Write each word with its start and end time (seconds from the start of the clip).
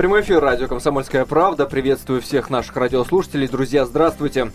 Прямой 0.00 0.22
эфир 0.22 0.40
радио 0.40 0.66
«Комсомольская 0.66 1.26
правда». 1.26 1.66
Приветствую 1.66 2.22
всех 2.22 2.48
наших 2.48 2.74
радиослушателей. 2.74 3.46
Друзья, 3.48 3.84
здравствуйте. 3.84 4.50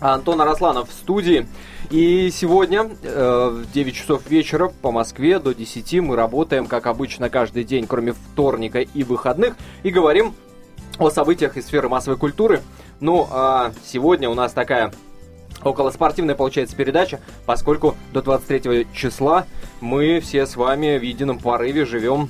Антон 0.00 0.40
Арасланов 0.40 0.88
в 0.88 0.92
студии. 0.92 1.46
И 1.90 2.28
сегодня 2.32 2.90
э, 3.04 3.50
в 3.52 3.70
9 3.70 3.94
часов 3.94 4.28
вечера 4.28 4.72
по 4.82 4.90
Москве 4.90 5.38
до 5.38 5.54
10 5.54 6.00
мы 6.00 6.16
работаем, 6.16 6.66
как 6.66 6.88
обычно, 6.88 7.30
каждый 7.30 7.62
день, 7.62 7.86
кроме 7.86 8.14
вторника 8.14 8.80
и 8.80 9.04
выходных, 9.04 9.54
и 9.84 9.90
говорим 9.90 10.34
о 10.98 11.08
событиях 11.10 11.56
из 11.56 11.66
сферы 11.66 11.88
массовой 11.88 12.18
культуры. 12.18 12.60
Ну, 12.98 13.28
а 13.30 13.70
сегодня 13.84 14.28
у 14.28 14.34
нас 14.34 14.52
такая 14.52 14.92
около 15.62 15.92
спортивная 15.92 16.34
получается 16.34 16.74
передача, 16.74 17.20
поскольку 17.46 17.94
до 18.12 18.22
23 18.22 18.88
числа 18.92 19.46
мы 19.80 20.18
все 20.18 20.46
с 20.46 20.56
вами 20.56 20.98
в 20.98 21.02
едином 21.02 21.38
порыве 21.38 21.84
живем 21.84 22.28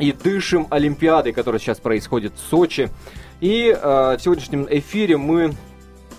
и 0.00 0.12
дышим 0.12 0.66
Олимпиадой, 0.70 1.32
которая 1.32 1.60
сейчас 1.60 1.78
происходит 1.78 2.32
в 2.34 2.50
Сочи. 2.50 2.88
И 3.40 3.68
э, 3.68 4.16
в 4.16 4.18
сегодняшнем 4.20 4.66
эфире 4.68 5.16
мы 5.16 5.54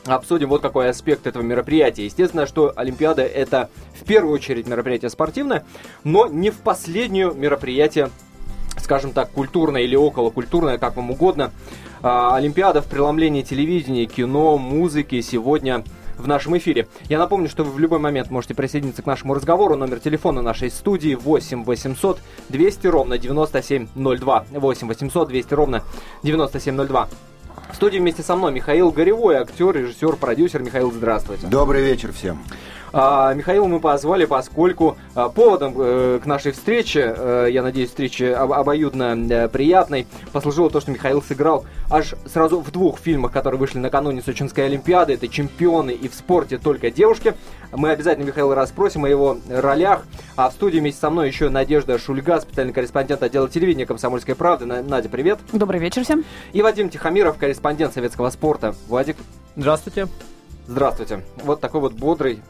обсудим 0.05 0.49
вот 0.49 0.62
какой 0.62 0.89
аспект 0.89 1.27
этого 1.27 1.44
мероприятия. 1.44 2.05
Естественно, 2.05 2.48
что 2.48 2.73
Олимпиада 2.75 3.23
это 3.23 3.70
в 3.99 4.05
первую 4.05 4.34
очередь 4.34 4.67
мероприятие 4.67 5.09
спортивное, 5.09 5.66
но 6.03 6.27
не 6.27 6.49
в 6.49 6.58
последнюю 6.59 7.34
мероприятие, 7.34 8.09
скажем 8.77 9.12
так, 9.12 9.31
культурное 9.31 9.81
или 9.81 9.95
околокультурное, 9.95 10.77
как 10.77 10.95
вам 10.95 11.11
угодно. 11.11 11.52
Э, 12.03 12.30
Олимпиада 12.34 12.81
в 12.81 12.88
преломлении 12.88 13.41
телевидения, 13.41 14.05
кино, 14.05 14.58
музыки 14.58 15.20
сегодня 15.22 15.84
в 16.21 16.27
нашем 16.27 16.57
эфире. 16.57 16.88
Я 17.09 17.20
напомню, 17.20 17.49
что 17.49 17.63
вы 17.63 17.71
в 17.71 17.80
любой 17.80 17.99
момент 17.99 18.30
можете 18.30 18.53
присоединиться 18.53 19.02
к 19.02 19.05
нашему 19.05 19.34
разговору. 19.34 19.75
Номер 19.75 19.99
телефона 19.99 20.41
нашей 20.41 20.70
студии 20.70 21.16
8 21.16 21.63
800 21.63 22.20
200 22.49 22.88
ровно 22.88 23.17
9702. 23.17 24.45
8 24.52 24.88
800 24.88 25.28
200 25.28 25.53
ровно 25.53 25.83
9702. 26.23 27.09
В 27.72 27.75
студии 27.75 28.00
вместе 28.00 28.22
со 28.22 28.36
мной 28.36 28.52
Михаил 28.52 28.91
Горевой, 28.91 29.36
актер, 29.36 29.75
режиссер, 29.75 30.16
продюсер. 30.17 30.61
Михаил, 30.61 30.91
здравствуйте. 30.91 31.47
Добрый 31.47 31.83
вечер 31.83 32.11
всем. 32.11 32.44
А, 32.94 33.34
Михаила 33.34 33.67
мы 33.67 33.80
позвали, 33.80 34.25
поскольку 34.25 34.97
а, 35.16 35.30
поводом 35.30 35.73
э, 35.78 36.20
к 36.22 36.25
нашей 36.25 36.52
встрече, 36.52 37.14
э, 37.17 37.47
я 37.50 37.64
надеюсь, 37.64 37.89
встрече 37.89 38.36
об, 38.36 38.52
обоюдно 38.52 39.16
э, 39.30 39.47
приятной, 39.47 40.08
послужило 40.34 40.70
то, 40.70 40.81
что 40.81 40.92
Михаил 40.92 41.22
сыграл 41.22 41.66
аж 41.89 42.16
сразу 42.25 42.59
в 42.59 42.69
двух 42.72 43.00
фильмах, 43.00 43.31
которые 43.31 43.59
вышли 43.59 43.80
накануне 43.80 44.22
Сочинской 44.22 44.66
Олимпиады. 44.66 45.14
Это 45.14 45.28
«Чемпионы» 45.28 45.92
и 45.92 46.09
«В 46.09 46.14
спорте 46.14 46.58
только 46.58 46.92
девушки». 46.92 47.34
Мы 47.72 47.92
обязательно 47.92 48.25
Михаила 48.25 48.56
расспросим 48.56 49.06
о 49.06 49.09
его 49.09 49.38
ролях. 49.50 50.03
А 50.36 50.50
в 50.50 50.53
студии 50.53 50.80
вместе 50.80 51.00
со 51.00 51.09
мной 51.09 51.28
еще 51.28 51.50
Надежда 51.50 51.97
Шульга, 51.97 52.42
специальный 52.42 52.73
корреспондент 52.73 53.23
отдела 53.23 53.47
телевидения 53.47 53.86
«Комсомольской 53.86 54.36
правды». 54.36 54.66
Надя, 54.66 55.08
привет. 55.08 55.39
Добрый 55.53 55.80
вечер 55.80 56.03
всем. 56.03 56.25
И 56.52 56.62
Вадим 56.62 56.89
Тихомиров, 56.89 57.38
корреспондент 57.38 57.94
советского 57.94 58.30
спорта. 58.30 58.75
Вадик. 58.89 59.16
Здравствуйте. 59.56 60.08
Здравствуйте. 60.67 61.23
Вот 61.44 61.59
такой 61.59 61.81
вот 61.81 61.94
бодрый, 61.94 62.42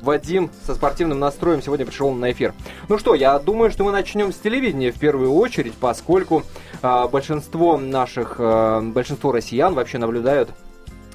Вадим 0.00 0.50
со 0.64 0.74
спортивным 0.74 1.18
настроем 1.18 1.62
сегодня 1.62 1.84
пришел 1.84 2.12
на 2.12 2.30
эфир. 2.32 2.54
Ну 2.88 2.98
что, 2.98 3.14
я 3.14 3.38
думаю, 3.38 3.70
что 3.70 3.84
мы 3.84 3.92
начнем 3.92 4.32
с 4.32 4.36
телевидения 4.36 4.92
в 4.92 4.98
первую 4.98 5.32
очередь, 5.32 5.74
поскольку 5.74 6.42
э, 6.82 7.08
большинство 7.08 7.76
наших, 7.76 8.36
э, 8.38 8.80
большинство 8.82 9.32
россиян 9.32 9.74
вообще 9.74 9.98
наблюдают 9.98 10.50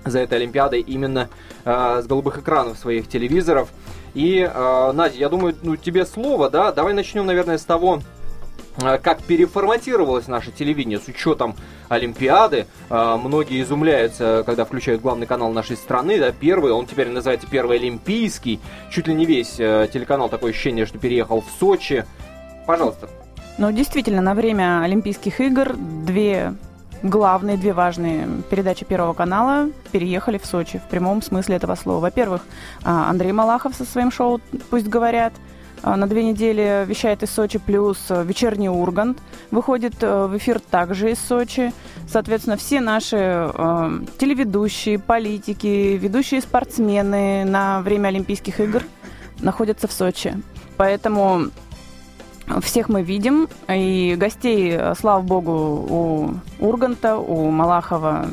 за 0.06 0.20
этой 0.20 0.38
Олимпиадой 0.38 0.82
именно 0.82 1.30
э, 1.64 2.02
с 2.04 2.08
голубых 2.08 2.40
экранов 2.40 2.78
своих 2.78 3.08
телевизоров. 3.08 3.70
И, 4.14 4.40
э, 4.40 4.92
Надя, 4.94 5.18
я 5.18 5.30
думаю, 5.30 5.56
ну 5.62 5.76
тебе 5.76 6.06
слово, 6.06 6.50
да? 6.50 6.72
Давай 6.72 6.94
начнем, 6.94 7.26
наверное, 7.26 7.58
с 7.58 7.64
того, 7.64 8.02
а, 8.82 8.98
как 8.98 9.22
переформатировалось 9.22 10.28
наше 10.28 10.52
телевидение 10.52 11.00
с 11.00 11.08
учетом 11.08 11.56
Олимпиады. 11.94 12.68
А, 12.90 13.18
многие 13.18 13.62
изумляются, 13.62 14.44
когда 14.46 14.66
включают 14.66 15.02
главный 15.02 15.28
канал 15.28 15.52
нашей 15.52 15.76
страны, 15.76 16.20
да, 16.20 16.32
первый, 16.32 16.72
он 16.72 16.86
теперь 16.86 17.10
называется 17.10 17.48
Первый 17.50 17.78
Олимпийский. 17.78 18.60
Чуть 18.90 19.08
ли 19.08 19.14
не 19.14 19.26
весь 19.26 19.60
э, 19.60 19.88
телеканал 19.92 20.30
такое 20.30 20.52
ощущение, 20.52 20.86
что 20.86 20.98
переехал 20.98 21.42
в 21.42 21.60
Сочи. 21.60 22.06
Пожалуйста. 22.66 23.10
Ну, 23.58 23.72
действительно, 23.72 24.22
на 24.22 24.34
время 24.34 24.82
Олимпийских 24.82 25.40
игр 25.40 25.76
две 25.76 26.54
главные, 27.04 27.58
две 27.58 27.74
важные 27.74 28.28
передачи 28.50 28.86
Первого 28.86 29.14
канала 29.14 29.70
переехали 29.92 30.38
в 30.38 30.46
Сочи 30.46 30.80
в 30.80 30.90
прямом 30.90 31.22
смысле 31.22 31.58
этого 31.58 31.76
слова. 31.76 32.00
Во-первых, 32.00 32.42
а, 32.84 33.10
Андрей 33.10 33.34
Малахов 33.34 33.76
со 33.76 33.86
своим 33.86 34.12
шоу 34.12 34.40
«Пусть 34.70 34.88
говорят», 34.88 35.34
на 35.84 36.08
две 36.08 36.24
недели 36.24 36.86
вещает 36.88 37.24
из 37.24 37.30
Сочи, 37.30 37.60
плюс 37.60 37.98
э, 38.10 38.24
вечерний 38.24 38.70
Ургант 38.70 39.20
выходит 39.52 39.96
э, 40.02 40.28
в 40.28 40.38
эфир 40.38 40.60
также 40.60 41.12
из 41.12 41.20
Сочи. 41.20 41.74
Соответственно, 42.08 42.56
все 42.56 42.80
наши 42.80 43.18
э, 43.18 44.00
телеведущие, 44.18 44.98
политики, 44.98 45.98
ведущие 45.98 46.42
спортсмены 46.42 47.44
на 47.44 47.82
время 47.82 48.08
Олимпийских 48.08 48.62
игр 48.62 48.84
находятся 49.42 49.90
в 49.90 49.92
Сочи. 49.92 50.36
Поэтому 50.78 51.50
всех 52.62 52.88
мы 52.88 53.04
видим, 53.04 53.50
и 53.68 54.16
гостей, 54.18 54.72
э, 54.72 54.94
слава 54.98 55.22
богу, 55.22 55.52
у 56.60 56.66
Урганта, 56.66 57.18
у 57.18 57.52
Малахова 57.52 58.28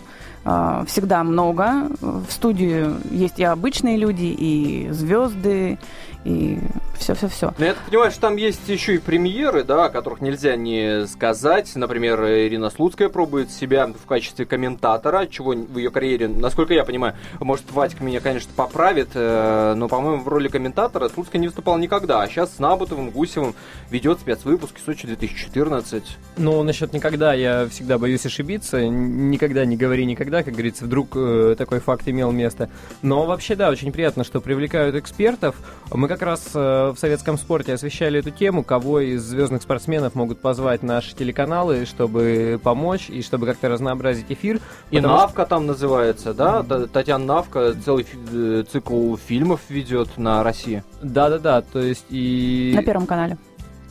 всегда 0.86 1.22
много. 1.22 1.90
В 2.00 2.30
студии 2.30 2.86
есть 3.14 3.38
и 3.38 3.44
обычные 3.44 3.98
люди, 3.98 4.34
и 4.38 4.88
звезды, 4.90 5.78
и 6.24 6.58
все-все-все. 6.98 7.54
Но 7.56 7.64
я 7.64 7.74
так 7.74 7.82
понимаю, 7.84 8.10
что 8.10 8.20
там 8.20 8.36
есть 8.36 8.68
еще 8.68 8.96
и 8.96 8.98
премьеры, 8.98 9.64
да, 9.64 9.86
о 9.86 9.88
которых 9.88 10.20
нельзя 10.20 10.54
не 10.54 11.06
сказать. 11.06 11.74
Например, 11.74 12.22
Ирина 12.22 12.68
Слуцкая 12.68 13.08
пробует 13.08 13.50
себя 13.50 13.86
в 13.86 14.06
качестве 14.06 14.44
комментатора, 14.44 15.26
чего 15.26 15.52
в 15.52 15.78
ее 15.78 15.90
карьере, 15.90 16.28
насколько 16.28 16.74
я 16.74 16.84
понимаю, 16.84 17.14
может, 17.40 17.70
Вадик 17.72 18.00
меня, 18.00 18.20
конечно, 18.20 18.50
поправит, 18.54 19.10
э, 19.14 19.74
но, 19.74 19.88
по-моему, 19.88 20.22
в 20.22 20.28
роли 20.28 20.48
комментатора 20.48 21.08
Слуцкая 21.08 21.40
не 21.40 21.48
выступала 21.48 21.78
никогда. 21.78 22.20
А 22.20 22.28
сейчас 22.28 22.56
с 22.56 22.58
Набутовым, 22.58 23.10
Гусевым 23.10 23.54
ведет 23.90 24.20
спецвыпуски 24.20 24.80
Сочи 24.84 25.06
2014. 25.06 26.02
Ну, 26.36 26.62
насчет 26.62 26.92
никогда 26.92 27.32
я 27.32 27.66
всегда 27.70 27.98
боюсь 27.98 28.26
ошибиться. 28.26 28.86
Никогда 28.86 29.64
не 29.64 29.78
говори 29.78 30.04
никогда, 30.04 30.42
как 30.42 30.52
говорится, 30.52 30.84
вдруг 30.84 31.16
э, 31.16 31.54
такой 31.56 31.80
факт 31.80 32.06
имел 32.06 32.30
место. 32.30 32.68
Но 33.00 33.24
вообще, 33.24 33.54
да, 33.54 33.70
очень 33.70 33.90
приятно, 33.90 34.22
что 34.22 34.42
привлекают 34.42 34.96
экспертов. 34.96 35.56
Мы 35.90 36.09
как 36.10 36.22
раз 36.22 36.50
э, 36.54 36.92
в 36.92 36.98
советском 36.98 37.38
спорте 37.38 37.72
освещали 37.72 38.18
эту 38.18 38.32
тему, 38.32 38.64
кого 38.64 38.98
из 38.98 39.22
звездных 39.22 39.62
спортсменов 39.62 40.16
могут 40.16 40.40
позвать 40.40 40.82
наши 40.82 41.14
телеканалы, 41.14 41.86
чтобы 41.86 42.60
помочь 42.60 43.08
и 43.08 43.22
чтобы 43.22 43.46
как-то 43.46 43.68
разнообразить 43.68 44.26
эфир. 44.28 44.58
И 44.90 44.98
Навка 44.98 45.42
что... 45.42 45.50
там 45.50 45.66
называется, 45.66 46.34
да? 46.34 46.60
Mm-hmm. 46.60 46.88
Татьяна 46.88 47.24
Навка 47.24 47.74
целый 47.74 48.06
э, 48.32 48.64
цикл 48.68 49.14
фильмов 49.16 49.60
ведет 49.68 50.18
на 50.18 50.42
России. 50.42 50.82
Да-да-да, 51.00 51.62
то 51.62 51.78
есть 51.78 52.06
и... 52.10 52.72
На 52.74 52.82
Первом 52.82 53.06
канале. 53.06 53.38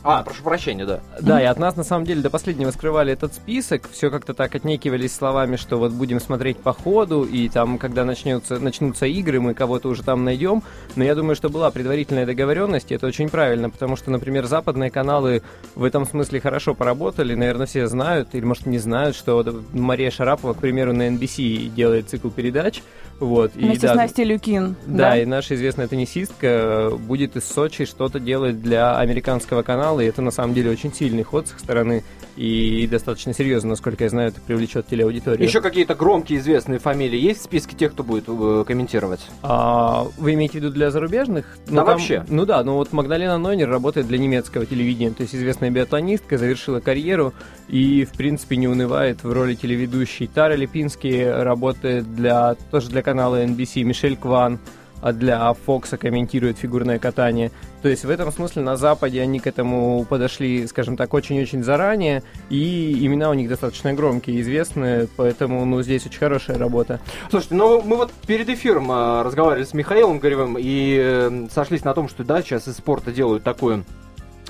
А, 0.02 0.22
прошу 0.22 0.42
прощения, 0.42 0.86
да. 0.86 1.00
Да, 1.20 1.42
и 1.42 1.44
от 1.44 1.58
нас 1.58 1.76
на 1.76 1.84
самом 1.84 2.06
деле 2.06 2.22
до 2.22 2.30
последнего 2.30 2.70
скрывали 2.70 3.12
этот 3.12 3.34
список, 3.34 3.88
все 3.90 4.10
как-то 4.10 4.32
так 4.32 4.54
отнекивались 4.54 5.14
словами, 5.14 5.56
что 5.56 5.76
вот 5.76 5.92
будем 5.92 6.20
смотреть 6.20 6.56
по 6.56 6.72
ходу, 6.72 7.24
и 7.24 7.48
там, 7.48 7.76
когда 7.76 8.04
начнется, 8.04 8.58
начнутся 8.58 9.06
игры, 9.06 9.40
мы 9.40 9.52
кого-то 9.52 9.88
уже 9.88 10.02
там 10.02 10.24
найдем. 10.24 10.62
Но 10.96 11.04
я 11.04 11.14
думаю, 11.14 11.36
что 11.36 11.50
была 11.50 11.70
предварительная 11.70 12.24
договоренность, 12.24 12.90
и 12.90 12.94
это 12.94 13.06
очень 13.06 13.28
правильно, 13.28 13.68
потому 13.68 13.96
что, 13.96 14.10
например, 14.10 14.46
западные 14.46 14.90
каналы 14.90 15.42
в 15.74 15.84
этом 15.84 16.06
смысле 16.06 16.40
хорошо 16.40 16.74
поработали, 16.74 17.34
наверное, 17.34 17.66
все 17.66 17.86
знают, 17.86 18.30
или, 18.32 18.44
может, 18.44 18.66
не 18.66 18.78
знают, 18.78 19.16
что 19.16 19.44
Мария 19.72 20.10
Шарапова, 20.10 20.54
к 20.54 20.58
примеру, 20.58 20.94
на 20.94 21.08
NBC 21.08 21.68
делает 21.68 22.08
цикл 22.08 22.30
передач, 22.30 22.82
вот, 23.20 23.54
Вместе 23.54 23.86
и, 23.86 23.88
да, 23.88 23.94
с 23.94 23.96
Настей 23.96 24.24
Люкин. 24.24 24.76
Да, 24.86 25.10
да, 25.10 25.18
и 25.18 25.26
наша 25.26 25.54
известная 25.54 25.88
теннисистка 25.88 26.90
будет 26.98 27.36
из 27.36 27.44
Сочи 27.44 27.84
что-то 27.84 28.18
делать 28.18 28.62
для 28.62 28.96
американского 28.96 29.62
канала, 29.62 29.89
и 29.98 30.04
это 30.04 30.22
на 30.22 30.30
самом 30.30 30.54
деле 30.54 30.70
очень 30.70 30.92
сильный 30.92 31.22
ход 31.22 31.48
с 31.48 31.52
их 31.52 31.58
стороны, 31.58 32.04
и 32.36 32.86
достаточно 32.86 33.34
серьезно, 33.34 33.70
насколько 33.70 34.04
я 34.04 34.10
знаю, 34.10 34.28
это 34.28 34.40
привлечет 34.40 34.86
телеаудиторию. 34.86 35.42
Еще 35.42 35.60
какие-то 35.60 35.94
громкие 35.94 36.38
известные 36.38 36.78
фамилии 36.78 37.18
есть 37.18 37.40
в 37.40 37.44
списке 37.44 37.76
тех, 37.76 37.92
кто 37.92 38.04
будет 38.04 38.24
э, 38.28 38.64
комментировать? 38.66 39.20
А, 39.42 40.06
вы 40.18 40.34
имеете 40.34 40.52
в 40.52 40.62
виду 40.62 40.70
для 40.70 40.90
зарубежных? 40.90 41.58
Ну, 41.66 41.76
да, 41.76 41.84
там, 41.84 41.86
вообще. 41.86 42.24
Ну 42.28 42.46
да, 42.46 42.62
ну 42.62 42.74
вот 42.74 42.92
Магдалена 42.92 43.38
Нойнер 43.38 43.68
работает 43.68 44.06
для 44.06 44.18
немецкого 44.18 44.66
телевидения, 44.66 45.10
то 45.10 45.22
есть 45.22 45.34
известная 45.34 45.70
биатлонистка, 45.70 46.38
завершила 46.38 46.80
карьеру 46.80 47.32
и, 47.68 48.04
в 48.04 48.12
принципе, 48.12 48.56
не 48.56 48.68
унывает 48.68 49.24
в 49.24 49.32
роли 49.32 49.54
телеведущей. 49.54 50.26
Тара 50.26 50.54
Липинский 50.54 51.30
работает 51.30 52.14
для, 52.14 52.54
тоже 52.70 52.90
для 52.90 53.02
канала 53.02 53.44
NBC, 53.44 53.82
Мишель 53.82 54.16
Кван 54.16 54.58
для 55.02 55.52
Фокса 55.52 55.96
комментирует 55.96 56.58
фигурное 56.58 56.98
катание. 56.98 57.50
То 57.82 57.88
есть 57.88 58.04
в 58.04 58.10
этом 58.10 58.30
смысле 58.32 58.62
на 58.62 58.76
Западе 58.76 59.22
они 59.22 59.40
к 59.40 59.46
этому 59.46 60.04
подошли, 60.04 60.66
скажем 60.66 60.96
так, 60.96 61.14
очень-очень 61.14 61.62
заранее, 61.62 62.22
и 62.50 63.06
имена 63.06 63.30
у 63.30 63.34
них 63.34 63.48
достаточно 63.48 63.92
громкие, 63.92 64.40
известные, 64.40 65.08
поэтому 65.16 65.64
ну, 65.64 65.82
здесь 65.82 66.06
очень 66.06 66.18
хорошая 66.18 66.58
работа. 66.58 67.00
Слушайте, 67.30 67.54
ну 67.54 67.82
мы 67.82 67.96
вот 67.96 68.12
перед 68.26 68.48
эфиром 68.48 68.90
э, 68.90 69.22
разговаривали 69.22 69.64
с 69.64 69.74
Михаилом 69.74 70.18
Горевым 70.18 70.56
и 70.58 70.98
э, 71.00 71.46
сошлись 71.50 71.84
на 71.84 71.94
том, 71.94 72.08
что 72.08 72.24
да, 72.24 72.42
сейчас 72.42 72.68
из 72.68 72.76
спорта 72.76 73.12
делают 73.12 73.42
такую 73.42 73.84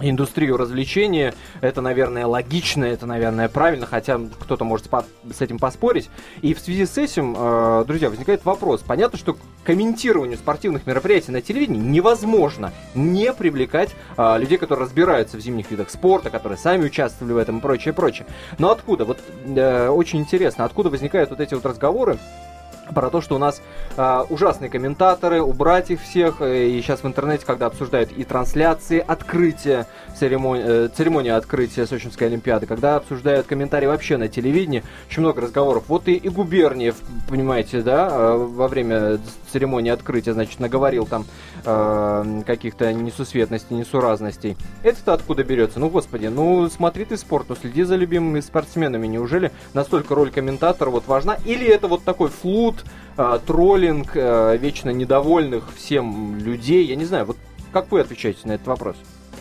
индустрию 0.01 0.57
развлечения. 0.57 1.35
Это, 1.61 1.81
наверное, 1.81 2.27
логично, 2.27 2.85
это, 2.85 3.07
наверное, 3.07 3.49
правильно, 3.49 3.87
хотя 3.87 4.21
кто-то 4.41 4.65
может 4.65 4.89
с 5.33 5.41
этим 5.41 5.59
поспорить. 5.59 6.11
И 6.43 6.55
в 6.55 6.61
связи 6.61 6.87
с 6.87 6.99
этим, 6.99 7.35
э, 7.37 7.85
друзья, 7.87 8.11
возникает 8.11 8.45
вопрос. 8.45 8.83
Понятно, 8.83 9.19
что 9.19 9.37
комментированию 9.65 10.37
спортивных 10.39 10.87
мероприятий 10.87 11.33
на 11.33 11.41
телевидении 11.41 11.81
невозможно 11.81 12.73
не 12.95 13.33
привлекать 13.33 13.91
э, 14.17 14.39
людей, 14.39 14.59
которые 14.59 14.87
разбираются 14.87 15.37
в 15.37 15.41
зимних 15.41 15.71
видах 15.71 15.91
спорта, 15.91 16.31
которые 16.31 16.59
сами 16.59 16.87
участвовали 16.87 17.33
в 17.35 17.37
этом 17.37 17.59
и 17.59 17.61
прочее, 17.61 17.95
прочее. 17.95 18.27
Но 18.59 18.71
откуда? 18.71 19.05
Вот 19.05 19.19
э, 19.45 19.89
очень 19.89 20.21
интересно, 20.21 20.65
откуда 20.65 20.91
возникают 20.91 21.31
вот 21.31 21.41
эти 21.41 21.55
вот 21.55 21.65
разговоры 21.67 22.19
про 22.91 23.11
то, 23.11 23.21
что 23.21 23.37
у 23.37 23.39
нас 23.39 23.63
э, 23.97 24.25
ужасные 24.29 24.71
комментаторы, 24.71 25.43
убрать 25.43 25.91
их 25.91 26.01
всех. 26.03 26.41
Э, 26.41 26.69
и 26.69 26.81
сейчас 26.83 27.03
в 27.03 27.07
интернете, 27.07 27.45
когда 27.47 27.67
обсуждают 27.67 28.11
и 28.13 28.25
трансляции 28.25 29.05
открытия, 29.07 29.87
церемонии, 30.19 30.65
э, 30.67 30.89
церемонии 30.89 31.31
открытия 31.31 31.87
Сочинской 31.87 32.29
Олимпиады, 32.29 32.67
когда 32.67 32.97
обсуждают 32.97 33.47
комментарии 33.47 33.87
вообще 33.87 34.17
на 34.17 34.29
телевидении, 34.29 34.85
очень 35.09 35.23
много 35.23 35.41
разговоров. 35.41 35.85
Вот 35.89 36.09
и, 36.09 36.15
и 36.15 36.29
Губерниев, 36.29 36.97
понимаете, 37.29 37.83
да, 37.83 38.09
э, 38.11 38.37
во 38.37 38.69
время 38.69 39.19
церемонии 39.51 39.91
открытия, 39.91 40.33
значит, 40.33 40.61
наговорил 40.61 41.07
там 41.07 41.27
э, 41.65 42.43
каких-то 42.47 42.93
несусветностей, 42.93 43.77
несуразностей. 43.77 44.57
Это-то 44.83 45.15
откуда 45.15 45.45
берется? 45.45 45.81
Ну, 45.81 45.89
господи, 45.89 46.27
ну, 46.27 46.69
смотри 46.69 47.05
ты 47.05 47.17
спорт, 47.17 47.47
ну, 47.49 47.57
следи 47.57 47.83
за 47.83 47.97
любимыми 47.97 48.41
спортсменами. 48.41 49.07
Неужели 49.07 49.53
настолько 49.75 50.15
роль 50.15 50.31
комментатора 50.31 50.91
вот 50.91 51.07
важна? 51.07 51.39
Или 51.45 51.67
это 51.67 51.89
вот 51.89 52.05
такой 52.05 52.29
флут, 52.29 52.77
э, 52.77 52.80
троллинг 53.47 54.11
э, 54.15 54.57
вечно 54.57 54.91
недовольных 54.91 55.73
всем 55.75 56.39
людей. 56.39 56.87
Я 56.87 56.97
не 56.97 57.05
знаю, 57.05 57.27
вот 57.27 57.37
как 57.73 57.91
вы 57.93 58.01
отвечаете 58.01 58.41
на 58.45 58.53
этот 58.53 58.67
вопрос? 58.67 58.97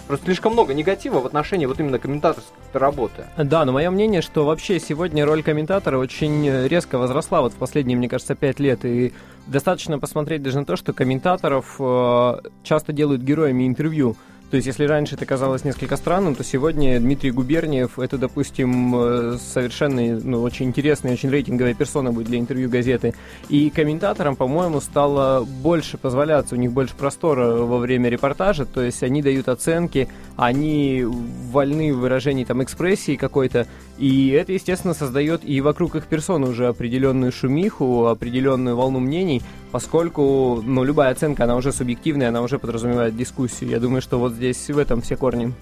Просто 0.07 0.25
слишком 0.25 0.53
много 0.53 0.73
негатива 0.73 1.19
в 1.19 1.25
отношении 1.27 1.67
вот 1.67 1.79
именно 1.79 1.99
комментаторской 1.99 2.57
работы. 2.73 3.25
Да, 3.37 3.63
но 3.63 3.71
мое 3.71 3.91
мнение, 3.91 4.23
что 4.23 4.43
вообще 4.43 4.79
сегодня 4.79 5.23
роль 5.23 5.43
комментатора 5.43 5.99
очень 5.99 6.67
резко 6.67 6.97
возросла 6.97 7.41
вот 7.41 7.53
в 7.53 7.57
последние, 7.57 7.95
мне 7.95 8.09
кажется, 8.09 8.33
пять 8.33 8.59
лет. 8.59 8.85
И 8.85 9.13
достаточно 9.45 9.99
посмотреть 9.99 10.41
даже 10.41 10.59
на 10.59 10.65
то, 10.65 10.75
что 10.77 10.93
комментаторов 10.93 11.75
э, 11.79 12.37
часто 12.63 12.91
делают 12.91 13.21
героями 13.21 13.67
интервью. 13.67 14.15
То 14.49 14.55
есть, 14.55 14.65
если 14.65 14.85
раньше 14.85 15.13
это 15.13 15.27
казалось 15.27 15.63
несколько 15.63 15.95
странным, 15.95 16.33
то 16.33 16.43
сегодня 16.43 16.99
Дмитрий 16.99 17.29
Губерниев 17.29 17.99
это, 17.99 18.17
допустим, 18.17 18.95
э, 18.95 19.37
совершенно 19.37 20.19
ну, 20.19 20.41
очень 20.41 20.65
интересная, 20.65 21.13
очень 21.13 21.29
рейтинговая 21.29 21.75
персона 21.75 22.11
будет 22.11 22.27
для 22.27 22.39
интервью 22.39 22.67
газеты. 22.67 23.13
И 23.49 23.69
комментаторам, 23.69 24.35
по-моему, 24.35 24.81
стало 24.81 25.45
больше 25.45 25.99
позволяться, 25.99 26.55
у 26.55 26.57
них 26.57 26.71
больше 26.71 26.95
простора 26.95 27.57
во 27.57 27.77
время 27.77 28.09
репортажа, 28.09 28.65
то 28.65 28.81
есть 28.81 29.03
они 29.03 29.21
дают 29.21 29.49
оценки, 29.49 30.09
они 30.39 31.03
вольны 31.05 31.93
в 31.93 31.99
выражении 31.99 32.45
там 32.45 32.63
экспрессии 32.63 33.17
какой-то, 33.17 33.67
и 33.97 34.29
это, 34.29 34.53
естественно, 34.53 34.93
создает 34.93 35.41
и 35.43 35.59
вокруг 35.59 35.95
их 35.95 36.05
персоны 36.05 36.47
уже 36.47 36.67
определенную 36.67 37.33
шумиху, 37.33 38.05
определенную 38.05 38.77
волну 38.77 38.99
мнений, 38.99 39.41
поскольку, 39.71 40.61
ну, 40.63 40.85
любая 40.85 41.11
оценка, 41.11 41.43
она 41.43 41.57
уже 41.57 41.73
субъективная, 41.73 42.29
она 42.29 42.41
уже 42.41 42.57
подразумевает 42.57 43.17
дискуссию. 43.17 43.69
Я 43.69 43.79
думаю, 43.81 44.01
что 44.01 44.17
вот 44.17 44.31
здесь 44.31 44.69
в 44.69 44.77
этом 44.77 45.01
все 45.01 45.17
корни. 45.17 45.53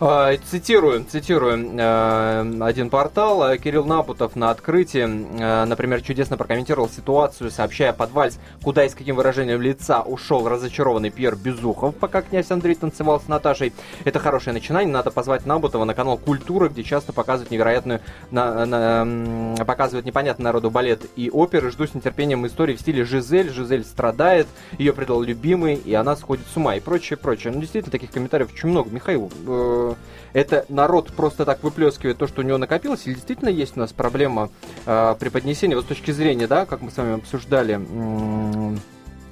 А, 0.00 0.36
цитирую, 0.36 1.04
цитирую 1.04 1.76
э, 1.78 2.62
один 2.62 2.90
портал. 2.90 3.44
Э, 3.44 3.58
Кирилл 3.58 3.84
Напутов 3.84 4.36
на 4.36 4.50
открытии, 4.50 5.02
э, 5.02 5.64
например, 5.64 6.02
чудесно 6.02 6.36
прокомментировал 6.36 6.88
ситуацию, 6.88 7.50
сообщая 7.50 7.92
под 7.92 8.10
вальс, 8.12 8.38
куда 8.62 8.84
и 8.84 8.88
с 8.88 8.94
каким 8.94 9.16
выражением 9.16 9.60
лица 9.60 10.02
ушел 10.02 10.48
разочарованный 10.48 11.10
Пьер 11.10 11.36
Безухов, 11.36 11.94
пока 11.96 12.22
князь 12.22 12.50
Андрей 12.50 12.74
танцевал 12.74 13.20
с 13.20 13.28
Наташей. 13.28 13.72
Это 14.04 14.18
хорошее 14.18 14.54
начинание, 14.54 14.92
надо 14.92 15.10
позвать 15.10 15.46
Напутова 15.46 15.84
на 15.84 15.94
канал 15.94 16.18
Культура, 16.18 16.68
где 16.68 16.82
часто 16.82 17.12
показывают 17.12 17.50
невероятную, 17.50 18.00
на, 18.30 18.66
на, 18.66 19.64
показывают 19.64 20.06
непонятный 20.06 20.44
народу 20.44 20.70
балет 20.70 21.06
и 21.16 21.30
оперы. 21.30 21.70
Жду 21.70 21.86
с 21.86 21.94
нетерпением 21.94 22.46
истории 22.46 22.74
в 22.74 22.80
стиле 22.80 23.04
Жизель. 23.04 23.50
Жизель 23.50 23.84
страдает, 23.84 24.46
ее 24.78 24.92
предал 24.92 25.22
любимый, 25.22 25.74
и 25.74 25.94
она 25.94 26.16
сходит 26.16 26.46
с 26.52 26.56
ума 26.56 26.76
и 26.76 26.80
прочее, 26.80 27.16
прочее. 27.16 27.52
Ну, 27.52 27.60
действительно, 27.60 27.92
таких 27.92 28.10
комментариев 28.10 28.52
очень 28.52 28.68
много. 28.68 28.90
Михаил, 28.90 29.30
Э, 29.72 29.94
это 30.32 30.64
народ 30.68 31.12
просто 31.12 31.44
так 31.44 31.62
выплескивает 31.62 32.18
то, 32.18 32.26
что 32.26 32.40
у 32.40 32.44
него 32.44 32.58
накопилось, 32.58 33.02
или 33.06 33.14
действительно 33.14 33.50
есть 33.50 33.76
у 33.76 33.80
нас 33.80 33.92
проблема 33.92 34.50
э, 34.86 35.14
преподнесения, 35.18 35.76
вот 35.76 35.84
с 35.84 35.88
точки 35.88 36.10
зрения, 36.10 36.46
да, 36.46 36.64
как 36.64 36.80
мы 36.80 36.90
с 36.90 36.96
вами 36.96 37.16
обсуждали, 37.16 37.78
э, 37.78 38.76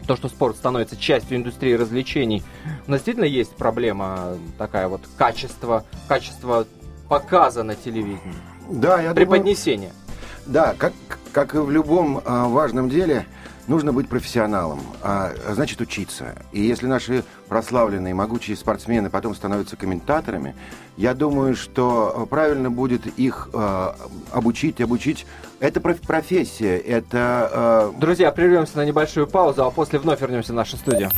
то, 0.07 0.17
что 0.17 0.29
спорт 0.29 0.57
становится 0.57 0.97
частью 0.97 1.39
индустрии 1.39 1.73
развлечений, 1.73 2.43
у 2.87 2.91
нас 2.91 3.01
действительно 3.01 3.25
есть 3.25 3.57
проблема 3.57 4.37
такая 4.59 4.89
вот 4.89 5.03
качество, 5.17 5.85
качество 6.09 6.67
показа 7.09 7.63
на 7.63 7.75
телевидении. 7.75 8.35
Да, 8.69 9.01
я 9.01 9.15
Преподнесение. 9.15 9.91
Думаю, 9.91 10.01
да, 10.47 10.75
как, 10.77 10.93
как 11.33 11.55
и 11.55 11.59
в 11.59 11.71
любом 11.71 12.19
э, 12.19 12.23
важном 12.49 12.91
деле, 12.91 13.27
нужно 13.71 13.93
быть 13.93 14.09
профессионалом, 14.09 14.81
а 15.01 15.33
значит 15.49 15.81
учиться. 15.81 16.35
И 16.53 16.61
если 16.61 16.87
наши 16.87 17.25
прославленные, 17.49 18.13
могучие 18.13 18.57
спортсмены 18.57 19.11
потом 19.11 19.35
становятся 19.35 19.77
комментаторами, 19.77 20.57
я 20.97 21.15
думаю, 21.15 21.55
что 21.55 22.27
правильно 22.29 22.71
будет 22.71 23.07
их 23.07 23.49
э, 23.53 23.93
обучить, 24.33 24.81
обучить. 24.81 25.25
Это 25.61 25.81
профессия, 25.81 26.79
это... 26.79 27.93
Э... 27.95 27.99
Друзья, 27.99 28.33
прервемся 28.33 28.77
на 28.77 28.85
небольшую 28.85 29.29
паузу, 29.29 29.65
а 29.65 29.71
после 29.71 30.01
вновь 30.01 30.21
вернемся 30.21 30.53
в 30.53 30.57
нашу 30.57 30.77
студию. 30.77 31.11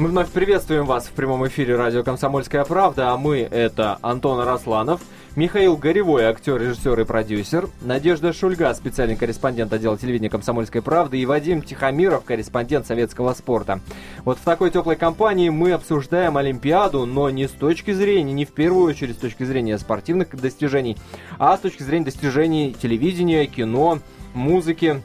Мы 0.00 0.08
вновь 0.08 0.30
приветствуем 0.30 0.86
вас 0.86 1.08
в 1.08 1.10
прямом 1.10 1.46
эфире 1.46 1.76
радио 1.76 2.02
«Комсомольская 2.02 2.64
правда», 2.64 3.12
а 3.12 3.18
мы— 3.18 3.40
это 3.50 3.98
Антон 4.00 4.42
Росланов, 4.42 5.02
Михаил 5.36 5.76
Горевой, 5.76 6.24
актер, 6.24 6.58
режиссер 6.58 7.00
и 7.00 7.04
продюсер, 7.04 7.68
Надежда 7.82 8.32
Шульга, 8.32 8.72
специальный 8.72 9.14
корреспондент 9.14 9.74
отдела 9.74 9.98
телевидения 9.98 10.30
«Комсомольской 10.30 10.80
правды» 10.80 11.18
и 11.18 11.26
Вадим 11.26 11.60
Тихомиров, 11.60 12.24
корреспондент 12.24 12.86
советского 12.86 13.34
спорта. 13.34 13.80
Вот 14.24 14.38
в 14.38 14.42
такой 14.42 14.70
теплой 14.70 14.96
компании 14.96 15.50
мы 15.50 15.72
обсуждаем 15.72 16.38
Олимпиаду, 16.38 17.04
но 17.04 17.28
не 17.28 17.46
с 17.46 17.50
точки 17.50 17.92
зрения, 17.92 18.32
не 18.32 18.46
в 18.46 18.52
первую 18.52 18.86
очередь 18.86 19.16
с 19.16 19.20
точки 19.20 19.42
зрения 19.42 19.76
спортивных 19.76 20.34
достижений, 20.34 20.96
а 21.38 21.54
с 21.54 21.60
точки 21.60 21.82
зрения 21.82 22.06
достижений 22.06 22.74
телевидения, 22.80 23.44
кино, 23.44 23.98
музыки, 24.32 25.02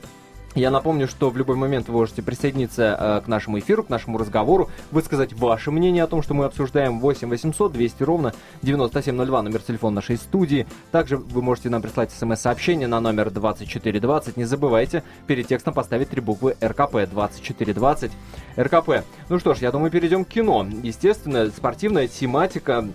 я 0.55 0.71
напомню, 0.71 1.07
что 1.07 1.29
в 1.29 1.37
любой 1.37 1.57
момент 1.57 1.89
вы 1.89 1.95
можете 1.95 2.21
присоединиться 2.21 2.97
э, 2.97 3.21
к 3.25 3.27
нашему 3.27 3.59
эфиру, 3.59 3.83
к 3.83 3.89
нашему 3.89 4.17
разговору, 4.17 4.69
высказать 4.91 5.33
ваше 5.33 5.69
мнение 5.69 6.03
о 6.03 6.07
том, 6.07 6.23
что 6.23 6.33
мы 6.33 6.45
обсуждаем 6.45 6.99
8 7.01 7.29
800 7.29 7.73
200 7.73 8.03
ровно 8.03 8.33
9702, 8.61 9.41
номер 9.41 9.59
телефона 9.59 9.95
нашей 9.95 10.17
студии. 10.17 10.65
Также 10.91 11.17
вы 11.17 11.41
можете 11.41 11.69
нам 11.69 11.81
прислать 11.81 12.11
смс-сообщение 12.11 12.87
на 12.87 13.01
номер 13.01 13.31
2420. 13.31 14.37
Не 14.37 14.45
забывайте 14.45 15.03
перед 15.27 15.47
текстом 15.47 15.73
поставить 15.73 16.09
три 16.09 16.21
буквы 16.21 16.55
РКП 16.63 17.09
2420 17.09 18.11
РКП. 18.57 18.89
Ну 19.29 19.39
что 19.39 19.53
ж, 19.53 19.59
я 19.59 19.71
думаю, 19.71 19.91
перейдем 19.91 20.23
к 20.23 20.29
кино. 20.29 20.65
Естественно, 20.83 21.47
спортивная 21.47 22.07
тематика 22.07 22.87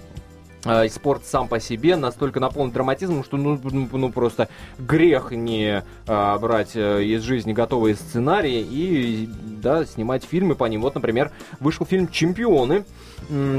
э, 0.64 0.88
спорт 0.88 1.24
сам 1.24 1.48
по 1.48 1.60
себе 1.60 1.96
настолько 1.96 2.40
наполнен 2.40 2.72
драматизмом, 2.72 3.24
что 3.24 3.36
ну, 3.36 3.60
ну, 3.62 3.88
ну 3.92 4.10
просто 4.10 4.48
грех 4.78 5.32
не 5.32 5.82
э, 6.06 6.38
брать 6.38 6.72
э, 6.74 7.04
из 7.04 7.22
жизни 7.22 7.52
готовые 7.52 7.94
сценарии 7.94 8.60
и 8.60 9.28
да, 9.60 9.84
снимать 9.84 10.24
фильмы 10.24 10.54
по 10.54 10.64
ним. 10.64 10.82
Вот, 10.82 10.94
например, 10.94 11.30
вышел 11.60 11.86
фильм 11.86 12.08
«Чемпионы». 12.08 12.84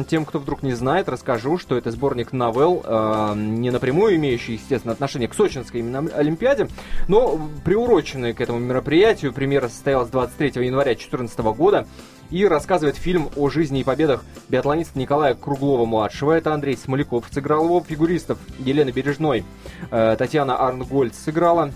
Тем, 0.07 0.25
кто 0.25 0.39
вдруг 0.39 0.63
не 0.63 0.73
знает, 0.73 1.07
расскажу, 1.07 1.57
что 1.57 1.77
это 1.77 1.91
сборник 1.91 2.33
новелл, 2.33 2.81
э, 2.83 3.33
не 3.35 3.69
напрямую 3.69 4.15
имеющий, 4.15 4.53
естественно, 4.53 4.91
отношение 4.91 5.29
к 5.29 5.33
Сочинской 5.33 5.81
именно 5.81 6.09
Олимпиаде, 6.13 6.67
но 7.07 7.39
приуроченный 7.63 8.33
к 8.33 8.41
этому 8.41 8.59
мероприятию. 8.59 9.33
Премьера 9.33 9.67
состоялась 9.69 10.09
23 10.09 10.65
января 10.65 10.91
2014 10.91 11.39
года 11.53 11.87
и 12.31 12.45
рассказывает 12.45 12.95
фильм 12.95 13.29
о 13.35 13.49
жизни 13.49 13.81
и 13.81 13.83
победах 13.83 14.23
биатлониста 14.49 14.97
Николая 14.97 15.35
Круглова-младшего. 15.35 16.31
Это 16.31 16.53
Андрей 16.53 16.75
Смоляков 16.77 17.25
сыграл 17.31 17.65
его, 17.65 17.81
фигуристов 17.87 18.39
Елены 18.59 18.89
Бережной, 18.89 19.45
э, 19.91 20.15
Татьяна 20.17 20.57
Арнгольд 20.57 21.13
сыграла 21.13 21.71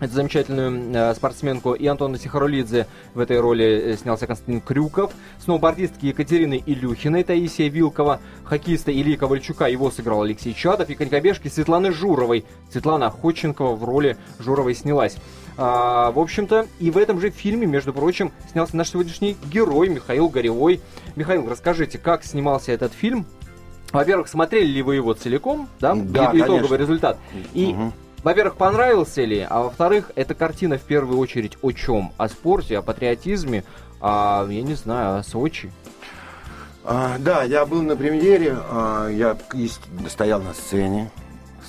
эту 0.00 0.12
замечательную 0.12 0.94
э, 0.94 1.14
спортсменку, 1.14 1.72
и 1.72 1.86
Антона 1.86 2.18
Сихарулидзе 2.18 2.86
в 3.14 3.20
этой 3.20 3.40
роли 3.40 3.64
э, 3.64 3.96
снялся 3.96 4.26
Константин 4.26 4.60
Крюков, 4.60 5.12
сноубордистки 5.42 6.06
Екатерины 6.06 6.62
Илюхиной, 6.64 7.24
Таисия 7.24 7.68
Вилкова, 7.70 8.20
хоккеиста 8.44 8.92
Ильи 8.92 9.16
Ковальчука, 9.16 9.66
его 9.66 9.90
сыграл 9.90 10.22
Алексей 10.22 10.52
Чадов, 10.52 10.90
и 10.90 10.94
конькобежки 10.94 11.48
Светланы 11.48 11.92
Журовой. 11.92 12.44
Светлана 12.70 13.10
Ходченкова 13.10 13.74
в 13.74 13.84
роли 13.84 14.18
Журовой 14.38 14.74
снялась. 14.74 15.16
А, 15.56 16.10
в 16.10 16.18
общем-то, 16.18 16.66
и 16.78 16.90
в 16.90 16.98
этом 16.98 17.20
же 17.20 17.30
фильме, 17.30 17.66
между 17.66 17.94
прочим, 17.94 18.32
снялся 18.52 18.76
наш 18.76 18.90
сегодняшний 18.90 19.36
герой 19.50 19.88
Михаил 19.88 20.28
Горевой. 20.28 20.80
Михаил, 21.14 21.48
расскажите, 21.48 21.96
как 21.96 22.22
снимался 22.24 22.72
этот 22.72 22.92
фильм? 22.92 23.24
Во-первых, 23.92 24.28
смотрели 24.28 24.66
ли 24.66 24.82
вы 24.82 24.96
его 24.96 25.14
целиком, 25.14 25.68
да? 25.80 25.94
Да, 25.94 26.32
И, 26.32 26.40
итоговый 26.40 26.76
результат. 26.76 27.18
И 27.54 27.66
угу 27.66 27.92
во-первых, 28.26 28.56
понравился 28.56 29.22
ли, 29.22 29.46
а 29.48 29.62
во-вторых, 29.62 30.10
эта 30.16 30.34
картина 30.34 30.78
в 30.78 30.82
первую 30.82 31.20
очередь 31.20 31.56
о 31.62 31.70
чем? 31.70 32.12
О 32.16 32.28
спорте, 32.28 32.76
о 32.76 32.82
патриотизме, 32.82 33.62
а, 34.00 34.44
я 34.50 34.62
не 34.62 34.74
знаю, 34.74 35.20
о 35.20 35.22
Сочи. 35.22 35.70
А, 36.82 37.18
да, 37.20 37.44
я 37.44 37.64
был 37.64 37.82
на 37.82 37.94
премьере, 37.94 38.56
а, 38.68 39.06
я 39.06 39.38
стоял 40.08 40.42
на 40.42 40.54
сцене 40.54 41.08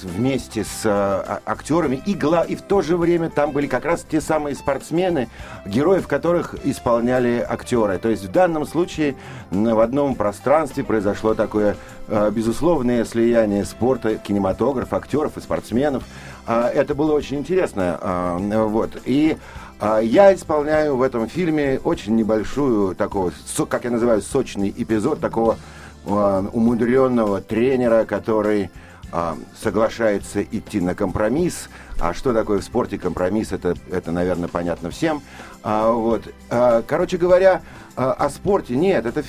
вместе 0.04 0.64
с 0.64 0.82
а, 0.86 1.42
актерами, 1.46 2.02
и, 2.06 2.14
гла, 2.14 2.44
и 2.44 2.56
в 2.56 2.62
то 2.62 2.82
же 2.82 2.98
время 2.98 3.30
там 3.30 3.52
были 3.52 3.68
как 3.68 3.86
раз 3.86 4.06
те 4.10 4.22
самые 4.22 4.56
спортсмены, 4.56 5.30
героев 5.66 6.08
которых 6.08 6.56
исполняли 6.66 7.46
актеры. 7.48 7.98
То 7.98 8.10
есть 8.10 8.26
в 8.26 8.32
данном 8.32 8.66
случае 8.66 9.16
в 9.52 9.80
одном 9.80 10.16
пространстве 10.16 10.84
произошло 10.84 11.34
такое 11.34 11.78
а, 12.08 12.30
безусловное 12.30 13.06
слияние 13.06 13.66
спорта, 13.66 14.16
кинематографа, 14.16 14.98
актеров 14.98 15.38
и 15.38 15.42
спортсменов. 15.42 16.04
А, 16.46 16.70
это 16.70 16.96
было 16.96 17.14
очень 17.14 17.38
интересно. 17.38 17.98
А, 18.02 18.38
вот. 18.68 19.02
И 19.06 19.38
а, 19.80 20.00
я 20.00 20.34
исполняю 20.34 20.96
в 20.96 21.02
этом 21.04 21.28
фильме 21.28 21.80
очень 21.84 22.16
небольшую 22.16 22.96
такого, 22.96 23.32
как 23.70 23.84
я 23.84 23.92
называю, 23.92 24.22
сочный 24.22 24.74
эпизод 24.76 25.20
такого 25.20 25.58
а, 26.06 26.46
умудренного 26.52 27.42
тренера, 27.42 28.06
который 28.06 28.72
а, 29.12 29.38
соглашается 29.62 30.42
идти 30.44 30.80
на 30.80 30.96
компромисс. 30.96 31.70
А 32.00 32.14
что 32.14 32.34
такое 32.34 32.60
в 32.60 32.64
спорте 32.64 32.98
компромисс, 32.98 33.52
это, 33.52 33.76
это 33.92 34.12
наверное, 34.12 34.48
понятно 34.48 34.92
всем. 34.92 35.22
Вот. 35.64 36.32
Короче 36.48 37.18
говоря, 37.18 37.62
о 37.96 38.30
спорте 38.30 38.76
нет, 38.76 39.08
это 39.08 39.24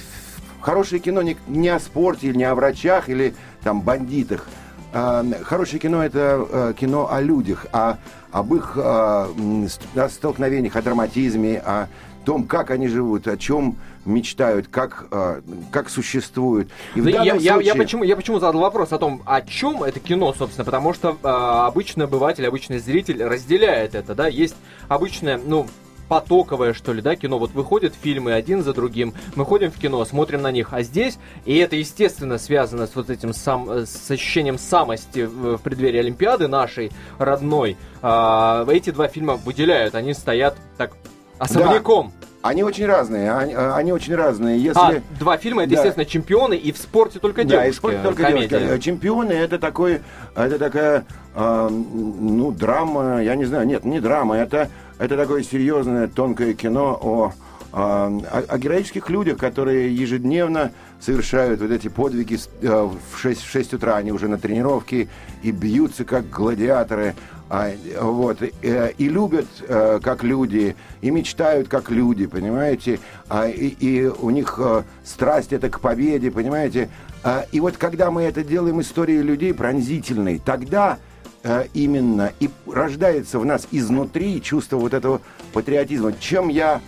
хорошее 0.61 1.01
кино 1.01 1.23
не, 1.23 1.39
не 1.47 1.71
о 1.71 1.81
спорте, 1.81 2.29
не 2.35 2.45
о 2.45 2.55
врачах 2.55 3.09
или 3.09 3.35
там 3.63 3.81
бандитах. 3.81 4.47
Хорошее 4.93 5.81
кино 5.81 6.05
это 6.05 6.75
кино 6.79 7.11
о 7.11 7.23
людях, 7.23 7.67
о 7.73 7.97
об 8.31 8.55
их 8.55 8.73
э, 8.77 9.67
столкновениях, 10.11 10.77
о 10.77 10.83
драматизме, 10.83 11.59
о 11.59 11.89
том, 12.25 12.47
как 12.47 12.71
они 12.71 12.89
живут, 12.89 13.27
о 13.27 13.37
чем 13.37 13.77
мечтают, 14.09 14.69
как, 14.69 15.07
э, 15.11 15.43
как 15.71 15.89
существуют. 15.89 16.71
И 16.95 17.01
я, 17.01 17.23
я, 17.23 17.39
случае... 17.39 17.67
я, 17.67 17.75
почему, 17.75 18.05
я 18.05 18.17
почему 18.17 18.41
задал 18.41 18.61
вопрос 18.61 18.93
о 18.93 18.99
том, 18.99 19.23
о 19.27 19.41
чем 19.43 19.83
это 19.83 20.01
кино, 20.01 20.35
собственно, 20.37 20.65
потому 20.65 20.95
что 20.95 21.17
э, 21.23 21.29
обычный 21.29 22.05
обыватель, 22.05 22.47
обычный 22.47 22.79
зритель 22.79 23.23
разделяет 23.23 23.95
это, 23.95 24.15
да, 24.15 24.27
есть 24.27 24.57
обычное, 24.89 25.39
ну, 25.39 25.67
потоковое, 26.09 26.73
что 26.73 26.93
ли, 26.93 27.03
да, 27.03 27.15
кино. 27.17 27.39
Вот 27.39 27.53
выходят 27.53 27.95
фильмы 27.95 28.33
один 28.33 28.63
за 28.63 28.73
другим, 28.73 29.15
мы 29.37 29.45
ходим 29.45 29.71
в 29.71 29.79
кино, 29.79 30.05
смотрим 30.05 30.43
на 30.43 30.51
них, 30.51 30.73
а 30.73 30.83
здесь, 30.83 31.19
и 31.45 31.57
это, 31.57 31.77
естественно, 31.77 32.39
связано 32.39 32.87
с 32.87 32.97
вот 32.97 33.11
этим 33.11 33.33
сам, 33.33 33.69
с 33.71 34.11
ощущением 34.11 34.59
самости 34.59 35.25
в, 35.25 35.59
в 35.59 35.63
преддверии 35.63 36.01
Олимпиады 36.01 36.49
нашей, 36.49 36.91
родной, 37.19 37.77
а, 38.03 38.67
эти 38.69 38.91
два 38.91 39.09
фильма 39.09 39.35
выделяют, 39.35 39.95
они 39.95 40.15
стоят 40.15 40.57
так 40.77 40.93
особняком. 41.39 42.13
Да. 42.21 42.28
Они 42.41 42.63
очень 42.63 42.87
разные, 42.87 43.33
они, 43.33 43.53
а, 43.55 43.75
они 43.77 43.93
очень 43.93 44.15
разные. 44.15 44.59
Если... 44.59 44.79
А, 44.79 45.03
два 45.19 45.37
фильма, 45.39 45.63
это, 45.63 45.73
да. 45.73 45.79
естественно, 45.79 46.07
чемпионы, 46.07 46.55
и 46.55 46.73
в 46.73 46.79
спорте 46.79 47.19
только 47.19 47.45
девушки. 47.45 47.63
Да, 47.63 47.67
и 47.67 47.71
в 47.73 47.75
спорте 47.75 48.01
только 48.03 48.23
комедия. 48.23 48.61
девушки. 48.61 48.81
Чемпионы, 48.81 49.33
это 49.33 49.59
такой, 49.59 50.03
это 50.37 50.59
такая, 50.59 51.05
э, 51.35 51.69
ну, 51.71 52.53
драма, 52.53 53.23
я 53.23 53.35
не 53.35 53.45
знаю, 53.45 53.67
нет, 53.67 53.85
не 53.85 54.01
драма, 54.01 54.37
это 54.37 54.71
это 54.99 55.17
такое 55.17 55.43
серьезное, 55.43 56.09
тонкое 56.09 56.55
кино 56.55 56.99
о, 57.01 57.33
о, 57.73 58.21
о 58.49 58.59
героических 58.59 59.09
людях, 59.11 59.39
которые 59.39 59.95
ежедневно 59.95 60.73
совершают 61.01 61.61
вот 61.61 61.71
эти 61.71 61.89
подвиги 61.89 62.39
э, 62.63 62.69
в 62.69 63.19
6, 63.19 63.41
в 63.41 63.51
6 63.51 63.75
утра. 63.75 63.97
Они 63.97 64.11
уже 64.11 64.29
на 64.29 64.39
тренировке 64.39 65.09
и 65.43 65.53
бьются 65.53 66.05
как 66.05 66.29
гладиаторы. 66.29 67.15
А, 67.51 67.71
вот, 68.01 68.43
и, 68.43 68.53
э, 68.63 68.93
и 68.99 69.09
любят 69.09 69.47
э, 69.67 70.01
как 70.03 70.23
люди, 70.23 70.77
и 71.01 71.11
мечтают 71.11 71.69
как 71.69 71.91
люди, 71.91 72.27
понимаете? 72.27 73.01
А, 73.29 73.49
и, 73.49 73.69
и 73.69 74.07
у 74.07 74.31
них 74.31 74.59
страсть 75.05 75.53
это 75.53 75.71
к 75.71 75.81
победе, 75.81 76.31
понимаете? 76.31 76.91
А, 77.25 77.47
и 77.51 77.61
вот 77.61 77.77
когда 77.77 78.11
мы 78.11 78.23
это 78.23 78.45
делаем 78.45 78.81
историей 78.81 79.23
людей 79.23 79.55
пронзительной, 79.55 80.41
тогда 80.45 80.99
Э, 81.45 81.67
именно 81.73 82.33
и 82.41 82.51
рождается 82.67 83.39
в 83.39 83.45
нас 83.47 83.69
изнутри 83.71 84.43
чувство 84.43 84.77
вот 84.77 84.93
этого 84.93 85.21
патриотизма. 85.53 86.13
Чем 86.19 86.49
я 86.49 86.81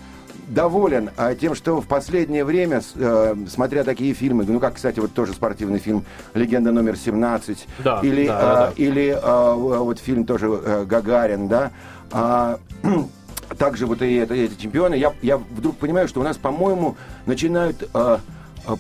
доволен 0.51 1.11
а, 1.17 1.35
тем, 1.35 1.55
что 1.55 1.81
в 1.81 1.87
последнее 1.87 2.45
время, 2.45 2.83
э, 2.95 3.37
смотря 3.49 3.85
такие 3.85 4.13
фильмы, 4.15 4.45
ну 4.45 4.61
как, 4.61 4.75
кстати, 4.75 4.99
вот 5.01 5.13
тоже 5.13 5.33
спортивный 5.33 5.79
фильм 5.79 6.05
«Легенда 6.35 6.73
номер 6.73 6.95
17», 6.95 7.59
да, 7.79 8.01
или, 8.03 8.27
да, 8.27 8.41
да, 8.41 8.67
да. 8.67 8.73
или 8.77 9.19
а, 9.23 9.55
вот 9.55 10.01
фильм 10.01 10.25
тоже 10.25 10.47
э, 10.49 10.85
«Гагарин», 10.85 11.49
да, 11.49 11.71
а, 12.11 12.59
также 13.59 13.87
вот 13.87 14.03
и 14.03 14.15
это, 14.15 14.35
эти 14.35 14.61
чемпионы, 14.61 14.95
я, 14.95 15.13
я 15.23 15.37
вдруг 15.39 15.77
понимаю, 15.77 16.09
что 16.09 16.21
у 16.21 16.25
нас, 16.25 16.37
по-моему, 16.37 16.97
начинают 17.27 17.89
а, 17.95 18.21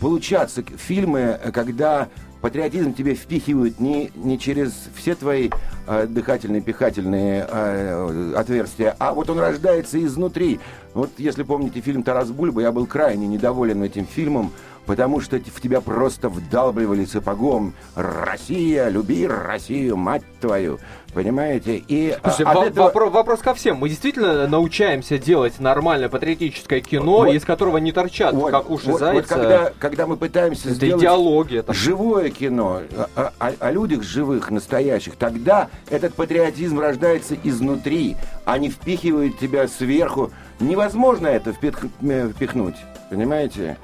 получаться 0.00 0.62
фильмы, 0.76 1.38
когда 1.52 2.08
патриотизм 2.40 2.94
тебе 2.94 3.14
впихивают 3.14 3.80
не, 3.80 4.10
не 4.14 4.38
через 4.38 4.72
все 4.94 5.14
твои 5.14 5.50
э, 5.86 6.06
дыхательные, 6.06 6.60
пихательные 6.60 7.46
э, 7.48 8.34
отверстия, 8.36 8.96
а 8.98 9.12
вот 9.12 9.30
он 9.30 9.38
рождается 9.38 10.02
изнутри. 10.04 10.60
Вот 10.94 11.10
если 11.18 11.42
помните 11.42 11.80
фильм 11.80 12.02
«Тарас 12.02 12.30
Бульба», 12.30 12.62
я 12.62 12.72
был 12.72 12.86
крайне 12.86 13.26
недоволен 13.26 13.82
этим 13.82 14.06
фильмом, 14.06 14.52
потому 14.90 15.20
что 15.20 15.36
в 15.36 15.60
тебя 15.60 15.80
просто 15.80 16.28
вдалбливали 16.28 17.04
сапогом 17.04 17.74
«Россия, 17.94 18.88
люби 18.88 19.24
Россию, 19.24 19.96
мать 19.96 20.24
твою». 20.40 20.80
Понимаете? 21.14 21.76
И 21.76 22.10
а, 22.10 22.30
Слушайте, 22.30 22.58
во- 22.58 22.64
этого... 22.66 22.84
вопрос, 22.86 23.12
вопрос 23.12 23.40
ко 23.40 23.54
всем. 23.54 23.76
Мы 23.76 23.88
действительно 23.88 24.48
научаемся 24.48 25.16
делать 25.16 25.60
нормальное 25.60 26.08
патриотическое 26.08 26.80
кино, 26.80 27.18
вот, 27.18 27.34
из 27.34 27.44
которого 27.44 27.78
не 27.78 27.92
торчат, 27.92 28.34
вот, 28.34 28.50
как 28.50 28.68
уши 28.68 28.90
вот, 28.90 28.98
зайца. 28.98 29.14
Вот 29.14 29.26
когда, 29.28 29.72
когда 29.78 30.06
мы 30.08 30.16
пытаемся 30.16 30.68
это 30.68 30.74
сделать 30.74 31.00
идеология, 31.00 31.62
так. 31.62 31.76
живое 31.76 32.30
кино 32.30 32.80
о, 33.14 33.32
о, 33.38 33.52
о 33.60 33.70
людях 33.70 34.02
живых, 34.02 34.50
настоящих, 34.50 35.14
тогда 35.14 35.68
этот 35.88 36.14
патриотизм 36.14 36.80
рождается 36.80 37.36
изнутри, 37.44 38.16
а 38.44 38.58
не 38.58 38.70
впихивает 38.70 39.38
тебя 39.38 39.68
сверху. 39.68 40.32
Невозможно 40.58 41.28
это 41.28 41.52
впихнуть, 41.52 42.76
понимаете? 43.08 43.78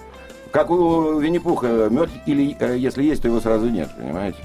Как 0.57 0.71
у 0.71 1.19
Винни-Пуха, 1.19 1.91
мед 1.91 2.09
или 2.25 2.57
э, 2.59 2.79
если 2.79 3.03
есть, 3.03 3.21
то 3.21 3.29
его 3.29 3.41
сразу 3.41 3.69
нет, 3.69 3.91
понимаете? 3.95 4.39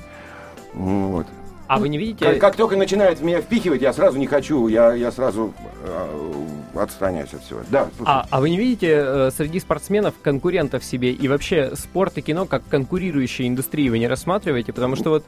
Вот. 0.74 1.26
А 1.68 1.80
вы 1.80 1.88
не 1.88 1.98
видите... 1.98 2.26
Как, 2.26 2.38
как 2.38 2.56
только 2.58 2.76
начинает 2.76 3.22
меня 3.22 3.40
впихивать, 3.40 3.82
я 3.82 3.94
сразу 3.94 4.18
не 4.18 4.28
хочу, 4.28 4.68
я, 4.68 4.94
я 4.94 5.10
сразу 5.14 5.54
э, 5.86 6.44
отстраняюсь 6.76 7.34
от 7.34 7.42
всего. 7.44 7.62
Да, 7.70 7.88
А, 8.04 8.28
а 8.30 8.42
вы 8.42 8.50
не 8.50 8.58
видите 8.58 8.90
э, 8.92 9.32
среди 9.32 9.62
спортсменов 9.62 10.16
конкурентов 10.22 10.84
себе 10.84 11.14
и 11.14 11.30
вообще 11.30 11.78
спорт 11.78 12.18
и 12.18 12.22
кино 12.22 12.46
как 12.46 12.64
конкурирующие 12.68 13.48
индустрии 13.48 13.88
вы 13.88 13.98
не 14.00 14.10
рассматриваете? 14.10 14.74
Потому 14.74 14.98
что 14.98 15.12
вот 15.12 15.26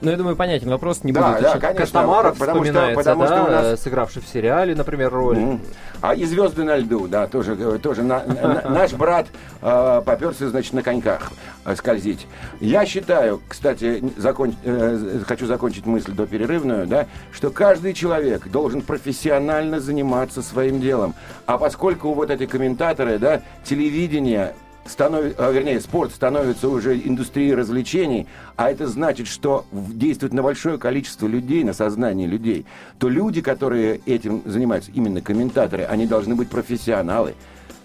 ну, 0.00 0.10
я 0.10 0.16
думаю, 0.16 0.36
понятен 0.36 0.70
вопрос, 0.70 1.04
не 1.04 1.12
да, 1.12 1.32
буду. 1.32 1.42
Да, 1.42 1.58
конечно. 1.58 1.80
Костомаров 1.80 2.38
потому 2.38 2.64
что, 2.64 2.92
потому 2.94 3.22
да, 3.22 3.26
что 3.26 3.44
у 3.44 3.50
нас... 3.50 3.80
сыгравший 3.80 4.22
в 4.22 4.26
сериале, 4.28 4.74
например, 4.74 5.10
роль. 5.10 5.38
Mm-hmm. 5.38 5.60
А 6.02 6.14
и 6.14 6.24
«Звезды 6.24 6.64
на 6.64 6.76
льду», 6.76 7.06
да, 7.08 7.26
тоже, 7.26 7.78
тоже 7.78 8.02
на, 8.02 8.24
на, 8.24 8.70
наш 8.70 8.92
брат 8.94 9.26
э, 9.60 10.02
поперся, 10.04 10.48
значит, 10.48 10.72
на 10.72 10.82
коньках 10.82 11.30
э, 11.64 11.76
скользить. 11.76 12.26
Я 12.60 12.86
считаю, 12.86 13.40
кстати, 13.46 14.02
закон, 14.16 14.54
э, 14.64 15.20
хочу 15.26 15.46
закончить 15.46 15.84
мысль 15.84 16.12
до 16.12 16.26
перерывную, 16.26 16.86
да, 16.86 17.06
что 17.32 17.50
каждый 17.50 17.92
человек 17.92 18.48
должен 18.48 18.80
профессионально 18.80 19.80
заниматься 19.80 20.40
своим 20.40 20.80
делом. 20.80 21.14
А 21.44 21.58
поскольку 21.58 22.14
вот 22.14 22.30
эти 22.30 22.46
комментаторы, 22.46 23.18
да, 23.18 23.42
телевидение 23.64 24.54
станов... 24.84 25.34
а, 25.38 25.50
вернее, 25.50 25.80
спорт 25.80 26.12
становится 26.12 26.68
уже 26.68 26.98
индустрией 26.98 27.54
развлечений, 27.54 28.26
а 28.56 28.70
это 28.70 28.86
значит, 28.86 29.26
что 29.26 29.64
действует 29.72 30.32
на 30.32 30.42
большое 30.42 30.78
количество 30.78 31.26
людей, 31.26 31.64
на 31.64 31.72
сознание 31.72 32.26
людей, 32.26 32.66
то 32.98 33.08
люди, 33.08 33.40
которые 33.40 34.00
этим 34.06 34.42
занимаются, 34.44 34.90
именно 34.94 35.20
комментаторы, 35.20 35.84
они 35.84 36.06
должны 36.06 36.34
быть 36.34 36.48
профессионалы. 36.48 37.34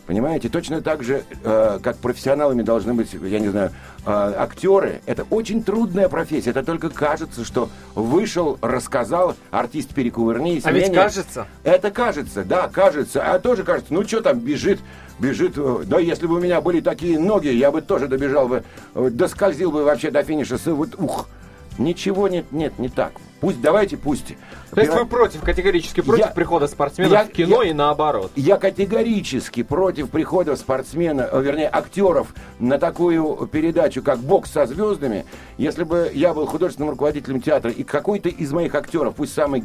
Понимаете? 0.06 0.50
Точно 0.50 0.82
так 0.82 1.04
же, 1.04 1.24
э, 1.44 1.80
как 1.82 1.98
профессионалами 1.98 2.62
должны 2.62 2.94
быть, 2.94 3.14
я 3.14 3.40
не 3.40 3.50
знаю, 3.50 3.72
э, 4.06 4.34
актеры. 4.38 5.02
Это 5.08 5.26
очень 5.32 5.64
трудная 5.64 6.10
профессия. 6.10 6.52
Это 6.52 6.64
только 6.64 6.90
кажется, 6.90 7.44
что 7.44 7.70
вышел, 7.96 8.60
рассказал, 8.62 9.36
артист 9.50 9.96
перекувырнись. 9.96 10.66
А 10.66 10.72
ведь 10.72 10.94
кажется. 10.94 11.48
Это 11.64 11.90
кажется, 11.90 12.44
да, 12.44 12.68
кажется. 12.68 13.24
А 13.24 13.40
тоже 13.40 13.64
кажется, 13.64 13.94
ну 13.94 14.04
что 14.04 14.22
там 14.22 14.40
бежит, 14.40 14.80
бежит. 15.20 15.54
Э, 15.58 15.84
да 15.86 16.00
если 16.00 16.28
бы 16.28 16.36
у 16.36 16.40
меня 16.40 16.62
были 16.62 16.82
такие 16.82 17.18
ноги, 17.18 17.48
я 17.48 17.72
бы 17.72 17.82
тоже 17.82 18.08
добежал 18.08 18.48
бы, 18.48 18.64
э, 18.94 19.10
доскользил 19.12 19.72
бы 19.72 19.84
вообще 19.84 20.12
до 20.12 20.22
финиша. 20.24 20.58
Вот, 20.66 20.96
ух, 21.00 21.28
ничего 21.80 22.28
нет, 22.28 22.52
нет, 22.52 22.78
не 22.78 22.90
так. 22.90 23.14
Пусть, 23.46 23.62
давайте, 23.62 23.96
пусть. 23.96 24.36
То 24.72 24.82
есть 24.82 24.92
вы 24.92 25.06
против, 25.06 25.42
категорически 25.42 26.02
против 26.02 26.26
Я- 26.26 26.32
прихода 26.32 26.68
спортсменов 26.68 27.12
я- 27.12 27.26
в 27.26 27.30
кино 27.30 27.62
я- 27.62 27.70
и 27.70 27.74
наоборот? 27.74 28.32
Я 28.36 28.58
категорически 28.58 29.62
против 29.62 30.10
прихода 30.10 30.56
спортсмена, 30.56 31.30
э, 31.32 31.42
вернее, 31.44 31.70
актеров 31.72 32.34
на 32.58 32.80
такую 32.80 33.46
передачу, 33.46 34.02
как 34.02 34.18
«Бокс 34.18 34.52
со 34.52 34.66
звездами». 34.66 35.26
Если 35.60 35.84
бы 35.84 36.10
я 36.12 36.34
был 36.34 36.48
художественным 36.48 36.90
руководителем 36.90 37.40
театра, 37.40 37.70
и 37.70 37.84
какой-то 37.84 38.30
из 38.30 38.52
моих 38.52 38.74
актеров, 38.74 39.14
пусть 39.14 39.36
самый 39.36 39.64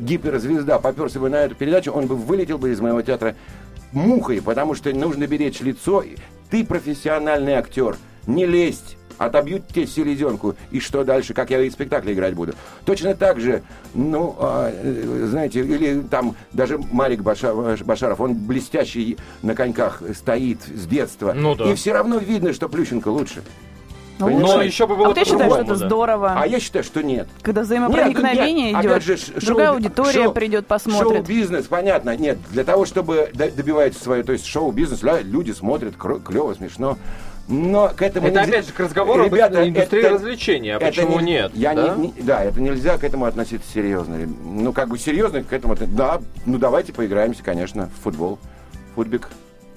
гиперзвезда, 0.00 0.80
поперся 0.80 1.20
бы 1.20 1.28
на 1.30 1.36
эту 1.44 1.54
передачу, 1.54 1.92
он 1.92 2.08
бы 2.08 2.16
вылетел 2.16 2.58
бы 2.58 2.72
из 2.72 2.80
моего 2.80 3.02
театра 3.02 3.36
мухой, 3.92 4.42
потому 4.42 4.74
что 4.74 4.92
нужно 4.92 5.28
беречь 5.28 5.60
лицо. 5.60 6.02
Ты 6.50 6.64
профессиональный 6.64 7.52
актер, 7.52 7.96
не 8.26 8.46
лезть. 8.46 8.96
Отобьют 9.18 9.66
тебе 9.68 9.86
селезенку, 9.86 10.56
и 10.70 10.80
что 10.80 11.02
дальше, 11.04 11.32
как 11.32 11.50
я 11.50 11.60
и 11.62 11.70
спектакль 11.70 12.12
играть 12.12 12.34
буду. 12.34 12.52
Точно 12.84 13.14
так 13.14 13.40
же, 13.40 13.62
ну, 13.94 14.36
а, 14.38 14.70
э, 14.72 15.26
знаете, 15.30 15.60
или 15.60 16.00
там 16.02 16.36
даже 16.52 16.78
Марик 16.92 17.22
Баша- 17.22 17.54
Башаров, 17.84 18.20
он 18.20 18.34
блестящий 18.34 19.16
на 19.42 19.54
коньках 19.54 20.02
стоит 20.14 20.60
с 20.62 20.86
детства. 20.86 21.32
Ну 21.34 21.54
да. 21.54 21.70
И 21.70 21.74
все 21.74 21.92
равно 21.92 22.18
видно, 22.18 22.52
что 22.52 22.68
Плющенко 22.68 23.08
лучше. 23.08 23.42
Ну? 24.18 24.30
Но 24.38 24.62
еще 24.62 24.86
бы 24.86 24.94
А 24.94 24.96
было 24.96 25.06
вот 25.08 25.18
я 25.18 25.24
считаю, 25.26 25.50
что 25.50 25.60
это 25.60 25.76
да. 25.76 25.86
здорово. 25.86 26.34
А 26.38 26.46
я 26.46 26.58
считаю, 26.58 26.82
что 26.84 27.02
нет. 27.02 27.28
Когда 27.42 27.60
взаимопроникновение 27.62 28.72
Нет, 28.72 28.74
нет, 28.74 28.80
идет, 28.84 28.90
опять 28.92 29.04
же, 29.04 29.16
ш- 29.18 29.32
другая 29.46 29.66
шоу- 29.68 29.74
аудитория 29.76 30.24
шоу- 30.24 30.32
придет, 30.32 30.66
посмотрит. 30.66 31.12
Шоу-бизнес, 31.26 31.66
понятно. 31.66 32.16
Нет, 32.16 32.38
для 32.50 32.64
того, 32.64 32.86
чтобы 32.86 33.30
добивать 33.34 33.94
свое, 33.94 34.22
то 34.22 34.32
есть 34.32 34.46
шоу-бизнес, 34.46 35.02
люди 35.22 35.52
смотрят, 35.52 35.96
клево, 35.96 36.54
смешно. 36.54 36.96
Но 37.48 37.88
к 37.94 38.02
этому 38.02 38.26
Это 38.26 38.40
нельзя- 38.40 38.52
опять 38.52 38.66
же 38.66 38.72
к 38.72 38.80
разговору 38.80 39.24
об 39.24 39.32
Ребята, 39.32 39.68
индустрии 39.68 40.00
это- 40.00 40.14
развлечений. 40.14 40.70
А 40.70 40.76
это 40.76 40.86
почему 40.86 41.20
не- 41.20 41.32
нет? 41.32 41.52
Я 41.54 41.74
да? 41.74 41.94
Не, 41.94 42.08
не- 42.08 42.22
да, 42.22 42.42
это 42.44 42.60
нельзя 42.60 42.98
к 42.98 43.04
этому 43.04 43.24
относиться 43.26 43.70
серьезно. 43.72 44.18
Ну, 44.44 44.72
как 44.72 44.88
бы 44.88 44.98
серьезно 44.98 45.42
к 45.44 45.52
этому. 45.52 45.76
Да, 45.76 46.20
ну 46.44 46.58
давайте 46.58 46.92
поиграемся, 46.92 47.42
конечно, 47.44 47.88
в 47.98 48.02
футбол. 48.02 48.38
Футбик 48.96 49.28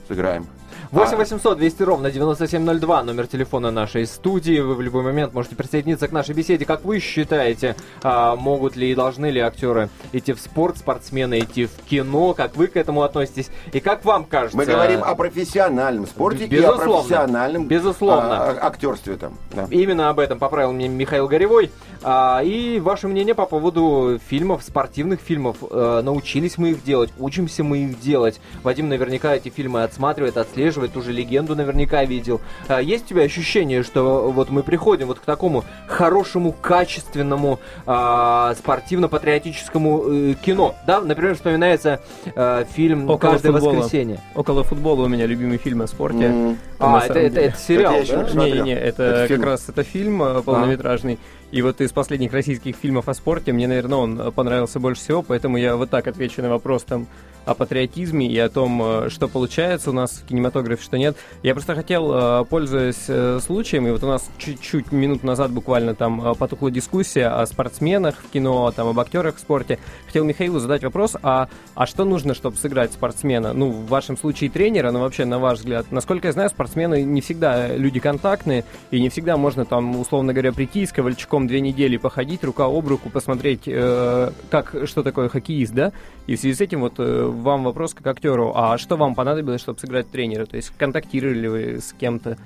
сыграем. 0.08 0.48
8 0.92 1.14
А, 1.14 1.18
800 1.18 1.58
200 1.60 1.84
ровно 1.84 2.10
9702, 2.10 3.04
номер 3.04 3.28
телефона 3.28 3.70
нашей 3.70 4.08
студии. 4.08 4.60
Вы 4.60 4.74
в 4.74 4.82
любой 4.82 5.04
момент 5.04 5.36
можете 5.36 5.56
присоединиться 5.56 6.08
к 6.08 6.12
нашей 6.12 6.34
беседе. 6.34 6.66
Как 6.66 6.84
вы 6.84 6.98
считаете, 7.00 7.76
а, 8.02 8.36
могут 8.36 8.76
ли 8.76 8.92
и 8.92 8.96
должны 8.96 9.30
ли 9.30 9.40
актеры 9.40 9.90
идти 10.14 10.34
в 10.34 10.40
спорт, 10.40 10.80
спортсмены 10.80 11.42
идти 11.42 11.68
в 11.68 11.76
кино? 11.88 12.34
Как 12.34 12.56
вы 12.56 12.66
к 12.66 12.76
этому 12.76 13.04
относитесь? 13.04 13.52
И 13.72 13.80
как 13.80 14.04
вам 14.04 14.24
кажется? 14.26 14.58
мы 14.58 14.66
говорим 14.66 15.04
о 15.04 15.14
профессиональном 15.14 16.08
спорте 16.08 16.46
и 16.46 16.58
о 16.58 16.74
Безусловно. 16.74 16.94
профессиональном 16.94 17.68
Безусловно. 17.68 18.38
а, 18.50 18.58
актерстве 18.66 19.18
там. 19.18 19.38
да. 19.54 19.68
Именно 19.70 20.10
об 20.10 20.18
этом 20.18 20.40
поправил 20.40 20.72
мне 20.74 20.88
Михаил 20.88 21.28
Горевой. 21.28 21.70
А, 22.02 22.42
и 22.44 22.80
ваше 22.80 23.08
мнение 23.08 23.36
по 23.36 23.46
поводу 23.46 24.20
фильмов, 24.28 24.64
спортивных 24.64 25.20
фильмов. 25.20 25.58
Э, 25.70 26.02
научились 26.02 26.58
мы 26.58 26.70
их 26.72 26.84
делать, 26.84 27.12
учимся 27.20 27.64
мы 27.64 27.80
их 27.80 28.00
делать. 28.00 28.40
Вадим 28.64 28.90
наверняка 28.90 29.36
эти 29.36 29.50
фильмы 29.50 29.84
отсматривает, 29.84 30.38
отслеживает, 30.38 30.79
ту 30.88 31.02
же 31.02 31.12
легенду 31.12 31.56
наверняка 31.56 32.06
видел. 32.06 32.42
А, 32.68 32.82
есть 32.82 33.06
у 33.06 33.08
тебя 33.10 33.24
ощущение, 33.24 33.84
что 33.84 34.32
вот 34.32 34.50
мы 34.50 34.64
приходим 34.64 35.08
вот 35.08 35.20
к 35.20 35.26
такому 35.26 35.64
хорошему, 35.88 36.54
качественному 36.54 37.60
а, 37.86 38.56
спортивно-патриотическому 38.56 40.04
э, 40.08 40.34
кино? 40.42 40.76
Да, 40.88 41.02
например, 41.02 41.36
вспоминается 41.36 42.02
э, 42.36 42.66
фильм 42.72 43.10
Около 43.10 43.32
«Каждое 43.32 43.52
футбола. 43.52 43.74
воскресенье». 43.76 44.20
Около 44.36 44.64
футбола 44.64 45.06
у 45.06 45.08
меня 45.08 45.26
любимый 45.26 45.58
фильм 45.58 45.82
о 45.82 45.88
спорте. 45.88 46.26
М. 46.26 46.58
А, 46.80 47.02
это, 47.06 47.20
это, 47.20 47.40
это 47.42 47.58
сериал, 47.58 47.96
Это 47.96 48.14
да? 48.16 48.24
не 48.24 48.30
смотрел. 48.30 48.66
Не-не, 48.66 48.74
это, 48.74 49.04
Это 49.04 49.20
как 49.20 49.28
фильм. 49.28 49.44
раз 49.44 49.70
это 49.70 49.84
фильм 49.84 50.24
э, 50.24 50.42
полнометражный. 50.42 51.20
И 51.52 51.62
вот 51.62 51.82
из 51.82 51.92
последних 51.92 52.32
российских 52.32 52.76
фильмов 52.76 53.10
о 53.10 53.14
спорте 53.14 53.52
мне, 53.52 53.68
наверное, 53.68 53.98
он 53.98 54.20
э, 54.20 54.32
понравился 54.32 54.80
больше 54.80 55.02
всего, 55.02 55.24
поэтому 55.24 55.58
я 55.58 55.76
вот 55.76 55.90
так 55.90 56.08
отвечу 56.08 56.42
на 56.42 56.50
вопрос 56.50 56.84
там 56.84 57.08
о 57.46 57.54
патриотизме 57.54 58.28
и 58.28 58.38
о 58.38 58.50
том, 58.50 58.82
э, 58.82 59.10
что 59.10 59.28
получается 59.28 59.90
у 59.90 59.94
нас 59.94 60.12
в 60.12 60.28
кинематографе, 60.28 60.84
что 60.84 60.98
нет. 60.98 61.18
Я 61.44 61.54
просто 61.54 61.76
хотел, 61.76 62.12
э, 62.14 62.46
пользуясь 62.46 63.06
э, 63.08 63.40
случаем, 63.46 63.88
и 63.88 63.92
вот 63.92 64.04
у 64.04 64.08
нас 64.08 64.30
чуть-чуть 64.38 64.92
минут 64.92 65.24
назад 65.24 65.52
буквально 65.52 65.96
там 65.96 66.36
потухла 66.36 66.72
дискуссия 66.72 67.28
о 67.28 67.46
спортсменах 67.46 68.16
в 68.16 68.30
кино, 68.30 68.72
там 68.72 68.88
об 68.88 69.00
актерах 69.00 69.36
в 69.36 69.40
спорте. 69.40 69.80
Хотел 70.06 70.26
Михаилу 70.26 70.60
задать 70.60 70.84
вопрос, 70.84 71.16
а, 71.22 71.50
а 71.76 71.86
что 71.86 72.06
нужно, 72.06 72.34
чтобы 72.34 72.58
сыграть 72.58 72.94
спортсмена? 72.94 73.54
Ну, 73.54 73.70
в 73.72 73.88
вашем 73.88 74.18
случае 74.18 74.50
тренера, 74.50 74.92
но 74.92 75.00
вообще, 75.00 75.26
на 75.26 75.40
ваш 75.40 75.60
взгляд, 75.60 75.92
насколько 75.92 76.28
я 76.28 76.34
знаю, 76.34 76.50
спортсмены 76.50 77.04
не 77.04 77.22
всегда 77.22 77.76
люди 77.76 78.00
контактные, 78.00 78.66
и 78.92 79.00
не 79.00 79.10
всегда 79.10 79.38
можно 79.38 79.66
там, 79.66 80.00
условно 80.00 80.34
говоря, 80.34 80.52
прийти 80.52 80.86
с 80.86 80.92
Ковальчуком 80.92 81.48
две 81.48 81.62
недели 81.62 81.98
походить, 81.98 82.44
рука 82.44 82.66
об 82.66 82.88
руку, 82.88 83.10
посмотреть, 83.10 83.64
э, 83.68 84.32
как, 84.50 84.76
что 84.86 85.04
такое 85.04 85.30
хоккеист, 85.30 85.74
да? 85.74 85.92
И 86.28 86.36
в 86.36 86.40
связи 86.40 86.56
с 86.56 86.62
этим 86.62 86.82
вот 86.82 87.00
вам 87.32 87.64
вопрос 87.64 87.94
как 87.94 88.08
актеру, 88.08 88.52
а 88.56 88.78
что 88.78 88.98
вам 88.98 89.16
понадобилось, 89.16 89.62
чтобы 89.62 89.80
сыграть 89.80 90.10
тренера? 90.10 90.46
То 90.46 90.58
есть 90.58 90.72
контактировали 90.78 91.40
ли 91.40 91.48
вы 91.48 91.60
с 91.82 91.94
кем-то? 91.94 92.38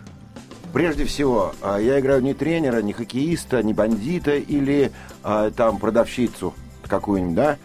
Прежде 0.74 1.06
всего, 1.06 1.54
а, 1.62 1.78
я 1.78 2.00
играю 2.00 2.22
не 2.22 2.34
тренера, 2.34 2.82
не 2.82 2.94
хоккеиста, 2.94 3.62
не 3.62 3.74
бандита 3.74 4.36
или 4.36 4.92
а, 5.24 5.52
там 5.52 5.78
продавщицу 5.78 6.54
какую-нибудь, 6.88 7.36
да? 7.36 7.58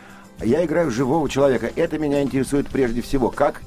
Я 0.43 0.65
играю 0.65 0.91
живого 0.91 1.29
человека. 1.29 1.71
Это 1.75 1.99
меня 1.99 2.23
интересует 2.23 2.69
прежде 2.69 3.01
всего. 3.03 3.31
Как 3.31 3.63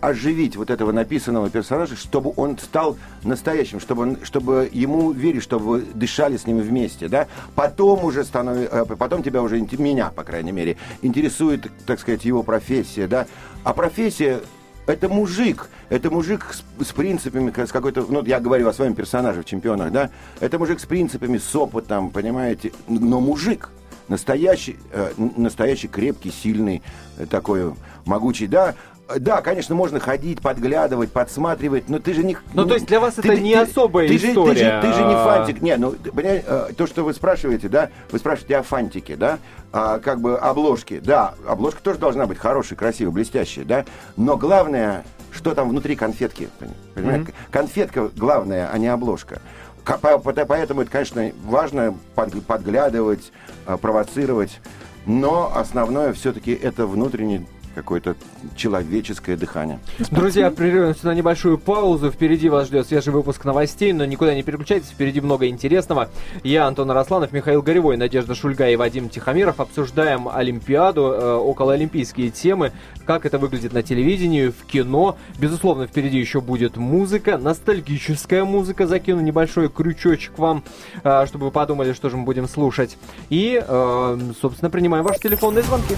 оживить 0.00 0.56
вот 0.56 0.70
этого 0.70 0.92
написанного 0.92 1.50
персонажа, 1.50 1.96
чтобы 1.96 2.32
он 2.36 2.58
стал 2.58 2.96
настоящим, 3.24 3.80
чтобы, 3.80 4.02
он, 4.02 4.18
чтобы 4.22 4.68
ему 4.72 5.10
верили, 5.10 5.40
чтобы 5.40 5.80
дышали 5.94 6.36
с 6.36 6.46
ним 6.46 6.60
вместе, 6.60 7.08
да? 7.08 7.26
Потом 7.54 8.04
уже 8.04 8.24
становится, 8.24 8.84
потом 8.84 9.22
тебя 9.22 9.42
уже, 9.42 9.60
меня, 9.60 10.10
по 10.10 10.22
крайней 10.22 10.52
мере, 10.52 10.76
интересует, 11.02 11.70
так 11.86 11.98
сказать, 11.98 12.24
его 12.24 12.42
профессия, 12.42 13.06
да? 13.08 13.26
А 13.64 13.72
профессия 13.72 14.40
это 14.86 15.08
мужик, 15.08 15.68
это 15.88 16.10
мужик 16.10 16.46
с, 16.52 16.84
с 16.84 16.92
принципами, 16.92 17.52
с 17.52 17.72
какой-то, 17.72 18.04
ну, 18.08 18.24
я 18.24 18.40
говорю 18.40 18.68
о 18.68 18.72
своем 18.72 18.94
персонаже 18.94 19.42
в 19.42 19.44
чемпионах, 19.44 19.92
да, 19.92 20.10
это 20.40 20.58
мужик 20.58 20.80
с 20.80 20.86
принципами, 20.86 21.38
с 21.38 21.54
опытом, 21.54 22.10
понимаете, 22.10 22.72
но 22.88 23.20
мужик, 23.20 23.70
настоящий, 24.08 24.76
э, 24.90 25.12
настоящий 25.36 25.88
крепкий, 25.88 26.32
сильный, 26.32 26.82
э, 27.18 27.26
такой 27.26 27.74
могучий, 28.04 28.48
да, 28.48 28.74
Э, 28.74 28.91
да, 29.18 29.42
конечно, 29.42 29.74
можно 29.74 30.00
ходить, 30.00 30.40
подглядывать, 30.40 31.12
подсматривать, 31.12 31.88
но 31.88 31.98
ты 31.98 32.14
же 32.14 32.24
не... 32.24 32.36
Ну, 32.54 32.64
то 32.66 32.74
есть 32.74 32.86
для 32.86 32.98
вас 33.00 33.18
это 33.18 33.34
не 33.36 33.54
особая 33.54 34.08
ты 34.08 34.14
же- 34.14 34.20
ты 34.20 34.26
же- 34.26 34.32
история, 34.32 34.80
Ты 34.80 34.92
же, 34.92 35.04
не 35.04 35.14
а- 35.14 35.24
фантик. 35.24 35.60
Не, 35.62 35.76
ну, 35.76 35.92
ты 35.92 36.10
понимаешь, 36.12 36.42
э, 36.46 36.68
то, 36.76 36.86
что 36.86 37.04
вы 37.04 37.12
спрашиваете, 37.12 37.68
да, 37.68 37.90
вы 38.10 38.18
спрашиваете 38.18 38.56
о 38.56 38.62
фантике, 38.62 39.16
да, 39.16 39.38
а, 39.72 39.98
как 39.98 40.20
бы 40.20 40.38
обложки. 40.38 41.00
Да, 41.00 41.34
обложка 41.46 41.82
тоже 41.82 41.98
должна 41.98 42.26
быть 42.26 42.38
хорошей, 42.38 42.76
красивой, 42.76 43.12
блестящей, 43.12 43.64
да, 43.64 43.84
но 44.16 44.36
главное, 44.36 45.04
что 45.30 45.54
там 45.54 45.68
внутри 45.68 45.94
конфетки, 45.96 46.48
понимаете? 46.94 47.34
Конфетка 47.50 48.08
главная, 48.16 48.70
а 48.72 48.78
не 48.78 48.88
обложка. 48.88 49.40
Ка- 49.84 49.98
по- 49.98 50.18
по- 50.18 50.32
Поэтому 50.32 50.82
это, 50.82 50.90
конечно, 50.90 51.32
важно 51.44 51.94
под- 52.14 52.44
подглядывать, 52.46 53.32
э, 53.66 53.76
провоцировать, 53.76 54.60
но 55.06 55.52
основное 55.54 56.12
все-таки 56.12 56.52
это 56.52 56.86
внутреннее 56.86 57.44
какое-то 57.72 58.16
человеческое 58.56 59.36
дыхание. 59.36 59.78
Друзья, 60.10 60.50
прерываемся 60.50 61.06
на 61.06 61.14
небольшую 61.14 61.58
паузу. 61.58 62.10
Впереди 62.10 62.48
вас 62.48 62.68
ждет 62.68 62.86
свежий 62.86 63.12
выпуск 63.12 63.44
новостей, 63.44 63.92
но 63.92 64.04
никуда 64.04 64.34
не 64.34 64.42
переключайтесь, 64.42 64.88
впереди 64.88 65.20
много 65.20 65.48
интересного. 65.48 66.08
Я, 66.42 66.66
Антон 66.66 66.90
Арасланов, 66.90 67.32
Михаил 67.32 67.62
Горевой, 67.62 67.96
Надежда 67.96 68.34
Шульга 68.34 68.68
и 68.68 68.76
Вадим 68.76 69.08
Тихомиров 69.08 69.60
обсуждаем 69.60 70.28
Олимпиаду, 70.28 71.02
э, 71.02 71.34
околоолимпийские 71.34 72.30
темы, 72.30 72.72
как 73.04 73.26
это 73.26 73.38
выглядит 73.38 73.72
на 73.72 73.82
телевидении, 73.82 74.48
в 74.48 74.64
кино. 74.66 75.16
Безусловно, 75.38 75.86
впереди 75.86 76.18
еще 76.18 76.40
будет 76.40 76.76
музыка, 76.76 77.38
ностальгическая 77.38 78.44
музыка. 78.44 78.86
Закину 78.86 79.20
небольшой 79.20 79.68
крючочек 79.68 80.38
вам, 80.38 80.62
э, 81.02 81.26
чтобы 81.26 81.46
вы 81.46 81.50
подумали, 81.50 81.92
что 81.92 82.10
же 82.10 82.16
мы 82.16 82.24
будем 82.24 82.48
слушать. 82.48 82.96
И, 83.30 83.62
э, 83.66 84.18
собственно, 84.40 84.70
принимаем 84.70 85.04
ваши 85.04 85.20
телефонные 85.20 85.62
звонки. 85.62 85.94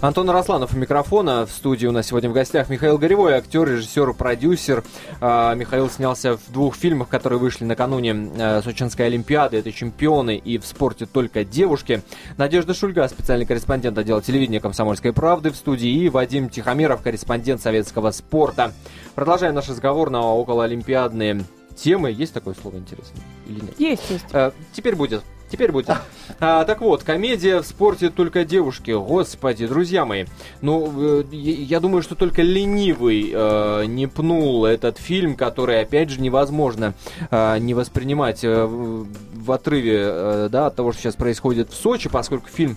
Антон 0.00 0.30
Росланов 0.30 0.74
у 0.74 0.76
микрофона. 0.76 1.44
В 1.44 1.50
студии 1.50 1.88
у 1.88 1.90
нас 1.90 2.06
сегодня 2.06 2.30
в 2.30 2.32
гостях 2.32 2.68
Михаил 2.68 2.98
Горевой, 2.98 3.32
актер, 3.34 3.68
режиссер, 3.68 4.14
продюсер. 4.14 4.84
А, 5.20 5.54
Михаил 5.54 5.90
снялся 5.90 6.36
в 6.36 6.52
двух 6.52 6.76
фильмах, 6.76 7.08
которые 7.08 7.40
вышли 7.40 7.64
накануне 7.64 8.30
э, 8.36 8.62
Сочинской 8.62 9.06
Олимпиады. 9.06 9.56
Это 9.56 9.72
«Чемпионы» 9.72 10.36
и 10.36 10.58
«В 10.58 10.66
спорте 10.66 11.04
только 11.06 11.44
девушки». 11.44 12.02
Надежда 12.36 12.74
Шульга, 12.74 13.08
специальный 13.08 13.44
корреспондент 13.44 13.98
отдела 13.98 14.22
телевидения 14.22 14.60
«Комсомольской 14.60 15.12
правды» 15.12 15.50
в 15.50 15.56
студии. 15.56 15.90
И 15.90 16.08
Вадим 16.08 16.48
Тихомиров, 16.48 17.02
корреспондент 17.02 17.60
советского 17.60 18.12
спорта. 18.12 18.72
Продолжаем 19.16 19.56
наш 19.56 19.68
разговор 19.68 20.10
на 20.10 20.22
околоолимпиадные 20.22 21.42
темы. 21.74 22.12
Есть 22.12 22.34
такое 22.34 22.54
слово 22.54 22.76
интересное 22.76 23.22
или 23.48 23.60
нет? 23.60 23.74
Есть, 23.80 24.10
есть. 24.10 24.26
Э, 24.32 24.52
Теперь 24.72 24.94
будет 24.94 25.24
Теперь 25.50 25.72
будет. 25.72 25.90
А, 26.40 26.64
так 26.64 26.82
вот, 26.82 27.02
комедия 27.02 27.60
в 27.60 27.66
спорте 27.66 28.10
только 28.10 28.44
девушки. 28.44 28.92
Господи, 28.92 29.66
друзья 29.66 30.04
мои. 30.04 30.26
Ну, 30.60 31.20
э, 31.22 31.24
я 31.32 31.80
думаю, 31.80 32.02
что 32.02 32.14
только 32.14 32.42
ленивый 32.42 33.32
э, 33.34 33.86
не 33.86 34.06
пнул 34.06 34.64
этот 34.66 34.98
фильм, 34.98 35.34
который, 35.34 35.80
опять 35.80 36.10
же, 36.10 36.20
невозможно 36.20 36.94
э, 37.30 37.58
не 37.58 37.74
воспринимать 37.74 38.44
э, 38.44 38.66
в 38.66 39.50
отрыве 39.50 39.98
э, 40.00 40.48
да, 40.52 40.66
от 40.66 40.76
того, 40.76 40.92
что 40.92 41.02
сейчас 41.02 41.16
происходит 41.16 41.70
в 41.70 41.74
Сочи, 41.74 42.08
поскольку 42.08 42.48
фильм 42.48 42.76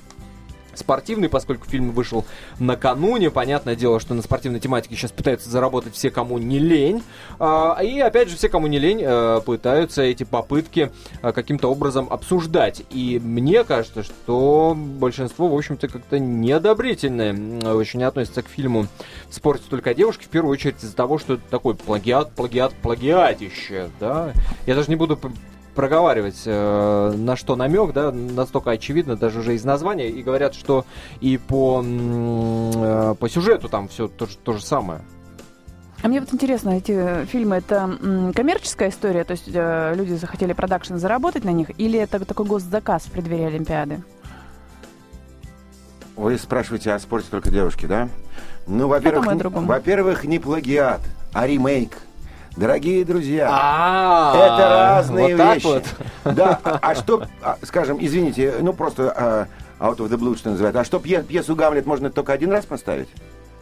спортивный, 0.74 1.30
поскольку 1.30 1.68
фильм 1.68 1.92
вышел 1.92 2.26
накануне. 2.60 3.30
Понятное 3.30 3.76
дело, 3.76 4.00
что 4.00 4.14
на 4.14 4.22
спортивной 4.22 4.60
тематике 4.60 4.96
сейчас 4.96 5.12
пытаются 5.12 5.50
заработать 5.50 5.94
все, 5.94 6.12
кому 6.12 6.38
не 6.38 6.60
лень. 6.60 7.04
А, 7.40 7.80
и 7.82 8.00
опять 8.00 8.30
же, 8.30 8.38
все, 8.38 8.50
кому 8.50 8.68
не 8.68 8.80
лень, 8.80 9.02
э, 9.04 9.42
пытаются 9.46 10.02
эти 10.02 10.24
попытки 10.24 10.92
э, 11.22 11.32
каким-то 11.32 11.70
образом 11.70 12.08
обсуждать. 12.10 12.84
И 12.90 13.20
мне 13.24 13.64
кажется, 13.64 14.04
что 14.04 14.76
большинство, 14.76 15.48
в 15.48 15.56
общем-то, 15.56 15.88
как-то 15.88 16.20
неодобрительное 16.20 17.74
очень 17.74 18.04
относится 18.04 18.42
к 18.42 18.48
фильму 18.48 18.88
в 19.30 19.34
спорте 19.34 19.64
только 19.70 19.94
девушки, 19.94 20.26
в 20.26 20.30
первую 20.30 20.52
очередь 20.52 20.84
из-за 20.84 20.96
того, 20.96 21.18
что 21.18 21.36
это 21.36 21.44
такой 21.50 21.76
плагиат, 21.76 22.32
плагиат, 22.32 22.74
плагиатище, 22.74 23.90
да. 24.00 24.34
Я 24.66 24.76
даже 24.76 24.90
не 24.90 24.96
буду 24.96 25.18
проговаривать, 25.76 26.44
э, 26.46 27.14
на 27.16 27.36
что 27.36 27.56
намек, 27.56 27.94
да, 27.94 28.12
настолько 28.12 28.72
очевидно, 28.72 29.16
даже 29.16 29.40
уже 29.40 29.56
из 29.56 29.64
названия, 29.64 30.10
и 30.10 30.22
говорят, 30.22 30.54
что 30.54 30.86
и 31.20 31.38
по, 31.38 31.84
э, 31.84 33.16
по 33.20 33.30
сюжету 33.30 33.70
там 33.70 33.88
все 33.88 34.08
то, 34.08 34.28
то 34.28 34.54
же 34.54 34.64
самое. 34.64 35.02
А 36.04 36.08
мне 36.08 36.20
вот 36.20 36.34
интересно, 36.34 36.72
эти 36.72 37.26
фильмы 37.26 37.58
это 37.58 38.32
коммерческая 38.36 38.90
история, 38.90 39.24
то 39.24 39.32
есть 39.32 39.50
э, 39.54 39.94
люди 39.96 40.14
захотели 40.14 40.54
продакшн 40.54 40.96
заработать 40.96 41.44
на 41.44 41.52
них, 41.52 41.70
или 41.80 42.00
это 42.00 42.24
такой 42.26 42.46
госзаказ 42.46 43.04
в 43.04 43.12
преддверии 43.12 43.46
Олимпиады? 43.46 44.02
Вы 46.16 46.38
спрашиваете 46.38 46.94
о 46.94 47.00
спорте 47.00 47.28
только 47.32 47.52
девушки, 47.52 47.86
да? 47.86 48.10
Ну, 48.68 48.88
во-первых, 48.88 49.26
во-первых, 49.44 50.24
не 50.26 50.40
плагиат, 50.40 51.02
а 51.34 51.48
ремейк– 51.48 51.98
Дорогие 52.58 53.06
друзья, 53.06 53.48
а, 53.50 54.34
это 54.36 54.70
разные 54.70 55.36
вещи. 55.36 55.84
Да, 56.26 56.60
а 56.64 56.96
что, 56.96 57.24
а, 57.42 57.58
скажем, 57.64 57.98
извините, 58.00 58.56
ну 58.60 58.74
просто 58.74 59.14
а, 59.16 59.48
out 59.80 59.98
of 59.98 60.10
the 60.10 60.18
blue, 60.18 60.38
что 60.38 60.50
называется, 60.50 60.82
а 60.82 60.84
что 60.84 61.00
пьесу 61.00 61.56
Гамлет 61.56 61.86
можно 61.86 62.10
только 62.10 62.34
один 62.34 62.52
раз 62.52 62.66
поставить? 62.66 63.08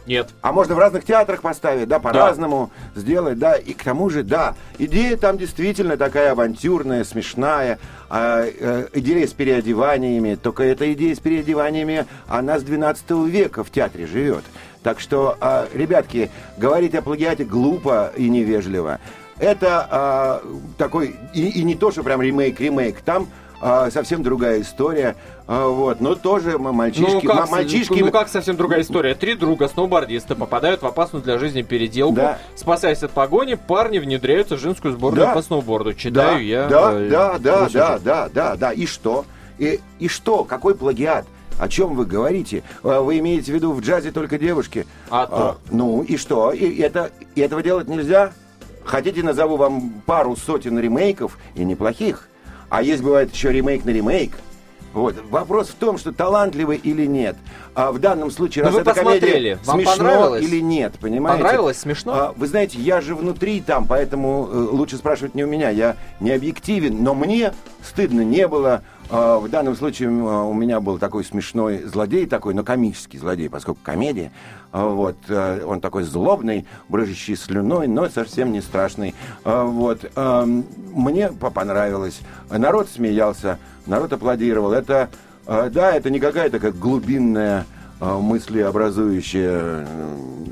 Нет. 0.06 0.30
А 0.40 0.52
можно 0.52 0.74
в 0.74 0.78
разных 0.78 1.04
театрах 1.04 1.42
поставить, 1.42 1.86
да, 1.86 2.00
по-разному 2.00 2.72
да. 2.94 3.00
сделать, 3.00 3.38
да. 3.38 3.54
И 3.54 3.74
к 3.74 3.84
тому 3.84 4.10
же, 4.10 4.22
да, 4.22 4.54
идея 4.78 5.16
там 5.16 5.38
действительно 5.38 5.96
такая 5.96 6.32
авантюрная, 6.32 7.04
смешная. 7.04 7.78
А, 8.08 8.42
а, 8.42 8.88
идея 8.94 9.26
с 9.26 9.32
переодеваниями, 9.32 10.34
только 10.34 10.64
эта 10.64 10.92
идея 10.94 11.14
с 11.14 11.20
переодеваниями, 11.20 12.06
она 12.26 12.58
с 12.58 12.62
12 12.62 13.10
века 13.26 13.62
в 13.62 13.70
театре 13.70 14.06
живет. 14.06 14.42
Так 14.82 15.00
что, 15.00 15.36
э, 15.40 15.66
ребятки, 15.74 16.30
говорить 16.56 16.94
о 16.94 17.02
плагиате 17.02 17.44
глупо 17.44 18.12
и 18.16 18.28
невежливо. 18.28 18.98
Это 19.38 20.40
э, 20.42 20.48
такой, 20.78 21.16
и, 21.34 21.48
и 21.48 21.62
не 21.62 21.74
то, 21.74 21.90
что 21.90 22.02
прям 22.02 22.22
ремейк-ремейк, 22.22 22.96
там 23.04 23.28
э, 23.62 23.90
совсем 23.90 24.22
другая 24.22 24.62
история. 24.62 25.16
Вот, 25.46 26.00
но 26.00 26.14
тоже 26.14 26.58
мальчишки, 26.58 27.26
ну, 27.26 27.34
как, 27.34 27.50
мальчишки... 27.50 27.98
Ну 27.98 28.12
как 28.12 28.28
совсем 28.28 28.56
другая 28.56 28.82
история? 28.82 29.16
Три 29.16 29.34
друга 29.34 29.66
сноубордиста 29.66 30.36
попадают 30.36 30.80
в 30.80 30.86
опасную 30.86 31.24
для 31.24 31.38
жизни 31.38 31.62
переделку. 31.62 32.14
Да. 32.14 32.38
Спасаясь 32.54 33.02
от 33.02 33.10
погони, 33.10 33.54
парни 33.54 33.98
внедряются 33.98 34.56
в 34.56 34.60
женскую 34.60 34.94
сборную 34.94 35.26
да. 35.26 35.34
по 35.34 35.42
сноуборду. 35.42 35.92
Читаю 35.92 36.36
да, 36.36 36.40
я. 36.40 36.68
Да, 36.68 36.92
э, 36.92 37.08
да, 37.10 37.38
да, 37.40 37.68
да, 37.68 37.98
да, 37.98 38.28
да, 38.32 38.56
да. 38.56 38.72
И 38.72 38.86
что? 38.86 39.24
И, 39.58 39.80
и 39.98 40.06
что? 40.06 40.44
Какой 40.44 40.76
плагиат? 40.76 41.26
О 41.60 41.68
чем 41.68 41.94
вы 41.94 42.06
говорите? 42.06 42.62
А, 42.82 43.02
вы 43.02 43.18
имеете 43.18 43.52
в 43.52 43.54
виду 43.54 43.72
в 43.72 43.80
джазе 43.80 44.12
только 44.12 44.38
девушки? 44.38 44.86
А, 45.10 45.26
то. 45.26 45.36
а 45.36 45.56
Ну 45.70 46.02
и 46.02 46.16
что? 46.16 46.52
И, 46.52 46.78
это, 46.80 47.10
и 47.34 47.42
этого 47.42 47.62
делать 47.62 47.86
нельзя? 47.86 48.32
Хотите, 48.82 49.22
назову 49.22 49.58
вам 49.58 50.02
пару 50.06 50.36
сотен 50.36 50.78
ремейков 50.78 51.38
и 51.54 51.64
неплохих? 51.64 52.28
А 52.70 52.82
есть 52.82 53.02
бывает 53.02 53.34
еще 53.34 53.52
ремейк 53.52 53.84
на 53.84 53.90
ремейк. 53.90 54.32
Вот. 54.94 55.16
Вопрос 55.28 55.68
в 55.68 55.74
том, 55.74 55.98
что 55.98 56.12
талантливый 56.12 56.78
или 56.78 57.04
нет. 57.04 57.36
А 57.74 57.92
в 57.92 57.98
данном 57.98 58.30
случае, 58.30 58.64
Но 58.64 58.70
раз 58.70 58.74
вы 58.76 58.80
эта 58.80 58.94
комедия 58.94 59.58
Вам 59.64 59.80
смешно 59.80 60.36
или 60.36 60.60
нет, 60.60 60.94
понимаете? 60.98 61.42
Понравилось? 61.42 61.78
Смешно? 61.78 62.12
А, 62.12 62.34
вы 62.36 62.46
знаете, 62.46 62.78
я 62.78 63.02
же 63.02 63.14
внутри 63.14 63.60
там, 63.60 63.86
поэтому 63.86 64.48
э, 64.50 64.56
лучше 64.56 64.96
спрашивать 64.96 65.34
не 65.34 65.44
у 65.44 65.46
меня. 65.46 65.68
Я 65.68 65.96
не 66.20 66.30
объективен, 66.32 67.04
но 67.04 67.14
мне 67.14 67.52
стыдно 67.82 68.22
не 68.22 68.48
было. 68.48 68.82
А, 69.10 69.38
в 69.38 69.48
данном 69.48 69.74
случае 69.74 70.08
а, 70.08 70.44
у 70.44 70.54
меня 70.54 70.80
был 70.80 70.98
такой 70.98 71.24
смешной 71.24 71.82
злодей, 71.82 72.26
такой, 72.26 72.54
но 72.54 72.62
комический 72.62 73.18
злодей, 73.18 73.50
поскольку 73.50 73.80
комедия. 73.82 74.30
А, 74.70 74.86
вот, 74.86 75.16
э, 75.28 75.64
он 75.66 75.80
такой 75.80 76.04
злобный, 76.04 76.64
брыжущий 76.88 77.34
слюной, 77.34 77.88
но 77.88 78.08
совсем 78.08 78.52
не 78.52 78.60
страшный. 78.60 79.14
Вот, 79.44 80.10
мне 80.14 81.28
понравилось. 81.28 82.20
Народ 82.50 82.88
смеялся, 82.88 83.58
народ 83.86 84.12
аплодировал. 84.12 84.72
Это, 84.72 85.08
да, 85.46 85.92
это 85.92 86.10
не 86.10 86.20
какая-то 86.20 86.60
как 86.60 86.78
глубинная 86.78 87.66
мыслеобразующая 88.00 89.50
э, 89.52 89.86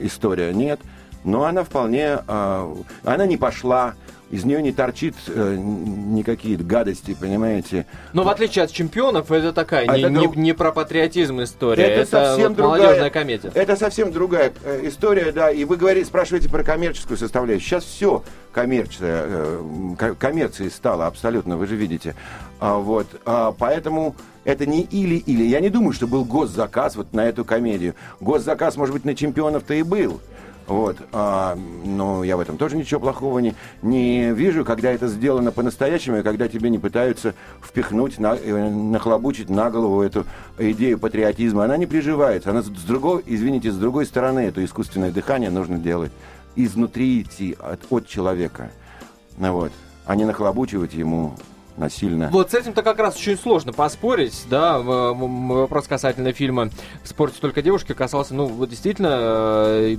история, 0.00 0.52
нет. 0.52 0.80
Но 1.24 1.44
она 1.44 1.62
вполне, 1.64 2.18
она 2.26 3.26
не 3.26 3.36
пошла, 3.36 3.94
из 4.30 4.44
нее 4.44 4.62
не 4.62 4.72
торчит 4.72 5.14
э, 5.26 5.56
никакие 5.56 6.56
гадости, 6.56 7.16
понимаете. 7.18 7.86
Но 8.12 8.24
в 8.24 8.28
отличие 8.28 8.64
от 8.64 8.72
чемпионов, 8.72 9.32
это 9.32 9.52
такая 9.52 9.86
а 9.86 9.96
не, 9.96 10.02
это 10.02 10.12
друг... 10.12 10.36
не, 10.36 10.42
не 10.42 10.52
про 10.52 10.72
патриотизм 10.72 11.42
история, 11.42 11.84
это, 11.84 12.00
это 12.02 12.10
совсем 12.10 12.48
вот 12.48 12.56
другая, 12.56 12.80
молодежная 12.80 13.10
комедия. 13.10 13.50
Это 13.54 13.76
совсем 13.76 14.12
другая 14.12 14.52
э, 14.64 14.82
история, 14.84 15.32
да, 15.32 15.50
и 15.50 15.64
вы 15.64 15.76
говорите, 15.76 16.06
спрашиваете 16.06 16.48
про 16.48 16.62
коммерческую 16.62 17.16
составляющую. 17.16 17.68
Сейчас 17.68 17.84
все 17.84 18.22
коммерция, 18.52 19.24
э, 19.26 20.14
коммерцией 20.18 20.70
стало 20.70 21.06
абсолютно, 21.06 21.56
вы 21.56 21.66
же 21.66 21.76
видите. 21.76 22.14
А, 22.60 22.76
вот, 22.76 23.06
а, 23.24 23.54
поэтому 23.56 24.14
это 24.44 24.66
не 24.66 24.82
или-или. 24.82 25.44
Я 25.44 25.60
не 25.60 25.68
думаю, 25.68 25.92
что 25.92 26.06
был 26.06 26.24
госзаказ 26.24 26.96
вот 26.96 27.12
на 27.12 27.26
эту 27.26 27.44
комедию. 27.44 27.94
Госзаказ, 28.20 28.76
может 28.76 28.94
быть, 28.94 29.04
на 29.04 29.14
чемпионов-то 29.14 29.74
и 29.74 29.82
был. 29.82 30.20
Вот. 30.68 30.98
А, 31.12 31.58
но 31.84 32.22
я 32.22 32.36
в 32.36 32.40
этом 32.40 32.58
тоже 32.58 32.76
ничего 32.76 33.00
плохого 33.00 33.38
не, 33.38 33.54
не 33.80 34.32
вижу, 34.32 34.66
когда 34.66 34.92
это 34.92 35.08
сделано 35.08 35.50
по-настоящему, 35.50 36.18
и 36.18 36.22
когда 36.22 36.46
тебе 36.46 36.68
не 36.68 36.78
пытаются 36.78 37.34
впихнуть, 37.62 38.18
на, 38.18 38.36
э, 38.36 38.68
нахлобучить 38.68 39.48
на 39.48 39.70
голову 39.70 40.02
эту 40.02 40.26
идею 40.58 40.98
патриотизма. 40.98 41.64
Она 41.64 41.78
не 41.78 41.86
приживается. 41.86 42.50
Она 42.50 42.62
с 42.62 42.68
другой, 42.68 43.24
извините, 43.26 43.72
с 43.72 43.76
другой 43.76 44.04
стороны, 44.04 44.40
это 44.40 44.62
искусственное 44.62 45.10
дыхание 45.10 45.48
нужно 45.48 45.78
делать. 45.78 46.12
Изнутри 46.54 47.22
идти 47.22 47.56
от, 47.58 47.80
от 47.90 48.06
человека. 48.06 48.70
Ну, 49.38 49.52
вот. 49.52 49.72
А 50.04 50.16
не 50.16 50.26
нахлобучивать 50.26 50.92
ему 50.92 51.34
насильно. 51.78 52.28
Вот 52.30 52.50
с 52.50 52.54
этим-то 52.54 52.82
как 52.82 52.98
раз 52.98 53.16
очень 53.16 53.38
сложно 53.38 53.72
поспорить, 53.72 54.44
да, 54.50 54.78
вопрос 54.80 55.86
касательно 55.86 56.32
фильма 56.32 56.70
«В 57.04 57.08
спорте 57.08 57.38
только 57.40 57.62
девушки» 57.62 57.94
касался, 57.94 58.34
ну, 58.34 58.46
вот 58.46 58.68
действительно, 58.68 59.18
э, 59.20 59.96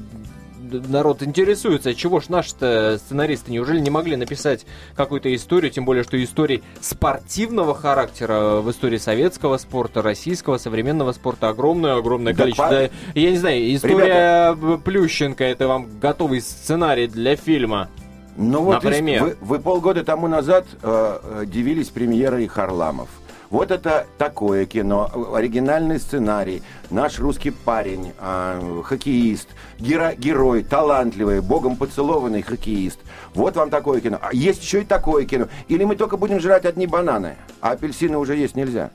народ 0.71 1.23
интересуется, 1.23 1.93
чего 1.95 2.19
ж 2.19 2.29
наши-то 2.29 2.97
сценаристы 2.97 3.51
неужели 3.51 3.79
не 3.79 3.89
могли 3.89 4.15
написать 4.15 4.65
какую-то 4.95 5.34
историю, 5.34 5.71
тем 5.71 5.86
более, 5.86 6.03
что 6.03 6.21
историй 6.23 6.63
спортивного 6.82 7.75
характера 7.75 8.62
в 8.62 8.69
истории 8.71 8.97
советского 8.97 9.58
спорта, 9.58 10.01
российского, 10.01 10.58
современного 10.58 11.12
спорта 11.12 11.49
огромное-огромное 11.49 12.34
да, 12.34 12.43
количество. 12.43 12.69
Да, 12.69 12.89
я 13.15 13.32
не 13.32 13.38
знаю, 13.38 13.75
история 13.75 14.53
Ребята... 14.55 14.82
Плющенко, 14.84 15.43
это 15.43 15.67
вам 15.67 15.99
готовый 15.99 16.41
сценарий 16.41 17.08
для 17.08 17.36
фильма. 17.36 17.89
Ну 18.38 18.63
вот 18.63 18.84
Например. 18.84 19.23
Вы, 19.23 19.38
вы 19.41 19.60
полгода 19.60 20.03
тому 20.03 20.27
назад 20.27 20.65
э, 20.82 21.19
э 21.23 21.45
дивились 21.45 21.89
премьерой 21.89 22.47
Харламов. 22.47 23.10
Вот 23.49 23.71
это 23.71 24.05
такое 24.19 24.65
кино, 24.65 25.09
оригинальный 25.33 25.99
сценарий, 25.99 26.62
наш 26.91 27.17
русский 27.17 27.49
парень, 27.49 28.13
э, 28.19 28.81
хоккеист, 28.85 29.49
геро 29.79 30.13
герой, 30.15 30.63
талантливый, 30.63 31.41
богом 31.41 31.75
поцелованный 31.75 32.43
хоккеист. 32.43 32.99
Вот 33.33 33.55
вам 33.55 33.71
такое 33.71 34.01
кино. 34.01 34.19
А 34.21 34.33
есть 34.33 34.62
еще 34.62 34.81
и 34.81 34.85
такое 34.85 35.25
кино. 35.25 35.47
Или 35.67 35.83
мы 35.83 35.95
только 35.95 36.15
будем 36.15 36.39
жрать 36.39 36.65
одни 36.65 36.85
бананы, 36.85 37.38
а 37.59 37.71
апельсины 37.71 38.19
уже 38.19 38.35
есть 38.35 38.55
нельзя. 38.55 38.91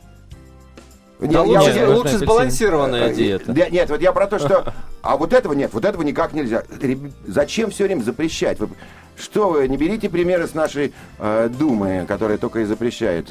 Да 1.18 1.26
я, 1.26 1.42
лучше, 1.42 1.70
я, 1.70 1.88
лучше 1.88 2.18
сбалансированная 2.18 3.14
диета. 3.14 3.52
Нет, 3.52 3.72
нет, 3.72 3.90
вот 3.90 4.00
я 4.00 4.12
про 4.12 4.26
то, 4.26 4.38
что... 4.38 4.72
А 5.02 5.16
вот 5.16 5.32
этого 5.32 5.52
нет, 5.52 5.72
вот 5.72 5.84
этого 5.84 6.02
никак 6.02 6.32
нельзя. 6.32 6.64
Зачем 7.26 7.70
все 7.70 7.84
время 7.84 8.02
запрещать? 8.02 8.58
Что 9.16 9.50
вы, 9.50 9.68
не 9.68 9.76
берите 9.76 10.08
примеры 10.08 10.46
с 10.46 10.54
нашей 10.54 10.92
э, 11.18 11.48
Думы, 11.48 12.04
которая 12.08 12.36
только 12.36 12.60
и 12.60 12.64
запрещает. 12.64 13.28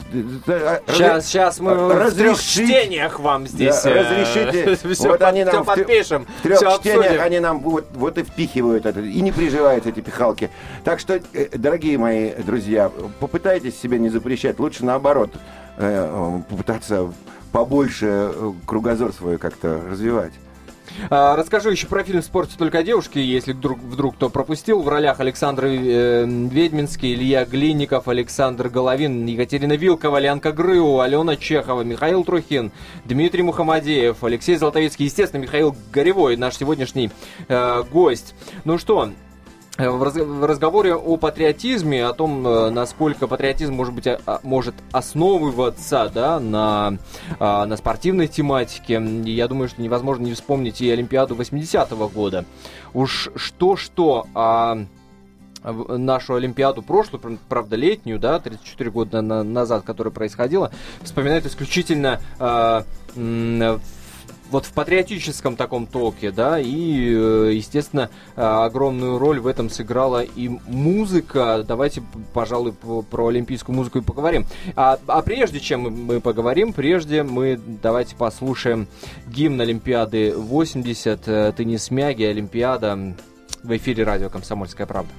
Сейчас, 0.87 1.25
сейчас 1.25 1.59
мы 1.59 1.73
разрешить, 1.73 2.13
в 2.13 2.17
трех 2.17 2.41
чтениях 2.41 3.19
вам 3.19 3.47
здесь. 3.47 3.81
Да, 3.83 3.89
э, 3.89 3.99
разрешите. 4.01 4.75
все, 4.93 5.09
вот 5.09 5.19
под, 5.19 5.27
они 5.27 5.43
нам 5.43 5.63
все 5.63 5.75
подпишем. 5.75 6.27
В 6.39 6.43
трех 6.43 6.59
чтениях 6.59 7.05
обсудим. 7.05 7.21
они 7.21 7.39
нам 7.39 7.59
вот, 7.59 7.87
вот 7.93 8.17
и 8.17 8.23
впихивают 8.23 8.85
это, 8.85 9.01
и 9.01 9.21
не 9.21 9.31
приживают 9.31 9.85
эти 9.85 9.99
пихалки. 9.99 10.49
Так 10.83 10.99
что, 10.99 11.21
э, 11.33 11.47
дорогие 11.57 11.97
мои 11.97 12.31
друзья, 12.31 12.89
попытайтесь 13.19 13.79
себе 13.79 13.99
не 13.99 14.09
запрещать. 14.09 14.59
Лучше 14.59 14.85
наоборот 14.85 15.31
э, 15.77 16.39
попытаться 16.49 17.11
побольше 17.51 18.07
э, 18.09 18.53
кругозор 18.65 19.13
свой 19.13 19.37
как-то 19.37 19.81
развивать. 19.89 20.33
А, 21.09 21.35
расскажу 21.35 21.69
еще 21.69 21.87
про 21.87 22.03
фильм 22.03 22.21
«Спорте 22.21 22.55
только 22.57 22.83
девушки», 22.83 23.19
если 23.19 23.53
вдруг, 23.53 23.79
вдруг 23.79 24.15
кто 24.15 24.29
пропустил. 24.29 24.81
В 24.81 24.87
ролях 24.87 25.19
Александр 25.19 25.65
э, 25.65 26.25
Ведьминский, 26.25 27.13
Илья 27.13 27.45
Глинников, 27.45 28.07
Александр 28.07 28.69
Головин, 28.69 29.25
Екатерина 29.25 29.73
Вилкова, 29.73 30.17
Лянка 30.17 30.51
Грыу, 30.51 30.99
Алена 30.99 31.35
Чехова, 31.35 31.81
Михаил 31.81 32.23
Трухин, 32.23 32.71
Дмитрий 33.05 33.43
Мухамадеев, 33.43 34.23
Алексей 34.23 34.55
Золотовицкий, 34.55 35.05
естественно, 35.05 35.41
Михаил 35.41 35.75
Горевой, 35.91 36.37
наш 36.37 36.57
сегодняшний 36.57 37.09
э, 37.47 37.83
гость. 37.91 38.35
Ну 38.63 38.77
что, 38.77 39.11
в 39.77 40.45
разговоре 40.45 40.93
о 40.93 41.17
патриотизме, 41.17 42.05
о 42.05 42.13
том, 42.13 42.45
э, 42.45 42.69
насколько 42.69 43.27
патриотизм 43.27 43.73
может 43.73 43.93
быть 43.95 44.05
а, 44.07 44.39
может 44.43 44.75
основываться 44.91 46.11
да, 46.13 46.39
на, 46.39 46.99
а, 47.39 47.65
на 47.65 47.75
спортивной 47.75 48.27
тематике, 48.27 49.01
я 49.25 49.47
думаю, 49.47 49.69
что 49.69 49.81
невозможно 49.81 50.25
не 50.25 50.33
вспомнить 50.33 50.79
и 50.81 50.91
Олимпиаду 50.91 51.35
80-го 51.35 52.07
года. 52.07 52.45
Уж 52.93 53.31
что-что, 53.35 54.27
а 54.35 54.85
нашу 55.63 56.35
Олимпиаду 56.35 56.83
прошлую, 56.83 57.39
правда 57.49 57.75
летнюю, 57.75 58.19
да, 58.19 58.39
34 58.39 58.91
года 58.91 59.21
назад, 59.21 59.83
которая 59.83 60.13
происходила, 60.13 60.71
вспоминают 61.01 61.45
исключительно 61.47 62.19
э, 62.37 62.83
вот 64.53 64.65
в 64.65 64.71
патриотическом 64.71 65.55
таком 65.55 65.87
толке, 65.87 66.31
да, 66.31 66.59
и, 66.59 67.11
э, 67.11 67.53
естественно, 67.53 68.11
э, 68.35 68.41
огромную 68.41 69.17
роль 69.17 69.39
в 69.39 69.47
этом 69.47 69.67
сыграла 69.67 70.21
и 70.23 70.47
музыка. 70.67 71.65
Давайте, 71.67 72.03
пожалуй, 72.33 72.73
про 72.73 73.27
олимпийскую 73.27 73.75
музыку 73.75 73.97
и 73.97 74.01
поговорим. 74.01 74.45
А, 74.75 74.99
а 75.07 75.23
прежде 75.23 75.59
чем 75.59 76.05
мы 76.05 76.21
поговорим, 76.21 76.71
прежде 76.71 77.23
мы 77.23 77.59
давайте 77.81 78.15
послушаем 78.15 78.87
гимн 79.25 79.59
Олимпиады 79.59 80.35
80, 80.37 81.27
э, 81.27 81.51
«Ты 81.57 81.65
не 81.65 81.79
смяги», 81.79 82.23
Олимпиада 82.23 83.15
в 83.63 83.75
эфире 83.75 84.03
радио 84.03 84.29
«Комсомольская 84.29 84.85
правда». 84.85 85.09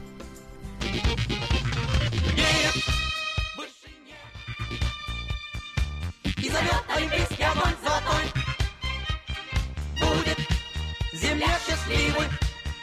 Счастливый 11.85 12.29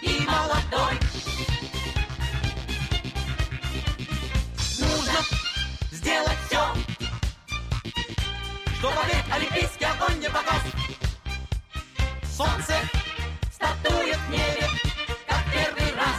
и 0.01 0.25
молодой. 0.25 0.99
Нужно 4.79 5.19
сделать 5.91 6.37
все, 6.47 6.73
чтобы 8.79 8.95
век 9.07 9.25
олимпийский 9.31 9.85
огонь 9.85 10.19
не 10.19 10.29
погас. 10.29 10.61
Солнце 12.35 12.73
статует 13.51 14.17
в 14.17 14.29
небе, 14.29 14.67
как 15.27 15.43
первый 15.51 15.95
раз. 15.95 16.17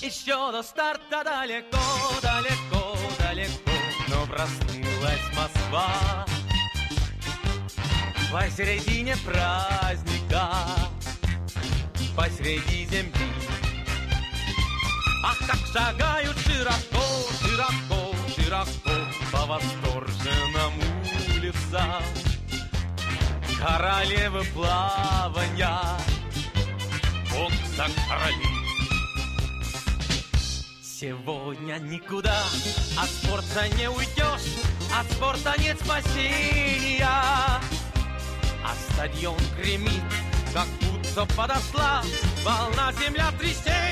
Еще 0.00 0.52
до 0.52 0.62
старта 0.62 1.24
далеко, 1.24 1.78
далеко, 2.22 2.96
далеко, 3.18 3.72
но 4.08 4.26
проснулась 4.26 5.34
Москва 5.34 6.26
посередине 8.32 9.16
праздника, 10.36 10.48
посреди 12.16 12.86
земли. 12.86 13.32
Ах, 15.24 15.38
как 15.46 15.58
шагают 15.72 16.36
широко, 16.38 17.04
широко, 17.40 18.14
широко 18.34 18.96
по 19.32 19.46
восторженным 19.46 20.72
улицам. 21.34 22.02
Королевы 23.58 24.44
плавания, 24.54 25.80
бокса 27.30 27.86
короли. 28.08 28.56
Сегодня 30.82 31.78
никуда 31.78 32.42
от 32.98 33.08
спорта 33.08 33.68
не 33.76 33.88
уйдешь, 33.88 34.56
от 34.98 35.10
спорта 35.12 35.54
нет 35.58 35.78
спасения 35.80 37.06
а 38.66 38.74
стадион 38.92 39.38
гремит, 39.56 40.02
как 40.56 40.68
будто 40.80 41.26
подошла 41.34 42.02
волна 42.42 42.90
земля 42.92 43.30
трясения. 43.38 43.85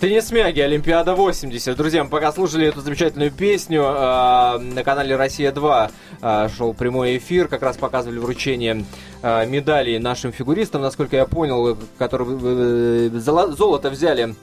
Теннис 0.00 0.30
Мяги, 0.30 0.60
Олимпиада 0.60 1.16
80. 1.16 1.76
Друзья, 1.76 2.04
мы 2.04 2.10
пока 2.10 2.30
слушали 2.30 2.68
эту 2.68 2.82
замечательную 2.82 3.32
песню, 3.32 3.82
э, 3.82 4.58
на 4.58 4.84
канале 4.84 5.16
«Россия-2» 5.16 5.90
э, 6.22 6.48
шел 6.56 6.72
прямой 6.72 7.16
эфир, 7.16 7.48
как 7.48 7.62
раз 7.62 7.76
показывали 7.76 8.20
вручение 8.20 8.84
э, 9.22 9.46
медалей 9.46 9.98
нашим 9.98 10.30
фигуристам, 10.30 10.82
насколько 10.82 11.16
я 11.16 11.26
понял, 11.26 11.76
которые 11.98 12.38
э, 12.40 13.10
золото 13.10 13.90
взяли 13.90 14.36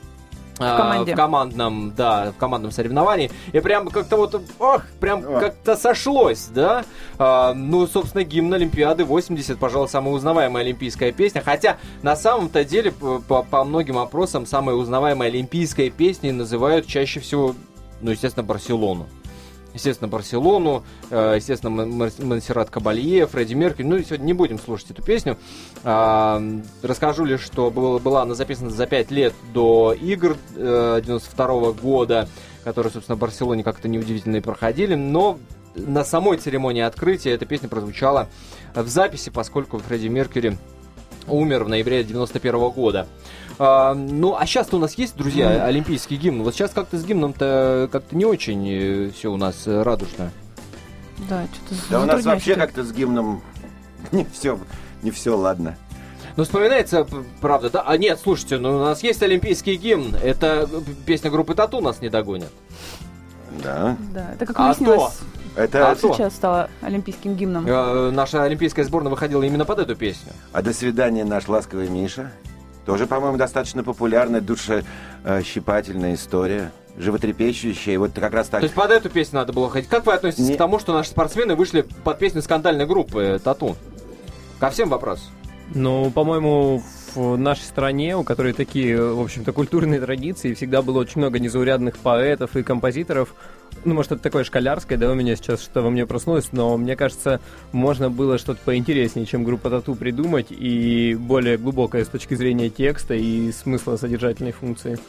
в, 0.58 0.62
а, 0.62 0.78
команде. 0.78 1.14
в 1.14 1.16
командном, 1.16 1.94
да, 1.96 2.32
в 2.32 2.38
командном 2.38 2.72
соревновании. 2.72 3.32
И 3.52 3.60
прям 3.60 3.90
как-то 3.90 4.18
вот, 4.18 4.42
ох, 4.60 4.84
прям 5.00 5.22
как-то 5.22 5.76
сошлось, 5.76 6.46
да. 6.54 6.86
А, 7.18 7.54
ну, 7.54 7.88
собственно, 7.88 8.24
гимн 8.24 8.54
Олимпиады 8.54 9.04
80, 9.06 9.60
пожалуй, 9.60 9.90
самая 9.90 10.14
узнаваемая 10.14 10.64
олимпийская 10.64 11.12
песня. 11.12 11.42
Хотя, 11.44 11.78
на 12.02 12.16
самом-то 12.16 12.64
деле, 12.64 12.92
по, 12.92 13.44
по 13.44 13.64
многим 13.64 13.98
опросам, 13.98 14.46
самая 14.46 14.76
узнаваемая 14.76 15.30
олимпийская 15.30 15.90
песня 15.90 16.32
называют 16.32 16.88
чаще 16.88 17.20
всего, 17.20 17.56
ну, 18.02 18.12
естественно, 18.12 18.44
Барселону 18.44 19.08
естественно, 19.76 20.08
Барселону, 20.08 20.84
э, 21.12 21.34
естественно, 21.36 21.70
Монсеррат 21.70 22.72
Кабалье, 22.72 23.28
Фредди 23.28 23.54
Меркель. 23.54 23.86
Ну, 23.86 24.00
сегодня 24.00 24.26
не 24.26 24.34
будем 24.34 24.58
слушать 24.58 24.90
эту 24.92 25.04
песню. 25.04 25.38
А, 25.84 26.42
расскажу 26.82 27.26
лишь, 27.26 27.42
что 27.42 27.70
была 27.70 28.24
она 28.24 28.34
записана 28.34 28.72
за 28.72 28.88
5 28.88 29.12
лет 29.12 29.34
до 29.54 29.94
игр 29.94 30.38
92 30.56 31.46
э, 31.46 31.74
года, 31.74 32.28
которые, 32.64 32.92
собственно, 32.92 33.18
в 33.18 33.20
Барселоне 33.20 33.64
как-то 33.64 33.88
неудивительно 33.88 34.38
и 34.38 34.42
проходили, 34.42 34.96
но 34.96 35.38
на 35.76 36.06
самой 36.06 36.38
церемонии 36.38 36.82
открытия 36.82 37.32
эта 37.32 37.46
песня 37.46 37.68
прозвучала 37.68 38.30
в 38.74 38.88
записи, 38.88 39.30
поскольку 39.30 39.78
Фредди 39.78 40.08
Меркьюри 40.08 40.58
умер 41.28 41.64
в 41.64 41.70
ноябре 41.70 42.04
91 42.04 42.70
года. 42.70 43.08
А, 43.58 43.94
ну, 43.94 44.36
а 44.38 44.46
сейчас-то 44.46 44.78
у 44.78 44.80
нас 44.80 44.96
есть, 44.96 45.16
друзья, 45.16 45.66
олимпийский 45.66 46.18
гимн. 46.18 46.44
Вот 46.44 46.54
сейчас 46.54 46.72
как-то 46.72 46.98
с 46.98 47.06
гимном-то 47.06 47.90
как-то 47.92 48.16
не 48.16 48.26
очень 48.26 48.68
э, 48.68 49.12
все 49.12 49.32
у 49.32 49.38
нас 49.38 49.66
э, 49.66 49.82
радужно. 49.82 50.32
Да, 51.30 51.46
что-то 51.46 51.82
Да 51.90 52.02
у 52.02 52.06
нас 52.06 52.26
вообще 52.26 52.56
как-то 52.56 52.84
с 52.84 52.92
гимном 52.92 53.42
не 54.12 54.26
все, 54.26 54.60
не 55.02 55.12
все 55.12 55.38
ладно. 55.38 55.78
Ну, 56.36 56.44
вспоминается, 56.44 57.08
правда, 57.40 57.70
да? 57.70 57.84
А 57.86 57.98
нет, 57.98 58.20
слушайте, 58.22 58.58
ну 58.58 58.76
у 58.76 58.80
нас 58.80 59.04
есть 59.04 59.24
олимпийский 59.24 59.78
гимн. 59.78 60.16
Это 60.16 60.70
песня 61.06 61.32
группы 61.32 61.56
Тату 61.56 61.80
нас 61.80 62.02
не 62.02 62.10
догонит. 62.10 62.52
Да. 63.64 63.96
Да, 64.14 64.34
это 64.34 64.46
как 64.46 64.60
выяснилось. 64.60 65.02
А 65.02 65.08
то. 65.08 65.14
Это 65.56 65.92
а 65.92 65.96
сейчас 65.96 66.36
стало 66.36 66.70
олимпийским 66.82 67.36
гимном. 67.36 67.66
Э, 67.68 68.12
наша 68.12 68.44
олимпийская 68.44 68.86
сборная 68.86 69.10
выходила 69.10 69.44
именно 69.44 69.66
под 69.66 69.80
эту 69.80 69.96
песню. 69.96 70.32
А 70.52 70.62
до 70.62 70.74
свидания, 70.74 71.24
наш 71.24 71.48
ласковый 71.48 71.90
Миша. 71.90 72.32
Тоже, 72.86 73.08
по-моему, 73.08 73.38
достаточно 73.38 73.84
популярная, 73.84 74.42
душещипательная 74.42 76.14
история 76.14 76.72
животрепещущая. 76.98 78.00
Вот 78.00 78.12
как 78.14 78.34
раз 78.34 78.48
так. 78.48 78.62
То 78.62 78.66
есть 78.66 78.76
под 78.76 78.92
эту 78.92 79.10
песню 79.10 79.40
надо 79.40 79.54
было 79.54 79.70
ходить. 79.70 79.90
Как 79.90 80.06
вы 80.06 80.14
относитесь 80.14 80.50
Не... 80.50 80.56
к 80.56 80.58
тому, 80.58 80.80
что 80.80 80.94
наши 80.94 81.10
спортсмены 81.10 81.56
вышли 81.56 81.86
под 82.04 82.20
песню 82.20 82.42
скандальной 82.42 82.86
группы 82.86 83.40
Тату? 83.44 83.76
Ко 84.60 84.70
всем 84.70 84.90
вопрос. 84.90 85.30
Ну, 85.74 86.12
по-моему, 86.12 86.84
в 87.16 87.38
нашей 87.38 87.64
стране, 87.64 88.16
у 88.16 88.24
которой 88.24 88.54
такие, 88.54 89.02
в 89.02 89.20
общем-то, 89.20 89.52
культурные 89.52 90.00
традиции, 90.00 90.54
всегда 90.54 90.82
было 90.82 91.00
очень 91.00 91.20
много 91.20 91.40
незаурядных 91.40 91.98
поэтов 91.98 92.56
и 92.56 92.64
композиторов, 92.64 93.34
ну, 93.84 93.94
может, 93.94 94.12
это 94.12 94.22
такое 94.22 94.44
школярское, 94.44 94.98
да, 94.98 95.12
у 95.12 95.16
меня 95.16 95.36
сейчас 95.36 95.62
что 95.62 95.82
во 95.82 95.90
мне 95.90 96.06
проснулось, 96.06 96.50
но 96.52 96.78
мне 96.78 96.96
кажется, 96.96 97.40
можно 97.72 98.10
было 98.10 98.38
что-то 98.38 98.60
поинтереснее, 98.64 99.26
чем 99.26 99.44
группа 99.44 99.70
Тату 99.70 99.96
придумать, 99.96 100.48
и 100.50 101.16
более 101.20 101.58
глубокое 101.58 102.06
с 102.06 102.08
точки 102.08 102.36
зрения 102.36 102.70
текста 102.70 103.14
и 103.14 103.52
смысла 103.52 103.98
содержательной 103.98 104.52
функции. 104.52 105.00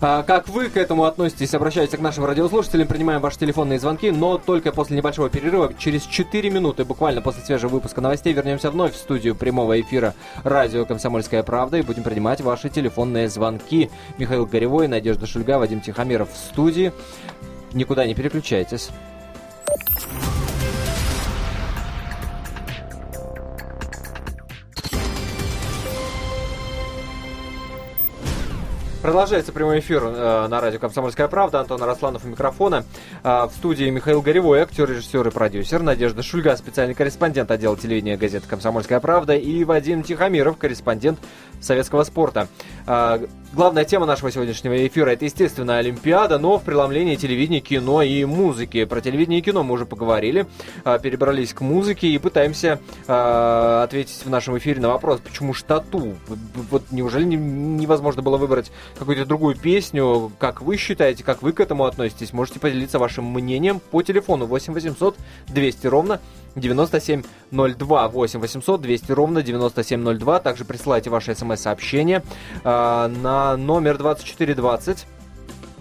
А, 0.00 0.22
как 0.22 0.48
вы 0.48 0.68
к 0.68 0.76
этому 0.76 1.04
относитесь? 1.04 1.54
Обращайтесь 1.54 1.96
к 1.96 2.00
нашим 2.00 2.24
радиослушателям, 2.24 2.86
принимаем 2.86 3.20
ваши 3.20 3.38
телефонные 3.38 3.78
звонки, 3.78 4.10
но 4.10 4.38
только 4.38 4.72
после 4.72 4.96
небольшого 4.96 5.30
перерыва. 5.30 5.72
Через 5.78 6.02
4 6.04 6.50
минуты, 6.50 6.84
буквально 6.84 7.22
после 7.22 7.42
свежего 7.42 7.70
выпуска 7.70 8.00
новостей, 8.00 8.32
вернемся 8.32 8.70
вновь 8.70 8.94
в 8.94 8.96
студию 8.96 9.34
прямого 9.34 9.80
эфира 9.80 10.14
радио 10.44 10.84
«Комсомольская 10.84 11.42
правда» 11.42 11.78
и 11.78 11.82
будем 11.82 12.02
принимать 12.02 12.40
ваши 12.40 12.68
телефонные 12.68 13.28
звонки. 13.28 13.90
Михаил 14.18 14.46
Горевой, 14.46 14.88
Надежда 14.88 15.26
Шульга, 15.26 15.58
Вадим 15.58 15.80
Тихомиров 15.80 16.32
в 16.32 16.36
студии. 16.36 16.92
Никуда 17.72 18.06
не 18.06 18.14
переключайтесь. 18.14 18.90
Продолжается 29.02 29.52
прямой 29.52 29.78
эфир 29.78 30.02
э, 30.04 30.46
на 30.48 30.60
радио 30.60 30.78
«Комсомольская 30.78 31.26
правда». 31.26 31.60
Антон 31.60 31.82
Арасланов 31.82 32.22
у 32.26 32.28
микрофона. 32.28 32.84
Э, 33.24 33.46
в 33.46 33.52
студии 33.56 33.88
Михаил 33.88 34.20
Горевой, 34.20 34.60
актер, 34.60 34.90
режиссер 34.90 35.26
и 35.26 35.30
продюсер. 35.30 35.80
Надежда 35.80 36.22
Шульга, 36.22 36.54
специальный 36.54 36.94
корреспондент 36.94 37.50
отдела 37.50 37.78
телевидения 37.78 38.18
газеты 38.18 38.46
«Комсомольская 38.46 39.00
правда». 39.00 39.34
И 39.34 39.64
Вадим 39.64 40.02
Тихомиров, 40.02 40.58
корреспондент 40.58 41.18
советского 41.62 42.04
спорта. 42.04 42.48
Э, 42.86 43.26
главная 43.52 43.84
тема 43.84 44.06
нашего 44.06 44.30
сегодняшнего 44.30 44.86
эфира– 44.86 45.10
это, 45.10 45.24
естественно, 45.24 45.78
Олимпиада, 45.78 46.38
но 46.38 46.58
в 46.58 46.62
преломлении 46.62 47.16
телевидения, 47.16 47.60
кино 47.60 48.02
и 48.02 48.24
музыки. 48.24 48.84
Про 48.84 49.00
телевидение 49.00 49.40
и 49.40 49.42
кино 49.42 49.62
мы 49.62 49.74
уже 49.74 49.86
поговорили, 49.86 50.46
э, 50.84 50.98
перебрались 51.02 51.52
к 51.52 51.60
музыке 51.60 52.08
и 52.08 52.18
пытаемся 52.18 52.80
э, 53.06 53.82
ответить 53.84 54.24
в 54.24 54.30
нашем 54.30 54.56
эфире 54.58 54.80
на 54.80 54.88
вопрос, 54.88 55.20
почему 55.20 55.54
штату? 55.54 56.14
Вот 56.70 56.84
неужели 56.90 57.24
невозможно 57.24 58.22
было 58.22 58.36
выбрать 58.36 58.70
какую-то 58.98 59.26
другую 59.26 59.56
песню. 59.56 60.32
Как 60.38 60.62
вы 60.62 60.76
считаете, 60.76 61.24
как 61.24 61.42
вы 61.42 61.52
к 61.52 61.60
этому 61.60 61.84
относитесь? 61.84 62.32
Можете 62.32 62.60
поделиться 62.60 62.98
вашим 62.98 63.24
мнением 63.24 63.80
по 63.80 64.02
телефону 64.02 64.46
8 64.46 64.72
800 64.72 65.16
200 65.48 65.86
ровно 65.86 66.20
9702 66.56 68.08
8 68.08 68.40
800 68.40 68.80
200 68.80 69.12
ровно 69.12 69.42
9702. 69.42 70.38
Также 70.40 70.64
присылайте 70.64 71.10
ваши 71.10 71.34
смс-сообщения 71.34 72.22
э, 72.64 73.06
на 73.22 73.56
номер 73.56 73.98
2420. 73.98 75.06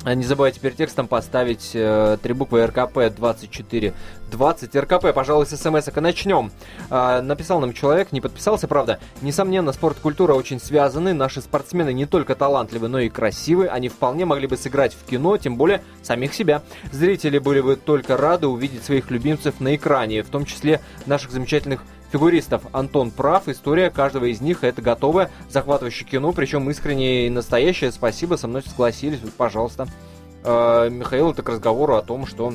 А 0.05 0.15
не 0.15 0.23
забывайте 0.23 0.61
перед 0.61 0.77
текстом 0.77 1.09
поставить 1.09 1.71
э, 1.73 2.17
три 2.23 2.33
буквы 2.33 2.65
РКП 2.65 3.13
2420. 3.13 4.75
РКП, 4.75 5.13
пожалуй, 5.13 5.45
с 5.45 5.57
смс 5.57 5.89
и 5.89 5.99
начнем. 5.99 6.51
Э, 6.89 7.19
написал 7.19 7.59
нам 7.59 7.73
человек, 7.73 8.13
не 8.13 8.21
подписался, 8.21 8.69
правда. 8.69 8.99
Несомненно, 9.21 9.73
спорт 9.73 9.97
и 9.97 10.01
культура 10.01 10.35
очень 10.35 10.61
связаны. 10.61 11.13
Наши 11.13 11.41
спортсмены 11.41 11.91
не 11.91 12.05
только 12.05 12.35
талантливы, 12.35 12.87
но 12.87 12.99
и 12.99 13.09
красивы. 13.09 13.67
Они 13.67 13.89
вполне 13.89 14.23
могли 14.23 14.47
бы 14.47 14.55
сыграть 14.55 14.93
в 14.93 15.05
кино, 15.05 15.35
тем 15.37 15.57
более 15.57 15.81
самих 16.01 16.33
себя. 16.33 16.61
Зрители 16.93 17.37
были 17.37 17.59
бы 17.59 17.75
только 17.75 18.15
рады 18.15 18.47
увидеть 18.47 18.85
своих 18.85 19.11
любимцев 19.11 19.59
на 19.59 19.75
экране, 19.75 20.23
в 20.23 20.29
том 20.29 20.45
числе 20.45 20.79
наших 21.07 21.31
замечательных 21.31 21.81
фигуристов. 22.11 22.63
Антон 22.71 23.11
прав, 23.11 23.47
история 23.47 23.89
каждого 23.89 24.25
из 24.25 24.41
них 24.41 24.63
это 24.63 24.81
готовое, 24.81 25.29
захватывающее 25.49 26.07
кино, 26.07 26.31
причем 26.31 26.69
искреннее 26.69 27.27
и 27.27 27.29
настоящее. 27.29 27.91
Спасибо, 27.91 28.35
со 28.35 28.47
мной 28.47 28.63
согласились, 28.63 29.19
пожалуйста. 29.37 29.87
Э, 30.43 30.89
Михаил, 30.89 31.31
это 31.31 31.43
к 31.43 31.49
разговору 31.49 31.95
о 31.95 32.01
том, 32.01 32.25
что... 32.25 32.53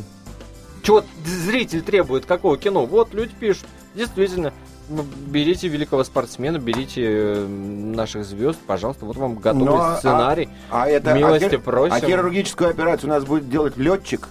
Чего 0.82 1.02
зритель 1.24 1.80
требует, 1.80 2.26
какого 2.26 2.58
кино? 2.58 2.84
Вот 2.84 3.14
люди 3.14 3.32
пишут, 3.38 3.64
действительно, 3.94 4.52
ну, 4.88 5.02
берите 5.28 5.68
великого 5.68 6.04
спортсмена, 6.04 6.58
берите 6.58 7.02
э, 7.06 7.46
наших 7.46 8.24
звезд, 8.26 8.58
пожалуйста, 8.66 9.06
вот 9.06 9.16
вам 9.16 9.36
готовый 9.36 9.64
Но, 9.64 9.90
ну, 9.90 9.96
сценарий. 9.96 10.48
А, 10.70 10.84
а 10.84 10.88
это 10.88 11.14
Милости 11.14 11.54
а, 11.54 11.58
просим. 11.58 11.94
А 11.94 12.00
хирургическую 12.00 12.68
операцию 12.68 13.08
у 13.08 13.12
нас 13.14 13.24
будет 13.24 13.48
делать 13.48 13.78
летчик? 13.78 14.28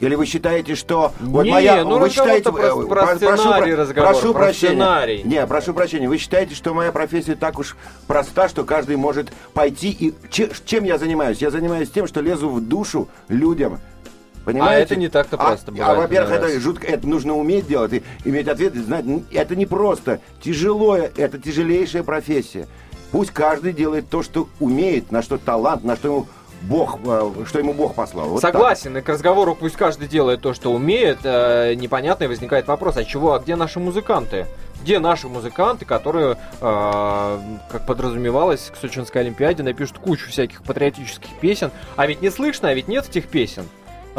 Или 0.00 0.14
вы 0.14 0.26
считаете, 0.26 0.76
что 0.76 1.12
вот 1.18 1.44
не, 1.44 1.50
моя, 1.50 1.84
ну 1.84 1.98
вы 1.98 2.08
считаете, 2.08 2.52
про, 2.52 2.60
э, 2.60 2.86
про 2.86 3.16
сценарий 3.16 3.72
прошу, 3.72 3.76
разговор, 3.76 4.12
прошу 4.12 4.32
про 4.32 4.40
прощения. 4.44 4.68
Сценарий. 4.74 5.22
Не, 5.24 5.46
прошу 5.46 5.74
прощения. 5.74 6.08
Вы 6.08 6.18
считаете, 6.18 6.54
что 6.54 6.72
моя 6.72 6.92
профессия 6.92 7.34
так 7.34 7.58
уж 7.58 7.76
проста, 8.06 8.48
что 8.48 8.64
каждый 8.64 8.96
может 8.96 9.32
пойти 9.54 9.90
и 9.90 10.14
чем 10.30 10.84
я 10.84 10.98
занимаюсь? 10.98 11.38
Я 11.38 11.50
занимаюсь 11.50 11.90
тем, 11.90 12.06
что 12.06 12.20
лезу 12.20 12.48
в 12.48 12.60
душу 12.60 13.08
людям. 13.28 13.80
Понимаете? 14.44 14.76
А 14.76 14.84
это 14.84 14.96
не 14.96 15.08
так-то 15.08 15.36
а, 15.36 15.46
просто 15.48 15.70
а, 15.70 15.72
бывает. 15.72 15.90
А, 15.90 16.00
во-первых, 16.00 16.32
это 16.32 16.60
жутко, 16.60 16.86
это 16.86 17.06
нужно 17.06 17.36
уметь 17.36 17.66
делать 17.66 17.92
и 17.92 18.02
иметь 18.24 18.48
ответ, 18.48 18.76
и 18.76 18.78
знать. 18.78 19.04
Это 19.32 19.56
не 19.56 19.66
просто. 19.66 20.20
Тяжело, 20.40 20.96
это 20.96 21.38
тяжелейшая 21.38 22.02
профессия. 22.02 22.66
Пусть 23.10 23.30
каждый 23.32 23.72
делает 23.72 24.08
то, 24.08 24.22
что 24.22 24.48
умеет, 24.60 25.12
на 25.12 25.22
что 25.22 25.38
талант, 25.38 25.82
на 25.84 25.96
что 25.96 26.08
ему 26.08 26.26
Бог, 26.62 26.98
э, 27.04 27.44
что 27.46 27.58
ему 27.58 27.72
Бог 27.72 27.94
послал. 27.94 28.28
Вот 28.28 28.42
Согласен, 28.42 28.94
так. 28.94 29.02
и 29.02 29.06
к 29.06 29.08
разговору 29.08 29.54
пусть 29.54 29.76
каждый 29.76 30.08
делает 30.08 30.40
то, 30.40 30.54
что 30.54 30.72
умеет. 30.72 31.18
Э, 31.24 31.74
непонятно, 31.74 32.24
и 32.24 32.26
возникает 32.26 32.66
вопрос, 32.66 32.96
а 32.96 33.04
чего, 33.04 33.34
а 33.34 33.38
где 33.38 33.56
наши 33.56 33.78
музыканты? 33.78 34.46
Где 34.82 34.98
наши 34.98 35.28
музыканты, 35.28 35.84
которые, 35.84 36.36
э, 36.60 37.38
как 37.70 37.86
подразумевалось, 37.86 38.70
к 38.72 38.76
Сочинской 38.76 39.22
Олимпиаде 39.22 39.62
напишут 39.62 39.98
кучу 39.98 40.30
всяких 40.30 40.62
патриотических 40.62 41.30
песен, 41.40 41.70
а 41.96 42.06
ведь 42.06 42.22
не 42.22 42.30
слышно, 42.30 42.68
а 42.68 42.74
ведь 42.74 42.88
нет 42.88 43.08
этих 43.08 43.28
песен. 43.28 43.64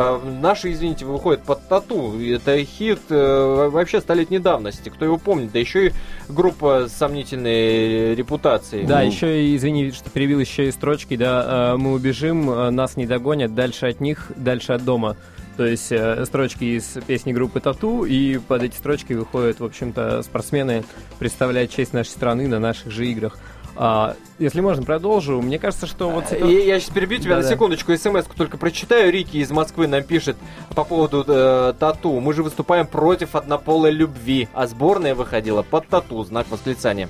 А, 0.01 0.17
наши, 0.23 0.71
извините, 0.71 1.03
выходят 1.03 1.43
под 1.43 1.67
тату. 1.67 2.17
Это 2.21 2.63
хит 2.63 3.01
э, 3.09 3.69
вообще 3.69 3.99
столетней 3.99 4.39
давности. 4.39 4.88
Кто 4.88 5.03
его 5.03 5.17
помнит? 5.17 5.51
Да 5.51 5.59
еще 5.59 5.88
и 5.88 5.91
группа 6.29 6.88
с 6.88 6.93
сомнительной 6.93 8.15
репутацией. 8.15 8.85
Да, 8.85 9.01
ну. 9.01 9.07
еще 9.07 9.53
извини, 9.53 9.91
что 9.91 10.09
перебил 10.09 10.39
еще 10.39 10.69
и 10.69 10.71
строчки, 10.71 11.17
да, 11.17 11.73
э, 11.73 11.77
мы 11.77 11.91
убежим, 11.91 12.49
э, 12.49 12.69
нас 12.69 12.95
не 12.95 13.07
догонят, 13.07 13.53
дальше 13.53 13.88
от 13.88 13.99
них, 13.99 14.31
дальше 14.38 14.71
от 14.71 14.85
дома. 14.85 15.17
То 15.57 15.65
есть 15.65 15.91
э, 15.91 16.23
строчки 16.25 16.63
из 16.63 16.97
песни 17.05 17.33
группы 17.33 17.59
Тату, 17.59 18.05
и 18.05 18.38
под 18.38 18.63
эти 18.63 18.77
строчки 18.77 19.12
выходят, 19.12 19.59
в 19.59 19.65
общем-то, 19.65 20.23
спортсмены 20.23 20.85
представляют 21.19 21.71
честь 21.71 21.91
нашей 21.91 22.12
страны 22.12 22.47
на 22.47 22.59
наших 22.59 22.89
же 22.89 23.05
играх. 23.05 23.38
А, 23.81 24.17
если 24.39 24.59
можно, 24.59 24.83
продолжу. 24.83 25.41
Мне 25.41 25.57
кажется, 25.57 25.87
что 25.87 26.09
вот... 26.09 26.25
Я, 26.33 26.45
я 26.45 26.79
сейчас 26.81 26.93
перебью 26.93 27.17
тебя 27.19 27.37
да, 27.37 27.43
на 27.43 27.47
секундочку. 27.47 27.95
смс 27.95 28.25
только 28.35 28.57
прочитаю. 28.57 29.09
Рики 29.09 29.37
из 29.37 29.51
Москвы 29.51 29.87
нам 29.87 30.03
пишет 30.03 30.35
по 30.75 30.83
поводу 30.83 31.23
э, 31.25 31.73
тату. 31.79 32.19
Мы 32.19 32.33
же 32.33 32.43
выступаем 32.43 32.87
против 32.87 33.35
однополой 33.35 33.91
любви, 33.91 34.49
а 34.53 34.67
сборная 34.67 35.15
выходила 35.15 35.61
под 35.61 35.87
тату. 35.87 36.21
Знак 36.25 36.47
восклицания. 36.49 37.07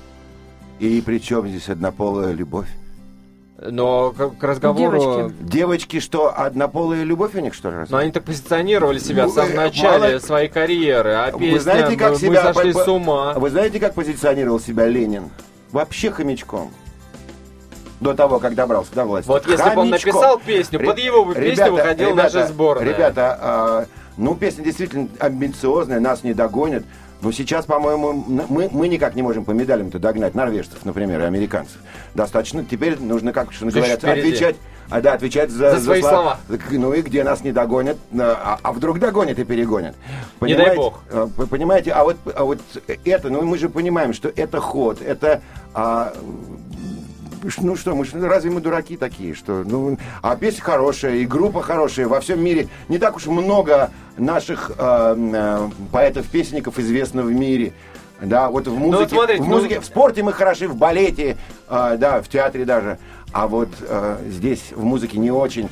И 0.79 1.01
при 1.01 1.17
чем 1.17 1.47
здесь 1.47 1.69
однополая 1.69 2.33
любовь? 2.33 2.69
Но 3.57 4.11
к, 4.11 4.37
к 4.37 4.43
разговору... 4.43 4.99
Девочки. 4.99 5.35
Девочки, 5.39 5.99
что, 5.99 6.31
однополая 6.39 7.03
любовь 7.03 7.33
у 7.33 7.39
них, 7.39 7.55
что 7.55 7.71
ли? 7.71 7.77
Но 7.89 7.97
они 7.97 8.11
так 8.11 8.25
позиционировали 8.25 8.99
себя 8.99 9.23
ну, 9.23 9.31
в 9.31 9.33
самом 9.33 9.55
начале 9.55 10.09
мало... 10.09 10.19
своей 10.19 10.49
карьеры. 10.49 11.15
А 11.15 11.31
песня 11.31 11.51
вы 11.51 11.59
знаете, 11.59 11.97
как 11.97 12.11
мы, 12.11 12.17
себя... 12.19 12.43
мы 12.43 12.53
сошли 12.53 12.73
по... 12.73 12.83
с 12.83 12.87
ума. 12.87 13.33
Вы 13.33 13.49
знаете, 13.49 13.79
как 13.79 13.95
позиционировал 13.95 14.59
себя 14.59 14.85
Ленин? 14.85 15.31
Вообще 15.71 16.11
хомячком. 16.11 16.71
До 17.99 18.13
того, 18.13 18.39
как 18.39 18.55
добрался 18.55 18.93
до 18.93 19.03
власти. 19.03 19.27
Вот 19.27 19.45
если 19.45 19.75
бы 19.75 19.81
он 19.81 19.89
написал 19.89 20.39
песню, 20.39 20.79
под 20.79 20.97
его 20.99 21.25
бы 21.25 21.35
песню 21.35 21.71
выходила 21.71 22.13
наша 22.13 22.47
сборная. 22.47 22.93
Ребята, 22.93 23.39
э, 23.41 23.85
ну, 24.15 24.35
песня 24.35 24.63
действительно 24.63 25.09
амбициозная, 25.19 25.99
нас 25.99 26.23
не 26.23 26.33
догонят. 26.33 26.83
Но 27.21 27.31
сейчас, 27.31 27.65
по-моему, 27.65 28.13
мы, 28.13 28.69
мы 28.71 28.87
никак 28.87 29.15
не 29.15 29.21
можем 29.21 29.43
по 29.43 29.51
медалям-то 29.51 29.99
догнать 29.99 30.35
норвежцев, 30.35 30.85
например, 30.85 31.19
и 31.21 31.23
американцев. 31.23 31.77
Достаточно. 32.15 32.63
Теперь 32.63 32.97
нужно, 32.99 33.33
как 33.33 33.51
что 33.51 33.65
говорят, 33.65 34.03
отвечать, 34.03 34.55
а, 34.89 35.01
да, 35.01 35.13
отвечать 35.13 35.49
за, 35.49 35.71
за 35.71 35.81
свои 35.81 36.01
за 36.01 36.09
слова. 36.09 36.37
Ну 36.71 36.93
и 36.93 37.01
где 37.01 37.23
нас 37.25 37.43
не 37.43 37.51
догонят, 37.51 37.97
а, 38.17 38.59
а 38.61 38.71
вдруг 38.71 38.99
догонят 38.99 39.37
и 39.37 39.43
перегонят. 39.43 39.95
Понимаете? 40.39 40.63
Не 40.63 40.67
дай 40.69 40.77
бог. 40.77 41.03
Вы 41.11 41.47
понимаете, 41.47 41.91
а 41.91 42.03
вот, 42.03 42.17
а 42.33 42.43
вот 42.45 42.59
это, 43.03 43.29
ну 43.29 43.41
мы 43.41 43.57
же 43.57 43.67
понимаем, 43.67 44.13
что 44.13 44.29
это 44.29 44.61
ход, 44.61 45.01
это 45.01 45.41
а, 45.73 46.13
ну 47.61 47.75
что, 47.75 47.95
мы 47.95 48.05
разве 48.13 48.51
мы 48.51 48.61
дураки 48.61 48.97
такие, 48.97 49.33
что, 49.33 49.63
ну, 49.65 49.97
а 50.21 50.35
песня 50.35 50.61
хорошая, 50.61 51.15
и 51.15 51.25
группа 51.25 51.61
хорошая, 51.61 52.07
во 52.07 52.19
всем 52.19 52.43
мире 52.43 52.67
не 52.87 52.97
так 52.97 53.15
уж 53.15 53.27
много 53.27 53.91
наших 54.17 54.71
э, 54.77 55.15
э, 55.17 55.69
поэтов-песенников 55.91 56.79
известно 56.79 57.23
в 57.23 57.31
мире. 57.31 57.73
Да, 58.21 58.49
вот 58.49 58.67
в 58.67 58.77
музыке, 58.77 58.91
ну, 58.91 58.99
вот 58.99 59.09
смотрите, 59.11 59.43
в, 59.43 59.47
музыке 59.47 59.75
ну... 59.75 59.81
в 59.81 59.85
спорте 59.85 60.23
мы 60.23 60.33
хороши, 60.33 60.67
в 60.67 60.75
балете, 60.75 61.37
э, 61.69 61.95
да, 61.97 62.21
в 62.21 62.27
театре 62.27 62.65
даже, 62.65 62.99
а 63.31 63.47
вот 63.47 63.69
э, 63.81 64.17
здесь 64.27 64.71
в 64.71 64.83
музыке 64.83 65.19
не 65.19 65.31
очень. 65.31 65.69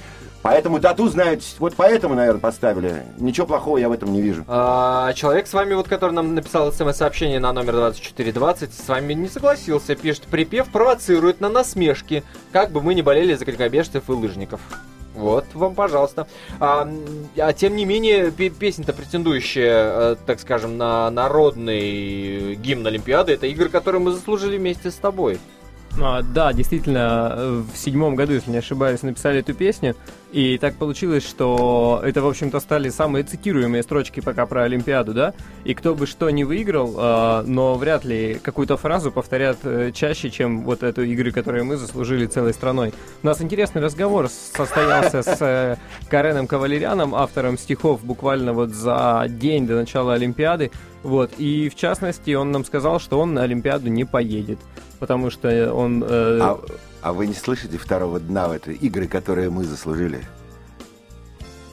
Поэтому 0.48 0.80
тату 0.80 1.10
знают, 1.10 1.44
вот 1.60 1.74
поэтому, 1.76 2.16
наверное, 2.16 2.40
поставили. 2.40 3.04
Ничего 3.18 3.46
плохого 3.46 3.78
я 3.80 3.90
в 3.90 3.92
этом 3.92 4.14
не 4.14 4.22
вижу. 4.22 4.46
А, 4.48 5.12
человек 5.12 5.46
с 5.46 5.52
вами, 5.52 5.74
вот 5.74 5.90
который 5.90 6.14
нам 6.14 6.36
написал 6.36 6.72
смс-сообщение 6.72 7.42
на 7.42 7.52
номер 7.52 7.74
2420, 7.74 8.74
с 8.74 8.88
вами 8.88 9.12
не 9.12 9.28
согласился. 9.28 9.94
Пишет, 9.96 10.24
припев 10.24 10.70
провоцирует 10.72 11.42
на 11.42 11.50
насмешки, 11.50 12.24
как 12.54 12.72
бы 12.72 12.82
мы 12.82 12.94
не 12.94 13.02
болели 13.02 13.34
за 13.34 13.44
крикобежцев 13.44 14.08
и 14.08 14.12
лыжников. 14.14 14.62
Вот 15.16 15.44
вам, 15.54 15.76
пожалуйста. 15.76 16.28
А, 16.62 16.88
а 17.38 17.52
тем 17.52 17.76
не 17.76 17.84
менее, 17.84 18.32
песня-то 18.32 18.94
претендующая, 18.94 20.14
э, 20.14 20.16
так 20.26 20.40
скажем, 20.40 20.78
на 20.78 21.12
народный 21.12 22.56
гимн 22.56 22.88
Олимпиады, 22.88 23.34
это 23.34 23.48
игры, 23.48 23.68
которые 23.68 24.02
мы 24.02 24.12
заслужили 24.14 24.58
вместе 24.58 24.92
с 24.92 24.96
тобой. 24.96 25.40
А, 26.00 26.22
да, 26.22 26.54
действительно, 26.54 27.34
э, 27.36 27.64
в 27.74 27.78
седьмом 27.78 28.16
году, 28.16 28.34
если 28.34 28.52
не 28.52 28.58
ошибаюсь, 28.58 29.02
написали 29.02 29.40
эту 29.40 29.54
песню. 29.54 29.96
И 30.32 30.58
так 30.58 30.76
получилось, 30.76 31.26
что 31.26 32.02
это, 32.04 32.22
в 32.22 32.28
общем-то, 32.28 32.60
стали 32.60 32.90
самые 32.90 33.24
цитируемые 33.24 33.82
строчки 33.82 34.20
пока 34.20 34.46
про 34.46 34.64
Олимпиаду, 34.64 35.14
да? 35.14 35.34
И 35.64 35.74
кто 35.74 35.96
бы 35.96 36.06
что 36.06 36.30
ни 36.30 36.44
выиграл, 36.44 36.96
э, 36.98 37.44
но 37.46 37.76
вряд 37.76 38.04
ли 38.04 38.38
какую-то 38.44 38.76
фразу 38.76 39.12
повторят 39.12 39.60
э, 39.64 39.92
чаще, 39.94 40.30
чем 40.30 40.64
вот 40.66 40.84
эту 40.84 41.04
игры, 41.04 41.32
которые 41.32 41.64
мы 41.64 41.78
заслужили 41.78 42.26
целой 42.26 42.54
страной. 42.54 42.94
У 43.24 43.26
нас 43.26 43.42
интересный 43.42 43.82
разговор 43.82 44.28
состоялся 44.28 45.24
с 45.24 45.38
э, 45.40 45.78
Кареном 46.10 46.48
Кавалерианом, 46.48 47.16
автором 47.16 47.58
стихов 47.58 48.04
буквально 48.04 48.52
вот 48.52 48.72
за 48.72 49.26
день 49.30 49.66
до 49.66 49.76
начала 49.76 50.14
Олимпиады. 50.14 50.72
Вот, 51.04 51.32
и 51.38 51.70
в 51.70 51.76
частности, 51.76 52.32
он 52.32 52.52
нам 52.52 52.66
сказал, 52.66 53.00
что 53.00 53.20
он 53.20 53.34
на 53.34 53.44
Олимпиаду 53.44 53.90
не 53.90 54.04
поедет 54.04 54.60
потому 55.00 55.30
что 55.30 55.74
он... 55.74 56.04
Э... 56.04 56.40
А, 56.42 56.60
а 57.02 57.14
вы 57.14 57.28
не 57.28 57.34
слышите 57.34 57.78
второго 57.78 58.20
дна 58.20 58.48
в 58.48 58.52
этой 58.52 58.76
игры, 58.76 59.08
которые 59.08 59.50
мы 59.50 59.64
заслужили? 59.64 60.24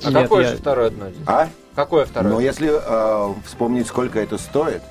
А 0.02 0.10
Нет, 0.10 0.22
какое 0.22 0.44
я... 0.44 0.50
же 0.50 0.56
второе 0.56 0.90
дно 0.90 1.10
здесь? 1.10 1.26
А? 1.26 1.48
Какое 1.74 2.04
второе? 2.04 2.32
Ну, 2.32 2.40
если 2.40 2.70
э, 2.70 3.34
вспомнить, 3.44 3.86
сколько 3.86 4.20
это 4.20 4.38
стоит, 4.38 4.82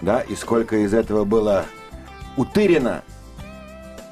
да, 0.00 0.20
и 0.20 0.34
сколько 0.34 0.76
из 0.76 0.94
этого 0.94 1.24
было 1.24 1.66
утырено. 2.36 3.02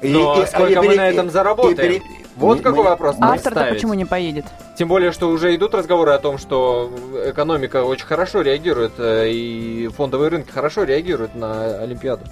И, 0.01 0.09
Но 0.09 0.41
и, 0.41 0.45
сколько 0.45 0.73
и, 0.73 0.87
мы 0.87 0.93
и, 0.93 0.97
на 0.97 1.09
этом 1.09 1.29
заработаем? 1.29 1.93
И, 1.93 2.01
вот 2.35 2.57
мы, 2.57 2.63
какой 2.63 2.83
мы... 2.83 2.89
вопрос. 2.89 3.15
Автор-то 3.19 3.65
почему 3.65 3.93
не 3.95 4.05
поедет? 4.05 4.45
Тем 4.77 4.87
более, 4.87 5.11
что 5.11 5.29
уже 5.29 5.53
идут 5.55 5.73
разговоры 5.73 6.11
о 6.11 6.19
том, 6.19 6.37
что 6.37 6.91
экономика 7.25 7.83
очень 7.83 8.05
хорошо 8.05 8.41
реагирует, 8.41 8.93
э, 8.97 9.29
и 9.29 9.89
фондовые 9.89 10.29
рынки 10.29 10.51
хорошо 10.51 10.83
реагируют 10.83 11.35
на 11.35 11.81
Олимпиаду. 11.81 12.25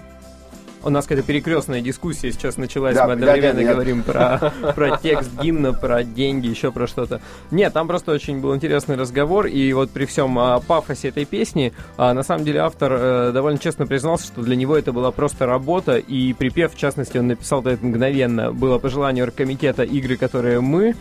У 0.84 0.89
нас 0.89 1.05
какая-то 1.05 1.28
перекрестная 1.28 1.82
дискуссия 1.82 2.32
сейчас 2.32 2.57
началась. 2.57 2.95
Да, 2.95 3.07
Мы 3.07 3.13
одновременно 3.13 3.61
да, 3.61 3.73
говорим 3.73 4.03
про, 4.03 4.53
про 4.75 4.97
текст 4.97 5.32
гимна, 5.41 5.73
про 5.73 6.03
деньги, 6.03 6.47
еще 6.47 6.71
про 6.71 6.88
что-то. 6.88 7.21
Нет, 7.51 7.73
там 7.73 7.88
просто 7.88 8.11
очень 8.11 8.39
был 8.39 8.55
интересный 8.55 8.95
разговор. 8.95 9.47
И 9.47 9.73
вот 9.73 9.89
при 9.89 10.05
всем 10.05 10.38
а, 10.39 10.59
пафосе 10.59 11.09
этой 11.09 11.25
песни, 11.25 11.73
а, 11.97 12.13
на 12.13 12.23
самом 12.23 12.45
деле 12.45 12.59
автор 12.59 12.91
а, 12.93 13.32
довольно 13.32 13.59
честно 13.59 13.86
признался, 13.86 14.28
что 14.28 14.41
для 14.41 14.55
него 14.55 14.78
это 14.78 14.93
была 14.93 15.11
просто 15.11 15.45
работа. 15.45 15.97
И 15.97 16.34
припев, 16.34 16.73
в 16.73 16.78
частности, 16.78 17.17
он 17.17 17.28
написал 17.28 17.65
это 17.65 17.86
мгновенно. 17.86 18.51
Было 18.51 18.78
по 18.78 18.89
желанию 18.89 19.25
оргкомитета 19.25 19.84
игры, 19.84 20.15
которые 20.15 20.61
мы 20.61 20.95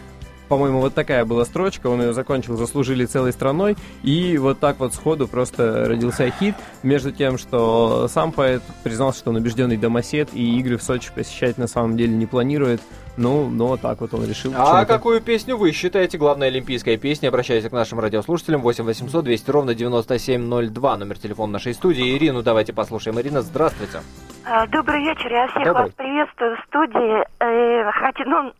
по-моему, 0.49 0.81
вот 0.81 0.95
такая 0.95 1.25
была 1.25 1.45
строчка, 1.45 1.89
он 1.89 2.01
ее 2.03 2.13
закончил, 2.13 2.57
заслужили 2.57 3.05
целой 3.05 3.33
страной, 3.33 3.77
и 4.03 4.39
вот 4.39 4.61
так 4.61 4.79
вот 4.79 4.95
сходу 4.95 5.29
просто 5.29 5.87
родился 5.87 6.31
хит, 6.31 6.55
между 6.83 7.13
тем, 7.13 7.39
что 7.39 8.09
сам 8.09 8.33
поэт 8.33 8.63
признался, 8.83 9.19
что 9.19 9.31
он 9.31 9.37
убежденный 9.37 9.77
домосед, 9.77 10.31
и 10.33 10.59
игры 10.59 10.77
в 10.77 10.83
Сочи 10.83 11.11
посещать 11.15 11.59
на 11.59 11.67
самом 11.67 11.97
деле 11.97 12.15
не 12.15 12.27
планирует, 12.27 12.81
ну, 13.17 13.49
но 13.49 13.69
вот 13.69 13.81
так 13.81 14.01
вот 14.01 14.13
он 14.15 14.29
решил. 14.29 14.53
А 14.57 14.85
какую 14.85 15.21
песню 15.21 15.57
вы 15.57 15.73
считаете 15.73 16.19
главной 16.19 16.49
олимпийской 16.49 16.97
песней? 16.97 17.29
Обращайтесь 17.29 17.69
к 17.69 17.73
нашим 17.73 17.99
радиослушателям 17.99 18.61
8 18.61 18.85
800 18.85 19.25
200 19.25 19.51
ровно 19.51 19.75
9702, 19.75 20.97
номер 20.99 21.19
телефона 21.19 21.55
нашей 21.55 21.75
студии. 21.75 22.17
Ирину 22.17 22.43
давайте 22.43 22.73
послушаем. 22.73 23.19
Ирина, 23.19 23.41
здравствуйте. 23.43 24.01
А, 24.45 24.67
добрый 24.67 25.01
вечер, 25.03 25.33
я 25.33 25.49
всех 25.49 25.65
Добрый. 25.65 25.85
вас 25.87 25.93
приветствую 25.95 26.57
в 26.57 26.65
студии. 26.67 27.25
Э, 27.41 27.91
хочу, 27.91 28.25
ну, 28.29 28.53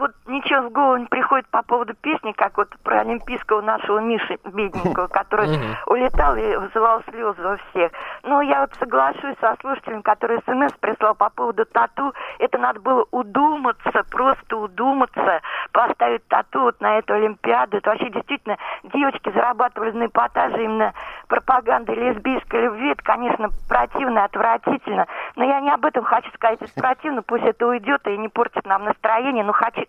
вот 0.00 0.12
ничего 0.26 0.62
в 0.62 0.72
голову 0.72 0.96
не 0.96 1.06
приходит 1.06 1.46
по 1.48 1.62
поводу 1.62 1.94
песни, 1.94 2.32
как 2.32 2.56
вот 2.56 2.68
про 2.82 3.00
олимпийского 3.00 3.60
нашего 3.60 3.98
Миши 3.98 4.38
бедненького, 4.44 5.06
который 5.12 5.48
улетал 5.86 6.36
и 6.36 6.56
вызывал 6.56 7.02
слезы 7.10 7.46
у 7.46 7.56
всех. 7.70 7.92
Но 8.22 8.40
я 8.40 8.62
вот 8.62 8.70
соглашусь 8.80 9.36
со 9.40 9.54
слушателем, 9.60 10.02
который 10.02 10.40
смс 10.46 10.72
прислал 10.80 11.14
по 11.14 11.28
поводу 11.30 11.66
тату. 11.66 12.14
Это 12.38 12.58
надо 12.58 12.80
было 12.80 13.04
удуматься, 13.10 14.02
просто 14.10 14.56
удуматься, 14.56 15.42
поставить 15.72 16.26
тату 16.28 16.62
вот 16.62 16.80
на 16.80 16.98
эту 16.98 17.14
Олимпиаду. 17.14 17.76
Это 17.76 17.90
вообще 17.90 18.10
действительно 18.10 18.56
девочки 18.84 19.30
зарабатывали 19.30 19.92
на 19.92 20.06
эпатаже 20.06 20.64
именно 20.64 20.94
пропагандой 21.30 21.94
лесбийской 21.94 22.64
любви. 22.64 22.90
Это, 22.90 23.02
конечно, 23.02 23.48
противно, 23.68 24.24
отвратительно. 24.24 25.06
Но 25.36 25.44
я 25.44 25.60
не 25.60 25.70
об 25.70 25.86
этом 25.86 26.04
хочу 26.04 26.30
сказать. 26.32 26.60
Если 26.60 26.78
противно, 26.78 27.22
пусть 27.22 27.44
это 27.44 27.66
уйдет 27.66 28.06
и 28.06 28.18
не 28.18 28.28
портит 28.28 28.66
нам 28.66 28.84
настроение. 28.84 29.44
Но 29.44 29.52
хочу, 29.52 29.86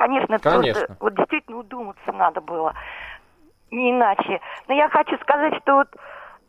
Конечно, 0.00 0.38
Конечно. 0.38 0.72
просто 0.72 0.96
вот 0.98 1.14
действительно 1.14 1.58
удуматься 1.58 2.12
надо 2.12 2.40
было. 2.40 2.72
Не 3.70 3.90
иначе. 3.90 4.40
Но 4.66 4.74
я 4.74 4.88
хочу 4.88 5.14
сказать, 5.18 5.54
что 5.60 5.74
вот 5.74 5.88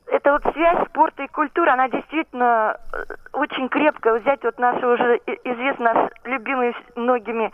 эта 0.08 0.32
вот 0.32 0.42
связь 0.54 0.88
спорта 0.88 1.24
и 1.24 1.28
культуры, 1.28 1.70
она 1.70 1.90
действительно 1.90 2.78
э, 2.94 3.14
очень 3.34 3.68
крепкая. 3.68 4.20
Взять 4.20 4.42
вот 4.44 4.58
нашего 4.58 4.94
уже 4.94 5.18
известный, 5.44 5.84
наш 5.84 6.12
любимый 6.24 6.74
многими 6.96 7.52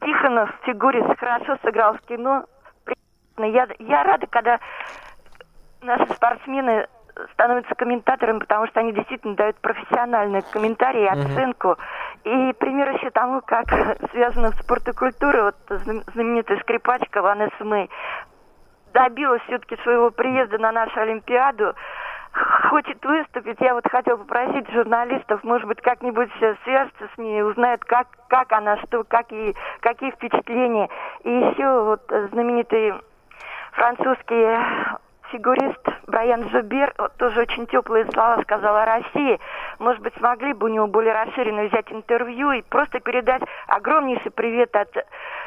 Тихонов, 0.00 0.50
фигурист, 0.64 1.18
хорошо 1.18 1.58
сыграл 1.62 1.98
в 1.98 2.00
кино. 2.06 2.46
Я, 3.36 3.68
я 3.80 4.04
рада, 4.04 4.26
когда 4.26 4.58
наши 5.84 6.06
спортсмены 6.14 6.86
становятся 7.32 7.74
комментаторами, 7.74 8.40
потому 8.40 8.66
что 8.66 8.80
они 8.80 8.92
действительно 8.92 9.36
дают 9.36 9.56
профессиональные 9.56 10.42
комментарии 10.42 11.04
и 11.04 11.06
оценку. 11.06 11.68
Uh-huh. 12.24 12.50
И 12.50 12.52
пример 12.54 12.90
еще 12.90 13.10
тому, 13.10 13.40
как 13.42 13.66
связано 14.10 14.50
с 14.50 14.58
спорт 14.60 14.88
и 14.88 14.92
культурой, 14.92 15.42
вот 15.42 15.56
знаменитая 16.14 16.58
скрипачка 16.60 17.22
Ванесса 17.22 17.64
Мэй 17.64 17.88
добилась 18.92 19.42
все-таки 19.42 19.76
своего 19.82 20.10
приезда 20.10 20.56
на 20.58 20.72
нашу 20.72 21.00
Олимпиаду, 21.00 21.74
хочет 22.70 23.04
выступить. 23.04 23.60
Я 23.60 23.74
вот 23.74 23.86
хотела 23.88 24.16
попросить 24.16 24.70
журналистов, 24.70 25.42
может 25.44 25.68
быть, 25.68 25.80
как-нибудь 25.80 26.30
свяжется 26.38 27.08
с 27.14 27.18
ней, 27.18 27.42
узнает, 27.42 27.84
как, 27.84 28.06
как 28.28 28.52
она, 28.52 28.76
что, 28.78 29.04
какие, 29.04 29.54
какие 29.80 30.10
впечатления. 30.12 30.88
И 31.24 31.30
еще 31.30 31.82
вот 31.82 32.02
знаменитый 32.32 32.94
французский 33.72 34.58
фигурист 35.34 35.80
Брайан 36.06 36.48
Зубер 36.50 36.94
тоже 37.18 37.40
очень 37.40 37.66
теплые 37.66 38.06
слова 38.12 38.40
сказал 38.42 38.76
о 38.76 38.84
России. 38.84 39.40
Может 39.80 40.02
быть, 40.02 40.14
смогли 40.18 40.52
бы 40.52 40.66
у 40.66 40.72
него 40.72 40.86
более 40.86 41.12
расширенно 41.12 41.64
взять 41.64 41.90
интервью 41.90 42.52
и 42.52 42.62
просто 42.62 43.00
передать 43.00 43.42
огромнейший 43.66 44.30
привет 44.30 44.74
от 44.76 44.90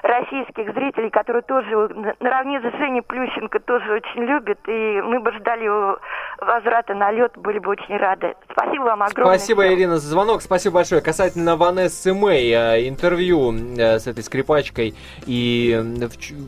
российских 0.03 0.73
зрителей, 0.73 1.09
которые 1.09 1.41
тоже 1.43 1.89
наравне 2.19 2.59
с 2.59 2.63
Женей 2.77 3.01
Плющенко 3.01 3.59
тоже 3.59 3.93
очень 3.93 4.23
любят. 4.23 4.59
И 4.67 5.01
мы 5.01 5.19
бы 5.19 5.31
ждали 5.33 5.65
его 5.65 5.99
возврата 6.39 6.93
на 6.93 7.11
лед, 7.11 7.31
были 7.37 7.59
бы 7.59 7.71
очень 7.71 7.97
рады. 7.97 8.35
Спасибо 8.51 8.83
вам 8.83 9.03
огромное. 9.03 9.37
Спасибо, 9.37 9.63
всем. 9.63 9.73
Ирина, 9.73 9.97
за 9.97 10.09
звонок. 10.09 10.41
Спасибо 10.41 10.75
большое. 10.75 11.01
Касательно 11.01 11.55
Ванессы 11.55 12.13
Мэй, 12.13 12.51
э, 12.51 12.89
интервью 12.89 13.53
э, 13.53 13.99
с 13.99 14.07
этой 14.07 14.23
скрипачкой. 14.23 14.95
И 15.25 15.81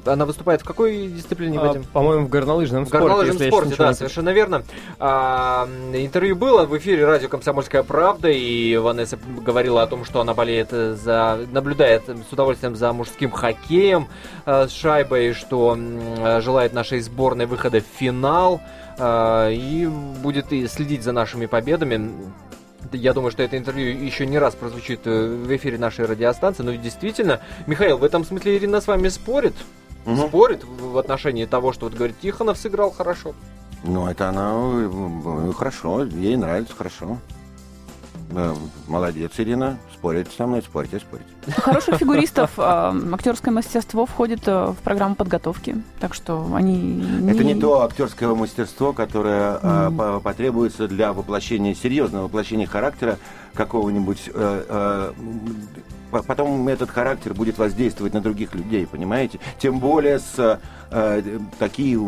она 0.06 0.26
выступает 0.26 0.62
в 0.62 0.66
какой 0.66 1.08
дисциплине, 1.08 1.60
а, 1.60 1.76
По-моему, 1.94 2.26
в 2.26 2.30
горнолыжном. 2.30 2.86
В 2.86 2.90
горнолыжном 2.90 3.29
спорте, 3.29 3.29
да, 3.78 3.94
совершенно 3.94 4.30
верно. 4.30 4.64
А, 5.00 5.68
интервью 5.94 6.36
было 6.36 6.66
в 6.66 6.78
эфире 6.78 7.06
радио 7.06 7.30
«Комсомольская 7.30 7.84
правда», 7.84 8.30
и 8.30 8.78
Ванесса 8.78 9.18
говорила 9.42 9.84
о 9.84 9.88
том, 9.88 10.06
что 10.06 10.22
она 10.22 10.34
болеет 10.34 10.72
за... 10.72 11.40
наблюдает 11.52 12.04
с 12.08 12.32
удовольствием 12.32 12.76
за 12.76 12.94
мужским 12.94 13.32
хоккеем 13.32 14.08
э, 14.46 14.68
с 14.68 14.72
шайбой, 14.72 15.34
что 15.34 15.78
э, 15.78 16.42
желает 16.42 16.74
нашей 16.74 17.02
сборной 17.02 17.46
выхода 17.46 17.82
в 17.82 17.98
финал 17.98 18.62
э, 18.98 19.54
и 19.54 19.88
будет 19.88 20.48
следить 20.72 21.04
за 21.04 21.12
нашими 21.12 21.46
победами. 21.46 22.12
Я 22.92 23.14
думаю, 23.14 23.32
что 23.32 23.44
это 23.44 23.58
интервью 23.58 24.04
еще 24.04 24.26
не 24.26 24.40
раз 24.40 24.56
прозвучит 24.56 25.06
в 25.06 25.56
эфире 25.56 25.78
нашей 25.78 26.06
радиостанции. 26.06 26.64
Но 26.64 26.74
действительно, 26.74 27.42
Михаил, 27.68 27.98
в 27.98 28.04
этом 28.04 28.24
смысле 28.24 28.58
Ирина 28.58 28.82
с 28.82 28.88
вами 28.88 29.10
спорит. 29.10 29.54
Угу. 30.10 30.28
Спорит 30.28 30.64
в 30.64 30.98
отношении 30.98 31.46
того, 31.46 31.74
что 31.74 31.86
вот 31.86 31.96
говорит 31.96 32.20
Тихонов 32.20 32.58
сыграл 32.58 32.92
хорошо. 32.92 33.34
Ну, 33.84 34.08
это 34.08 34.30
она 34.30 35.54
хорошо, 35.54 36.04
ей 36.04 36.36
нравится 36.36 36.76
хорошо. 36.76 37.18
Молодец, 38.88 39.32
Ирина. 39.38 39.80
Спорите 39.94 40.30
со 40.38 40.46
мной, 40.46 40.62
спорите, 40.62 41.00
спорите. 41.00 41.28
У 41.48 41.62
хороших 41.62 41.98
фигуристов 41.98 42.52
э, 42.58 42.62
актерское 43.12 43.52
мастерство 43.52 44.06
входит 44.06 44.48
э, 44.48 44.68
в 44.68 44.78
программу 44.84 45.16
подготовки. 45.16 45.82
Так 46.00 46.14
что 46.14 46.48
они... 46.54 46.78
Не... 46.78 47.32
Это 47.32 47.44
не 47.44 47.56
то 47.56 47.82
актерское 47.82 48.30
мастерство, 48.30 48.94
которое 48.94 49.58
mm. 49.58 50.22
потребуется 50.22 50.88
для 50.88 51.12
воплощения, 51.12 51.74
серьезного 51.74 52.26
воплощения 52.26 52.68
характера 52.68 53.18
какого-нибудь 53.54 54.30
э, 54.34 55.12
потом 56.12 56.68
этот 56.68 56.90
характер 56.90 57.34
будет 57.34 57.58
воздействовать 57.58 58.14
на 58.14 58.22
других 58.22 58.56
людей, 58.56 58.88
понимаете? 58.88 59.40
Тем 59.60 59.80
более 59.80 60.20
с 60.20 60.60
э, 60.92 61.22
такие 61.60 62.00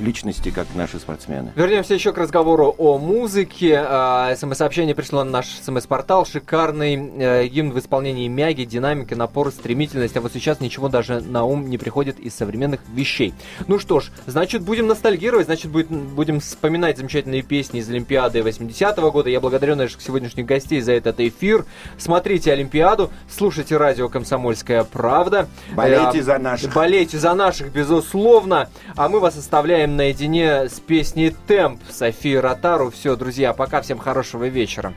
личности, 0.00 0.50
как 0.50 0.66
наши 0.74 0.98
спортсмены. 0.98 1.52
Вернемся 1.54 1.94
еще 1.94 2.12
к 2.12 2.18
разговору 2.18 2.74
о 2.76 2.98
музыке. 2.98 3.84
Э, 3.86 4.36
СМС-сообщение 4.36 4.94
пришло 4.94 5.24
на 5.24 5.30
наш 5.30 5.46
СМС-портал. 5.62 6.26
Шикарный 6.26 6.96
э, 6.96 7.46
гимн 7.48 7.72
в 7.72 7.78
исполнении 7.78 8.28
мяги, 8.28 8.64
динамики, 8.64 9.14
напор, 9.14 9.50
стремительность. 9.50 10.16
А 10.16 10.20
вот 10.20 10.32
сейчас 10.32 10.60
ничего 10.60 10.88
даже 10.88 11.20
на 11.20 11.44
ум 11.44 11.68
не 11.68 11.78
приходит 11.78 12.18
из 12.18 12.34
современных 12.34 12.80
вещей. 12.92 13.32
Ну 13.66 13.78
что 13.78 14.00
ж, 14.00 14.10
значит, 14.26 14.62
будем 14.62 14.86
ностальгировать, 14.86 15.46
значит, 15.46 15.70
будет, 15.70 15.88
будем 15.88 16.40
вспоминать 16.40 16.98
замечательные 16.98 17.42
песни 17.42 17.80
из 17.80 17.88
Олимпиады 17.88 18.40
80-го 18.40 19.10
года. 19.10 19.30
Я 19.30 19.40
благодарю 19.40 19.76
наших 19.76 20.00
сегодняшних 20.00 20.46
гостей 20.46 20.77
за 20.80 20.92
этот 20.92 21.20
эфир. 21.20 21.64
Смотрите 21.96 22.52
Олимпиаду, 22.52 23.10
слушайте 23.28 23.76
радио 23.76 24.08
«Комсомольская 24.08 24.84
правда». 24.84 25.48
Болейте 25.74 26.18
э, 26.18 26.22
за 26.22 26.38
наших. 26.38 26.72
Болейте 26.74 27.18
за 27.18 27.34
наших, 27.34 27.72
безусловно. 27.72 28.68
А 28.96 29.08
мы 29.08 29.20
вас 29.20 29.36
оставляем 29.36 29.96
наедине 29.96 30.68
с 30.68 30.80
песней 30.80 31.34
«Темп» 31.46 31.80
Софии 31.90 32.34
Ротару. 32.34 32.90
Все, 32.90 33.16
друзья, 33.16 33.52
пока, 33.52 33.82
всем 33.82 33.98
хорошего 33.98 34.44
вечера. 34.44 34.94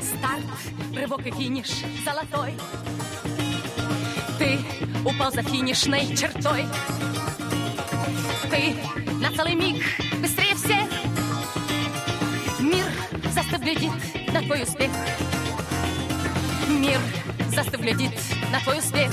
Старт, 0.00 0.44
рывок 0.96 1.26
и 1.26 1.30
финиш 1.30 1.84
золотой. 2.04 2.54
Ты 4.38 4.58
упал 5.04 5.30
за 5.32 5.42
финишной 5.42 6.16
чертой. 6.16 6.64
Ты 8.50 8.74
на 9.20 9.30
целый 9.36 9.54
миг 9.54 9.82
твой 14.50 14.64
успех. 14.64 14.90
Мир 16.68 16.98
застыв 17.54 17.80
на 18.50 18.60
твой 18.64 18.78
успех. 18.80 19.12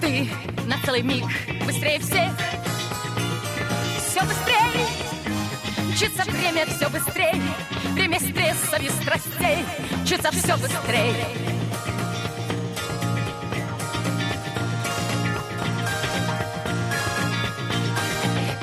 Ты 0.00 0.26
на 0.66 0.78
целый 0.86 1.02
миг 1.02 1.26
быстрее 1.66 1.98
всех. 1.98 2.32
Все 4.08 4.22
быстрее, 4.22 4.86
мчится 5.86 6.22
время 6.30 6.64
все 6.64 6.88
быстрее. 6.88 7.42
Время 7.90 8.18
стресса 8.20 8.76
и 8.80 8.88
страстей, 8.88 9.66
мчится 10.02 10.30
все 10.30 10.56
быстрее. 10.56 11.14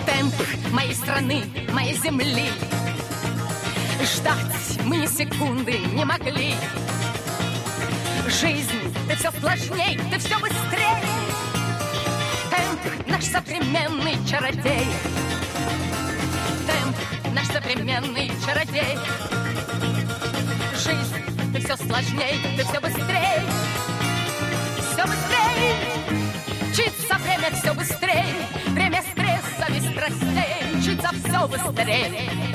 Темп 0.07 0.33
моей 0.71 0.95
страны, 0.95 1.43
моей 1.73 1.93
земли. 1.93 2.49
Ждать 4.01 4.58
мы 4.89 4.97
ни 4.97 5.05
секунды 5.05 5.77
не 5.93 6.03
могли. 6.03 6.55
Жизнь, 8.27 8.95
ты 9.07 9.15
все 9.15 9.31
сложней, 9.39 9.99
ты 10.11 10.17
все 10.17 10.39
быстрее. 10.39 11.03
Темп 12.49 13.07
наш 13.07 13.23
современный 13.25 14.17
чародей. 14.27 14.87
Темп 16.65 16.95
наш 17.35 17.45
современный 17.45 18.31
чародей. 18.43 18.97
Жизнь, 20.73 21.53
ты 21.53 21.59
все 21.59 21.77
сложней, 21.77 22.39
ты 22.57 22.63
все 22.63 22.79
быстрее. 22.79 23.43
Все 24.91 25.03
быстрее. 25.05 25.75
Мчится 26.67 27.15
время 27.19 27.51
все 27.51 27.73
быстрее. 27.75 28.35
Время 28.69 29.03
стресса 29.03 29.71
и 29.71 29.79
страстей. 29.91 30.77
Мчится 30.77 31.09
все 31.23 31.47
быстрее. 31.47 32.48